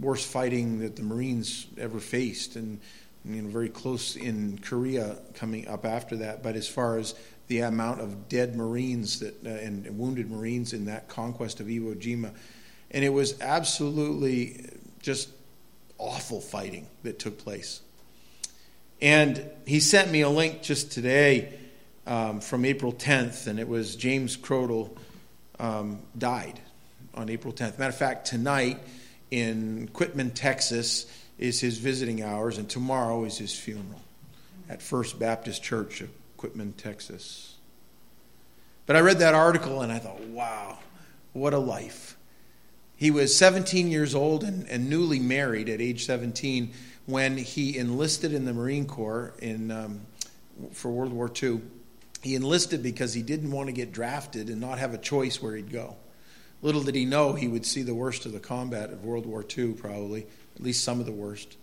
worst 0.00 0.26
fighting 0.26 0.80
that 0.80 0.96
the 0.96 1.02
Marines 1.02 1.66
ever 1.78 2.00
faced. 2.00 2.56
And 2.56 2.80
you 3.24 3.42
know, 3.42 3.48
very 3.48 3.68
close 3.68 4.16
in 4.16 4.58
Korea 4.58 5.18
coming 5.34 5.68
up 5.68 5.84
after 5.84 6.16
that. 6.16 6.42
But 6.42 6.56
as 6.56 6.68
far 6.68 6.98
as 6.98 7.14
the 7.48 7.60
amount 7.60 8.00
of 8.00 8.28
dead 8.28 8.56
Marines 8.56 9.20
that, 9.20 9.34
uh, 9.44 9.48
and 9.48 9.98
wounded 9.98 10.30
Marines 10.30 10.72
in 10.72 10.86
that 10.86 11.08
conquest 11.08 11.60
of 11.60 11.66
Iwo 11.66 11.94
Jima, 11.96 12.32
and 12.90 13.04
it 13.04 13.10
was 13.10 13.40
absolutely 13.40 14.70
just 15.02 15.28
awful 15.98 16.40
fighting 16.40 16.86
that 17.02 17.18
took 17.18 17.38
place. 17.38 17.80
And 19.02 19.42
he 19.66 19.80
sent 19.80 20.10
me 20.10 20.20
a 20.22 20.28
link 20.28 20.62
just 20.62 20.92
today 20.92 21.58
um, 22.06 22.40
from 22.40 22.64
April 22.64 22.92
10th, 22.92 23.46
and 23.46 23.58
it 23.58 23.68
was 23.68 23.96
James 23.96 24.36
Crodle 24.36 24.96
um, 25.58 26.00
died 26.16 26.60
on 27.14 27.28
April 27.30 27.52
10th. 27.52 27.78
Matter 27.78 27.90
of 27.90 27.96
fact, 27.96 28.26
tonight 28.26 28.78
in 29.30 29.88
Quitman, 29.92 30.30
Texas, 30.30 31.06
is 31.38 31.60
his 31.60 31.78
visiting 31.78 32.22
hours, 32.22 32.58
and 32.58 32.68
tomorrow 32.68 33.24
is 33.24 33.38
his 33.38 33.58
funeral 33.58 34.02
at 34.68 34.82
First 34.82 35.18
Baptist 35.18 35.62
Church 35.62 36.00
of 36.00 36.10
Quitman, 36.36 36.74
Texas. 36.74 37.56
But 38.86 38.96
I 38.96 39.00
read 39.00 39.18
that 39.18 39.34
article 39.34 39.82
and 39.82 39.92
I 39.92 39.98
thought, 39.98 40.20
wow, 40.20 40.78
what 41.32 41.54
a 41.54 41.58
life. 41.58 42.16
He 42.96 43.10
was 43.10 43.34
17 43.36 43.88
years 43.88 44.14
old 44.14 44.44
and, 44.44 44.68
and 44.68 44.90
newly 44.90 45.18
married 45.18 45.68
at 45.68 45.80
age 45.80 46.04
17 46.06 46.72
when 47.06 47.36
he 47.36 47.78
enlisted 47.78 48.32
in 48.32 48.44
the 48.44 48.52
Marine 48.52 48.86
Corps 48.86 49.32
in, 49.38 49.70
um, 49.70 50.02
for 50.72 50.90
World 50.90 51.12
War 51.12 51.30
II. 51.42 51.60
He 52.22 52.34
enlisted 52.34 52.82
because 52.82 53.14
he 53.14 53.22
didn't 53.22 53.50
want 53.50 53.68
to 53.68 53.72
get 53.72 53.92
drafted 53.92 54.48
and 54.48 54.60
not 54.60 54.78
have 54.78 54.92
a 54.92 54.98
choice 54.98 55.40
where 55.40 55.56
he'd 55.56 55.72
go. 55.72 55.96
Little 56.62 56.82
did 56.82 56.94
he 56.94 57.04
know 57.04 57.32
he 57.32 57.48
would 57.48 57.64
see 57.64 57.82
the 57.82 57.94
worst 57.94 58.26
of 58.26 58.32
the 58.32 58.40
combat 58.40 58.90
of 58.90 59.04
World 59.04 59.24
War 59.24 59.44
II, 59.56 59.72
probably, 59.72 60.26
at 60.56 60.62
least 60.62 60.84
some 60.84 61.00
of 61.00 61.06
the 61.06 61.12
worst. 61.12 61.56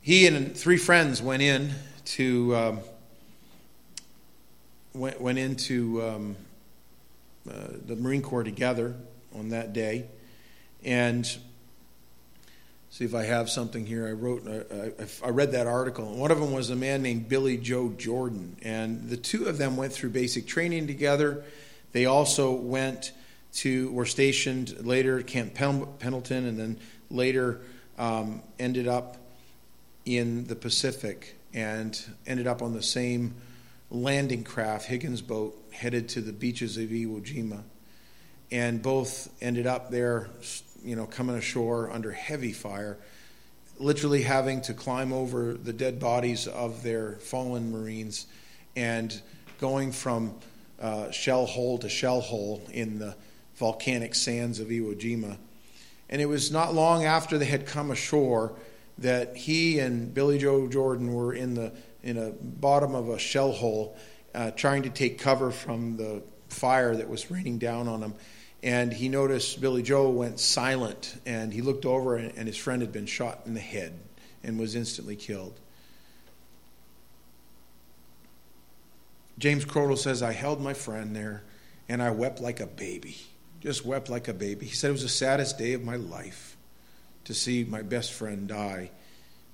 He 0.00 0.26
and 0.26 0.56
three 0.56 0.76
friends 0.76 1.20
went 1.20 1.42
in 1.42 1.72
to 2.06 2.56
um, 2.56 2.80
went, 4.94 5.20
went 5.20 5.38
into 5.38 6.02
um, 6.02 6.36
uh, 7.50 7.54
the 7.86 7.96
Marine 7.96 8.22
Corps 8.22 8.44
together 8.44 8.94
on 9.34 9.50
that 9.50 9.72
day, 9.72 10.06
and 10.84 11.26
see 12.90 13.04
if 13.04 13.14
I 13.14 13.24
have 13.24 13.50
something 13.50 13.84
here. 13.84 14.06
I 14.06 14.12
wrote, 14.12 14.46
I, 14.48 15.26
I, 15.26 15.30
read 15.30 15.52
that 15.52 15.66
article. 15.66 16.04
One 16.16 16.30
of 16.30 16.40
them 16.40 16.52
was 16.52 16.70
a 16.70 16.76
man 16.76 17.02
named 17.02 17.28
Billy 17.28 17.56
Joe 17.56 17.90
Jordan, 17.90 18.56
and 18.62 19.08
the 19.08 19.16
two 19.16 19.46
of 19.46 19.58
them 19.58 19.76
went 19.76 19.92
through 19.92 20.10
basic 20.10 20.46
training 20.46 20.86
together. 20.86 21.44
They 21.92 22.06
also 22.06 22.52
went 22.52 23.12
to 23.52 23.90
were 23.92 24.06
stationed 24.06 24.86
later 24.86 25.18
at 25.18 25.26
Camp 25.26 25.54
Pendleton, 25.54 26.46
and 26.46 26.58
then 26.58 26.78
later 27.10 27.60
um, 27.98 28.42
ended 28.58 28.88
up 28.88 29.16
in 30.04 30.46
the 30.46 30.56
Pacific 30.56 31.36
and 31.52 32.00
ended 32.26 32.46
up 32.46 32.62
on 32.62 32.72
the 32.72 32.82
same 32.82 33.34
landing 33.90 34.44
craft, 34.44 34.86
Higgins 34.86 35.20
boat, 35.20 35.56
headed 35.72 36.08
to 36.10 36.20
the 36.20 36.32
beaches 36.32 36.76
of 36.76 36.90
Iwo 36.90 37.20
Jima, 37.20 37.62
and 38.50 38.82
both 38.82 39.28
ended 39.42 39.66
up 39.66 39.90
there, 39.90 40.28
you 40.84 40.96
know, 40.96 41.06
coming 41.06 41.36
ashore 41.36 41.90
under 41.90 42.12
heavy 42.12 42.52
fire, 42.52 42.98
literally 43.78 44.22
having 44.22 44.60
to 44.62 44.74
climb 44.74 45.12
over 45.12 45.54
the 45.54 45.72
dead 45.72 45.98
bodies 45.98 46.46
of 46.46 46.82
their 46.82 47.12
fallen 47.14 47.72
Marines, 47.72 48.26
and 48.76 49.20
going 49.60 49.90
from 49.90 50.34
uh, 50.80 51.10
shell 51.10 51.46
hole 51.46 51.78
to 51.78 51.88
shell 51.88 52.20
hole 52.20 52.62
in 52.72 52.98
the 52.98 53.14
volcanic 53.60 54.14
sands 54.14 54.58
of 54.58 54.68
Iwo 54.68 54.98
Jima. 54.98 55.36
And 56.08 56.20
it 56.20 56.26
was 56.26 56.50
not 56.50 56.74
long 56.74 57.04
after 57.04 57.38
they 57.38 57.44
had 57.44 57.66
come 57.66 57.90
ashore 57.92 58.56
that 58.98 59.36
he 59.36 59.78
and 59.78 60.12
Billy 60.12 60.38
Joe 60.38 60.66
Jordan 60.66 61.14
were 61.14 61.32
in 61.34 61.54
the 61.54 61.72
in 62.02 62.16
a 62.16 62.30
bottom 62.30 62.94
of 62.94 63.10
a 63.10 63.18
shell 63.18 63.52
hole, 63.52 63.96
uh, 64.34 64.50
trying 64.52 64.82
to 64.84 64.88
take 64.88 65.18
cover 65.18 65.50
from 65.50 65.98
the 65.98 66.22
fire 66.48 66.96
that 66.96 67.08
was 67.10 67.30
raining 67.30 67.58
down 67.58 67.86
on 67.86 68.00
them. 68.00 68.14
And 68.62 68.90
he 68.90 69.10
noticed 69.10 69.60
Billy 69.60 69.82
Joe 69.82 70.08
went 70.08 70.40
silent, 70.40 71.20
and 71.26 71.52
he 71.52 71.60
looked 71.60 71.84
over, 71.84 72.16
and, 72.16 72.32
and 72.38 72.48
his 72.48 72.56
friend 72.56 72.80
had 72.80 72.90
been 72.90 73.04
shot 73.04 73.42
in 73.44 73.52
the 73.52 73.60
head 73.60 73.92
and 74.42 74.58
was 74.58 74.74
instantly 74.74 75.14
killed. 75.14 75.60
James 79.38 79.66
Crodle 79.66 79.98
says, 79.98 80.22
I 80.22 80.32
held 80.32 80.62
my 80.62 80.72
friend 80.72 81.14
there, 81.14 81.42
and 81.86 82.02
I 82.02 82.10
wept 82.10 82.40
like 82.40 82.60
a 82.60 82.66
baby 82.66 83.18
just 83.60 83.84
wept 83.84 84.08
like 84.08 84.28
a 84.28 84.34
baby. 84.34 84.66
He 84.66 84.74
said 84.74 84.88
it 84.88 84.92
was 84.92 85.02
the 85.02 85.08
saddest 85.08 85.58
day 85.58 85.74
of 85.74 85.84
my 85.84 85.96
life 85.96 86.56
to 87.24 87.34
see 87.34 87.64
my 87.64 87.82
best 87.82 88.12
friend 88.12 88.48
die, 88.48 88.90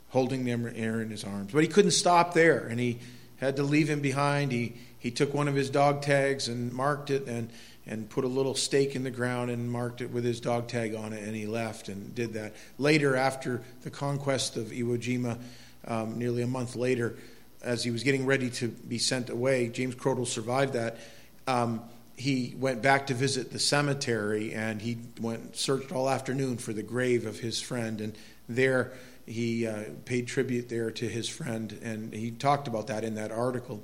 holding 0.09 0.45
the 0.45 0.53
air 0.77 1.01
in 1.01 1.11
his 1.11 1.25
arms. 1.25 1.53
But 1.53 1.63
he 1.63 1.69
couldn't 1.69 1.91
stop 1.91 2.33
there, 2.33 2.67
and 2.67 2.79
he 2.79 2.99
had 3.37 3.57
to 3.57 3.63
leave 3.63 3.89
him 3.89 4.01
behind. 4.01 4.53
He 4.53 4.77
he 4.99 5.11
took 5.11 5.35
one 5.35 5.47
of 5.47 5.55
his 5.55 5.71
dog 5.71 6.03
tags 6.03 6.49
and 6.49 6.73
marked 6.73 7.11
it, 7.11 7.27
and 7.27 7.51
and 7.87 8.09
put 8.09 8.25
a 8.25 8.29
little 8.29 8.55
stake 8.55 8.97
in 8.97 9.05
the 9.05 9.11
ground 9.11 9.51
and 9.51 9.71
marked 9.71 10.01
it 10.01 10.11
with 10.11 10.25
his 10.25 10.41
dog 10.41 10.69
tag 10.69 10.95
on 10.95 11.13
it, 11.13 11.23
and 11.23 11.37
he 11.37 11.47
left 11.47 11.89
and 11.89 12.15
did 12.15 12.35
that. 12.35 12.55
Later, 12.79 13.15
after 13.15 13.63
the 13.83 13.91
conquest 13.91 14.57
of 14.57 14.67
Iwo 14.69 14.99
Jima, 14.99 15.39
um, 15.87 16.19
nearly 16.19 16.43
a 16.43 16.49
month 16.49 16.75
later, 16.75 17.17
as 17.63 17.85
he 17.85 17.91
was 17.91 18.03
getting 18.03 18.27
ready 18.27 18.51
to 18.51 18.69
be 18.69 18.99
sent 18.99 19.31
away, 19.31 19.69
James 19.69 19.95
Crodle 19.95 20.27
survived 20.27 20.73
that. 20.73 20.99
Um, 21.47 21.83
he 22.17 22.55
went 22.59 22.81
back 22.81 23.07
to 23.07 23.15
visit 23.15 23.53
the 23.53 23.59
cemetery 23.59 24.55
and 24.55 24.81
he 24.81 24.97
went 25.21 25.55
searched 25.55 25.93
all 25.93 26.09
afternoon 26.09 26.57
for 26.57 26.73
the 26.73 26.83
grave 26.83 27.27
of 27.27 27.39
his 27.39 27.61
friend 27.61 28.01
and 28.01 28.17
there 28.49 28.93
he 29.27 29.67
uh, 29.67 29.85
paid 30.05 30.27
tribute 30.27 30.69
there 30.69 30.91
to 30.91 31.07
his 31.07 31.29
friend 31.29 31.79
and 31.83 32.15
he 32.15 32.31
talked 32.31 32.69
about 32.69 32.87
that 32.87 33.05
in 33.05 33.17
that 33.17 33.31
article. 33.31 33.83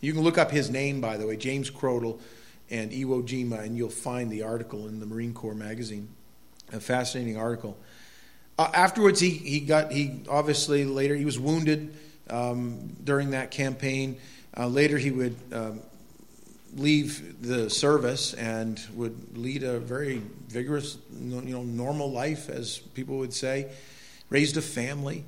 You 0.00 0.12
can 0.12 0.22
look 0.22 0.38
up 0.38 0.50
his 0.50 0.70
name 0.70 1.00
by 1.00 1.16
the 1.16 1.26
way 1.26 1.36
james 1.36 1.70
crodle 1.70 2.20
and 2.70 2.92
iwo 2.92 3.26
jima 3.26 3.60
and 3.60 3.76
you'll 3.76 3.90
find 3.90 4.30
the 4.30 4.42
article 4.42 4.86
in 4.86 5.00
the 5.00 5.06
marine 5.06 5.34
corps 5.34 5.54
magazine. 5.54 6.08
A 6.72 6.80
fascinating 6.80 7.36
article. 7.36 7.76
Uh, 8.58 8.70
afterwards 8.74 9.18
he, 9.18 9.30
he 9.30 9.60
got 9.60 9.90
he 9.90 10.20
obviously 10.28 10.84
later 10.84 11.16
he 11.16 11.24
was 11.24 11.38
wounded 11.38 11.94
um, 12.30 12.96
during 13.02 13.30
that 13.30 13.50
campaign. 13.50 14.18
Uh, 14.56 14.68
later 14.68 14.98
he 14.98 15.10
would 15.10 15.34
um, 15.52 15.80
leave 16.76 17.42
the 17.42 17.68
service 17.68 18.34
and 18.34 18.80
would 18.94 19.36
lead 19.36 19.62
a 19.62 19.78
very 19.78 20.22
vigorous, 20.48 20.98
you 21.12 21.40
know, 21.40 21.62
normal 21.62 22.10
life, 22.10 22.48
as 22.48 22.78
people 22.78 23.18
would 23.18 23.34
say. 23.34 23.70
Raised 24.30 24.56
a 24.56 24.62
family, 24.62 25.24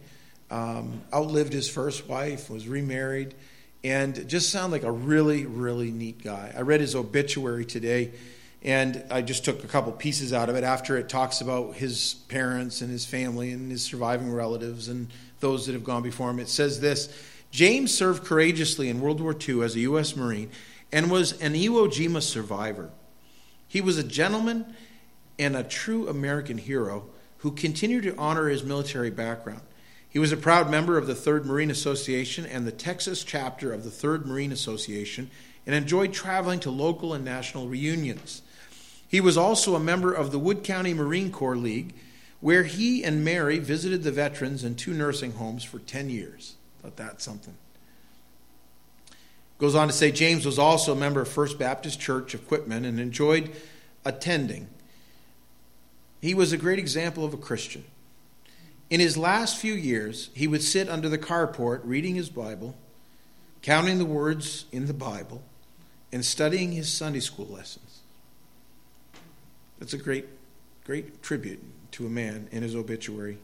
um, 0.50 1.02
outlived 1.12 1.52
his 1.52 1.68
first 1.68 2.08
wife, 2.08 2.48
was 2.48 2.66
remarried, 2.66 3.34
and 3.82 4.26
just 4.28 4.50
sounded 4.50 4.72
like 4.72 4.84
a 4.84 4.92
really, 4.92 5.44
really 5.44 5.90
neat 5.90 6.22
guy. 6.22 6.52
I 6.56 6.62
read 6.62 6.80
his 6.80 6.94
obituary 6.94 7.66
today, 7.66 8.12
and 8.62 9.04
I 9.10 9.20
just 9.20 9.44
took 9.44 9.62
a 9.62 9.66
couple 9.66 9.92
pieces 9.92 10.32
out 10.32 10.48
of 10.48 10.56
it. 10.56 10.64
After 10.64 10.96
it 10.96 11.10
talks 11.10 11.42
about 11.42 11.74
his 11.74 12.14
parents 12.28 12.80
and 12.80 12.90
his 12.90 13.04
family 13.04 13.50
and 13.50 13.70
his 13.70 13.82
surviving 13.82 14.32
relatives 14.32 14.88
and 14.88 15.08
those 15.40 15.66
that 15.66 15.72
have 15.72 15.84
gone 15.84 16.02
before 16.02 16.30
him, 16.30 16.40
it 16.40 16.48
says 16.48 16.80
this 16.80 17.14
James 17.50 17.92
served 17.92 18.24
courageously 18.24 18.88
in 18.88 19.02
World 19.02 19.20
War 19.20 19.36
II 19.38 19.62
as 19.62 19.76
a 19.76 19.80
U.S. 19.80 20.16
Marine 20.16 20.50
and 20.94 21.10
was 21.10 21.32
an 21.40 21.54
Iwo 21.54 21.88
Jima 21.88 22.22
survivor. 22.22 22.88
He 23.66 23.80
was 23.80 23.98
a 23.98 24.04
gentleman 24.04 24.76
and 25.40 25.56
a 25.56 25.64
true 25.64 26.08
American 26.08 26.56
hero 26.56 27.06
who 27.38 27.50
continued 27.50 28.04
to 28.04 28.16
honor 28.16 28.48
his 28.48 28.62
military 28.62 29.10
background. 29.10 29.62
He 30.08 30.20
was 30.20 30.30
a 30.30 30.36
proud 30.36 30.70
member 30.70 30.96
of 30.96 31.08
the 31.08 31.14
3rd 31.14 31.46
Marine 31.46 31.72
Association 31.72 32.46
and 32.46 32.64
the 32.64 32.70
Texas 32.70 33.24
chapter 33.24 33.72
of 33.72 33.82
the 33.82 33.90
3rd 33.90 34.26
Marine 34.26 34.52
Association 34.52 35.32
and 35.66 35.74
enjoyed 35.74 36.12
traveling 36.12 36.60
to 36.60 36.70
local 36.70 37.12
and 37.12 37.24
national 37.24 37.66
reunions. 37.66 38.42
He 39.08 39.20
was 39.20 39.36
also 39.36 39.74
a 39.74 39.80
member 39.80 40.12
of 40.12 40.30
the 40.30 40.38
Wood 40.38 40.62
County 40.62 40.94
Marine 40.94 41.32
Corps 41.32 41.56
League, 41.56 41.92
where 42.38 42.62
he 42.62 43.02
and 43.02 43.24
Mary 43.24 43.58
visited 43.58 44.04
the 44.04 44.12
veterans 44.12 44.62
in 44.62 44.76
two 44.76 44.94
nursing 44.94 45.32
homes 45.32 45.64
for 45.64 45.80
10 45.80 46.08
years. 46.08 46.54
Thought 46.82 46.94
that's 46.96 47.24
something. 47.24 47.56
Goes 49.58 49.74
on 49.74 49.88
to 49.88 49.94
say 49.94 50.10
James 50.10 50.44
was 50.44 50.58
also 50.58 50.92
a 50.92 50.96
member 50.96 51.20
of 51.20 51.28
First 51.28 51.58
Baptist 51.58 52.00
Church 52.00 52.34
of 52.34 52.46
Quitman 52.48 52.84
and 52.84 52.98
enjoyed 52.98 53.52
attending. 54.04 54.68
He 56.20 56.34
was 56.34 56.52
a 56.52 56.56
great 56.56 56.78
example 56.78 57.24
of 57.24 57.34
a 57.34 57.38
Christian. 57.38 57.84
In 58.90 59.00
his 59.00 59.16
last 59.16 59.58
few 59.58 59.74
years, 59.74 60.30
he 60.34 60.46
would 60.46 60.62
sit 60.62 60.88
under 60.88 61.08
the 61.08 61.18
carport 61.18 61.80
reading 61.84 62.14
his 62.14 62.28
Bible, 62.28 62.76
counting 63.62 63.98
the 63.98 64.04
words 64.04 64.66
in 64.72 64.86
the 64.86 64.94
Bible, 64.94 65.42
and 66.12 66.24
studying 66.24 66.72
his 66.72 66.92
Sunday 66.92 67.20
school 67.20 67.46
lessons. 67.46 68.00
That's 69.78 69.94
a 69.94 69.98
great, 69.98 70.26
great 70.84 71.22
tribute 71.22 71.62
to 71.92 72.06
a 72.06 72.10
man 72.10 72.48
in 72.52 72.62
his 72.62 72.74
obituary. 72.74 73.38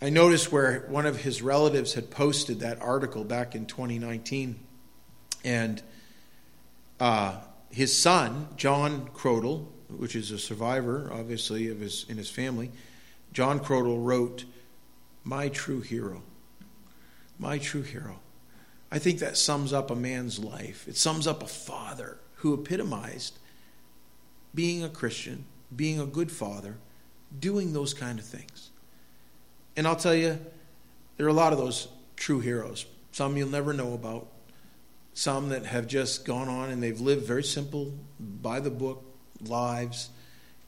I 0.00 0.10
noticed 0.10 0.52
where 0.52 0.84
one 0.88 1.06
of 1.06 1.22
his 1.22 1.40
relatives 1.40 1.94
had 1.94 2.10
posted 2.10 2.60
that 2.60 2.80
article 2.82 3.24
back 3.24 3.54
in 3.54 3.66
2019, 3.66 4.58
and 5.44 5.82
uh, 7.00 7.40
his 7.70 7.96
son, 7.96 8.48
John 8.56 9.08
Crodle, 9.14 9.72
which 9.88 10.16
is 10.16 10.30
a 10.30 10.38
survivor, 10.38 11.10
obviously, 11.12 11.68
of 11.68 11.80
his 11.80 12.06
in 12.08 12.16
his 12.16 12.30
family, 12.30 12.70
John 13.32 13.60
Crodle 13.60 13.98
wrote, 13.98 14.44
"My 15.22 15.48
true 15.48 15.80
hero, 15.80 16.22
my 17.38 17.58
true 17.58 17.82
hero." 17.82 18.20
I 18.90 18.98
think 18.98 19.18
that 19.18 19.36
sums 19.36 19.72
up 19.72 19.90
a 19.90 19.96
man's 19.96 20.38
life. 20.38 20.86
It 20.86 20.96
sums 20.96 21.26
up 21.26 21.42
a 21.42 21.48
father 21.48 22.18
who 22.36 22.54
epitomized 22.54 23.38
being 24.54 24.84
a 24.84 24.88
Christian, 24.88 25.46
being 25.74 25.98
a 25.98 26.06
good 26.06 26.30
father, 26.30 26.76
doing 27.36 27.72
those 27.72 27.92
kind 27.92 28.18
of 28.18 28.24
things. 28.24 28.70
And 29.76 29.86
I'll 29.86 29.96
tell 29.96 30.14
you, 30.14 30.38
there 31.16 31.26
are 31.26 31.30
a 31.30 31.34
lot 31.34 31.52
of 31.52 31.58
those 31.58 31.88
true 32.16 32.40
heroes. 32.40 32.86
Some 33.12 33.36
you'll 33.36 33.48
never 33.48 33.72
know 33.72 33.94
about, 33.94 34.28
some 35.14 35.50
that 35.50 35.66
have 35.66 35.86
just 35.86 36.24
gone 36.24 36.48
on 36.48 36.70
and 36.70 36.82
they've 36.82 37.00
lived 37.00 37.24
very 37.24 37.44
simple, 37.44 37.92
by 38.18 38.60
the 38.60 38.70
book 38.70 39.04
lives 39.40 40.10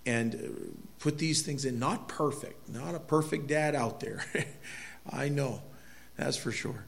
and 0.05 0.79
put 0.99 1.19
these 1.19 1.43
things 1.43 1.65
in. 1.65 1.79
Not 1.79 2.09
perfect, 2.09 2.69
not 2.69 2.95
a 2.95 3.01
perfect 3.01 3.49
dad 3.49 3.75
out 3.75 4.01
there. 4.01 4.25
I 5.11 5.29
know, 5.29 5.63
that's 6.17 6.37
for 6.37 6.53
sure. 6.53 6.85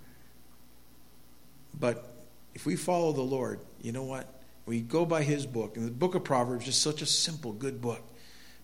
But 1.79 2.13
if 2.55 2.67
we 2.67 2.77
follow 2.77 3.13
the 3.13 3.23
Lord, 3.23 3.61
you 3.83 3.93
know 3.93 4.05
what? 4.05 4.43
We 4.67 4.81
go 4.81 5.05
by 5.05 5.23
His 5.23 5.47
book, 5.47 5.77
and 5.77 5.87
the 5.87 5.91
book 5.91 6.15
of 6.15 6.25
Proverbs 6.25 6.69
is 6.69 6.77
such 6.77 7.03
a 7.03 7.07
simple, 7.07 7.53
good 7.53 7.81
book. 7.81 8.03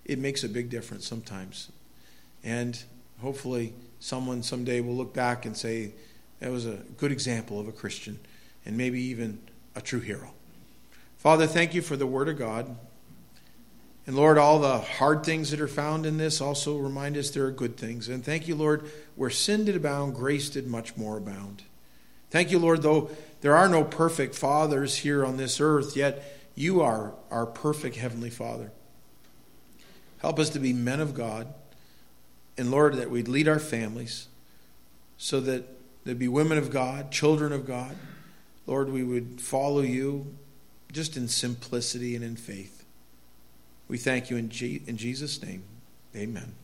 It 0.05 0.19
makes 0.19 0.45
a 0.45 0.49
big 0.49 0.69
difference 0.69 1.07
sometimes. 1.07 1.71
And 2.43 2.83
hopefully, 3.25 3.75
someone 3.99 4.43
someday 4.43 4.81
will 4.81 4.95
look 4.95 5.13
back 5.13 5.47
and 5.47 5.57
say, 5.57 5.93
that 6.41 6.51
was 6.51 6.67
a 6.67 6.79
good 6.99 7.11
example 7.11 7.59
of 7.59 7.67
a 7.67 7.73
Christian, 7.73 8.21
and 8.65 8.77
maybe 8.77 9.01
even 9.01 9.41
a 9.75 9.81
true 9.81 10.01
hero. 10.01 10.33
Father, 11.19 11.47
thank 11.47 11.75
you 11.75 11.83
for 11.83 11.97
the 11.97 12.07
Word 12.07 12.29
of 12.29 12.39
God. 12.39 12.77
And 14.07 14.15
Lord, 14.15 14.37
all 14.37 14.59
the 14.59 14.79
hard 14.79 15.25
things 15.25 15.51
that 15.51 15.61
are 15.61 15.69
found 15.69 16.05
in 16.05 16.19
this 16.19 16.43
also 16.43 16.77
remind 16.77 17.17
us 17.17 17.31
there 17.31 17.47
are 17.47 17.51
good 17.51 17.79
things. 17.79 18.09
And 18.09 18.23
thank 18.23 18.47
you, 18.47 18.55
Lord, 18.55 18.91
where 19.17 19.31
sin 19.31 19.65
did 19.65 19.75
abound, 19.75 20.15
grace 20.15 20.51
did 20.51 20.67
much 20.67 20.97
more 20.97 21.17
abound. 21.17 21.63
Thank 22.31 22.51
you, 22.51 22.59
Lord, 22.59 22.83
though 22.83 23.11
there 23.41 23.57
are 23.57 23.69
no 23.69 23.83
perfect 23.85 24.35
fathers 24.35 24.97
here 24.97 25.25
on 25.25 25.39
this 25.39 25.61
earth, 25.61 25.97
yet 25.97 26.23
you 26.55 26.83
are 26.83 27.15
our 27.31 27.47
perfect 27.47 27.97
Heavenly 27.97 28.29
Father. 28.29 28.71
Help 30.19 30.39
us 30.39 30.51
to 30.51 30.59
be 30.59 30.73
men 30.75 31.01
of 31.01 31.15
God. 31.15 31.53
And 32.57 32.71
Lord, 32.71 32.95
that 32.95 33.11
we'd 33.11 33.29
lead 33.29 33.49
our 33.49 33.59
families 33.59 34.29
so 35.17 35.41
that 35.41 35.65
there'd 36.05 36.19
be 36.19 36.29
women 36.29 36.59
of 36.59 36.71
God, 36.71 37.11
children 37.11 37.53
of 37.53 37.67
God. 37.67 37.97
Lord, 38.67 38.91
we 38.91 39.03
would 39.03 39.41
follow 39.41 39.81
you 39.81 40.35
just 40.93 41.17
in 41.17 41.29
simplicity 41.29 42.15
and 42.15 42.25
in 42.25 42.37
faith. 42.37 42.85
We 43.89 43.99
thank 43.99 44.31
you 44.31 44.37
in, 44.37 44.51
in 44.87 44.97
Jesus' 44.97 45.43
name. 45.43 45.65
Amen. 46.15 46.55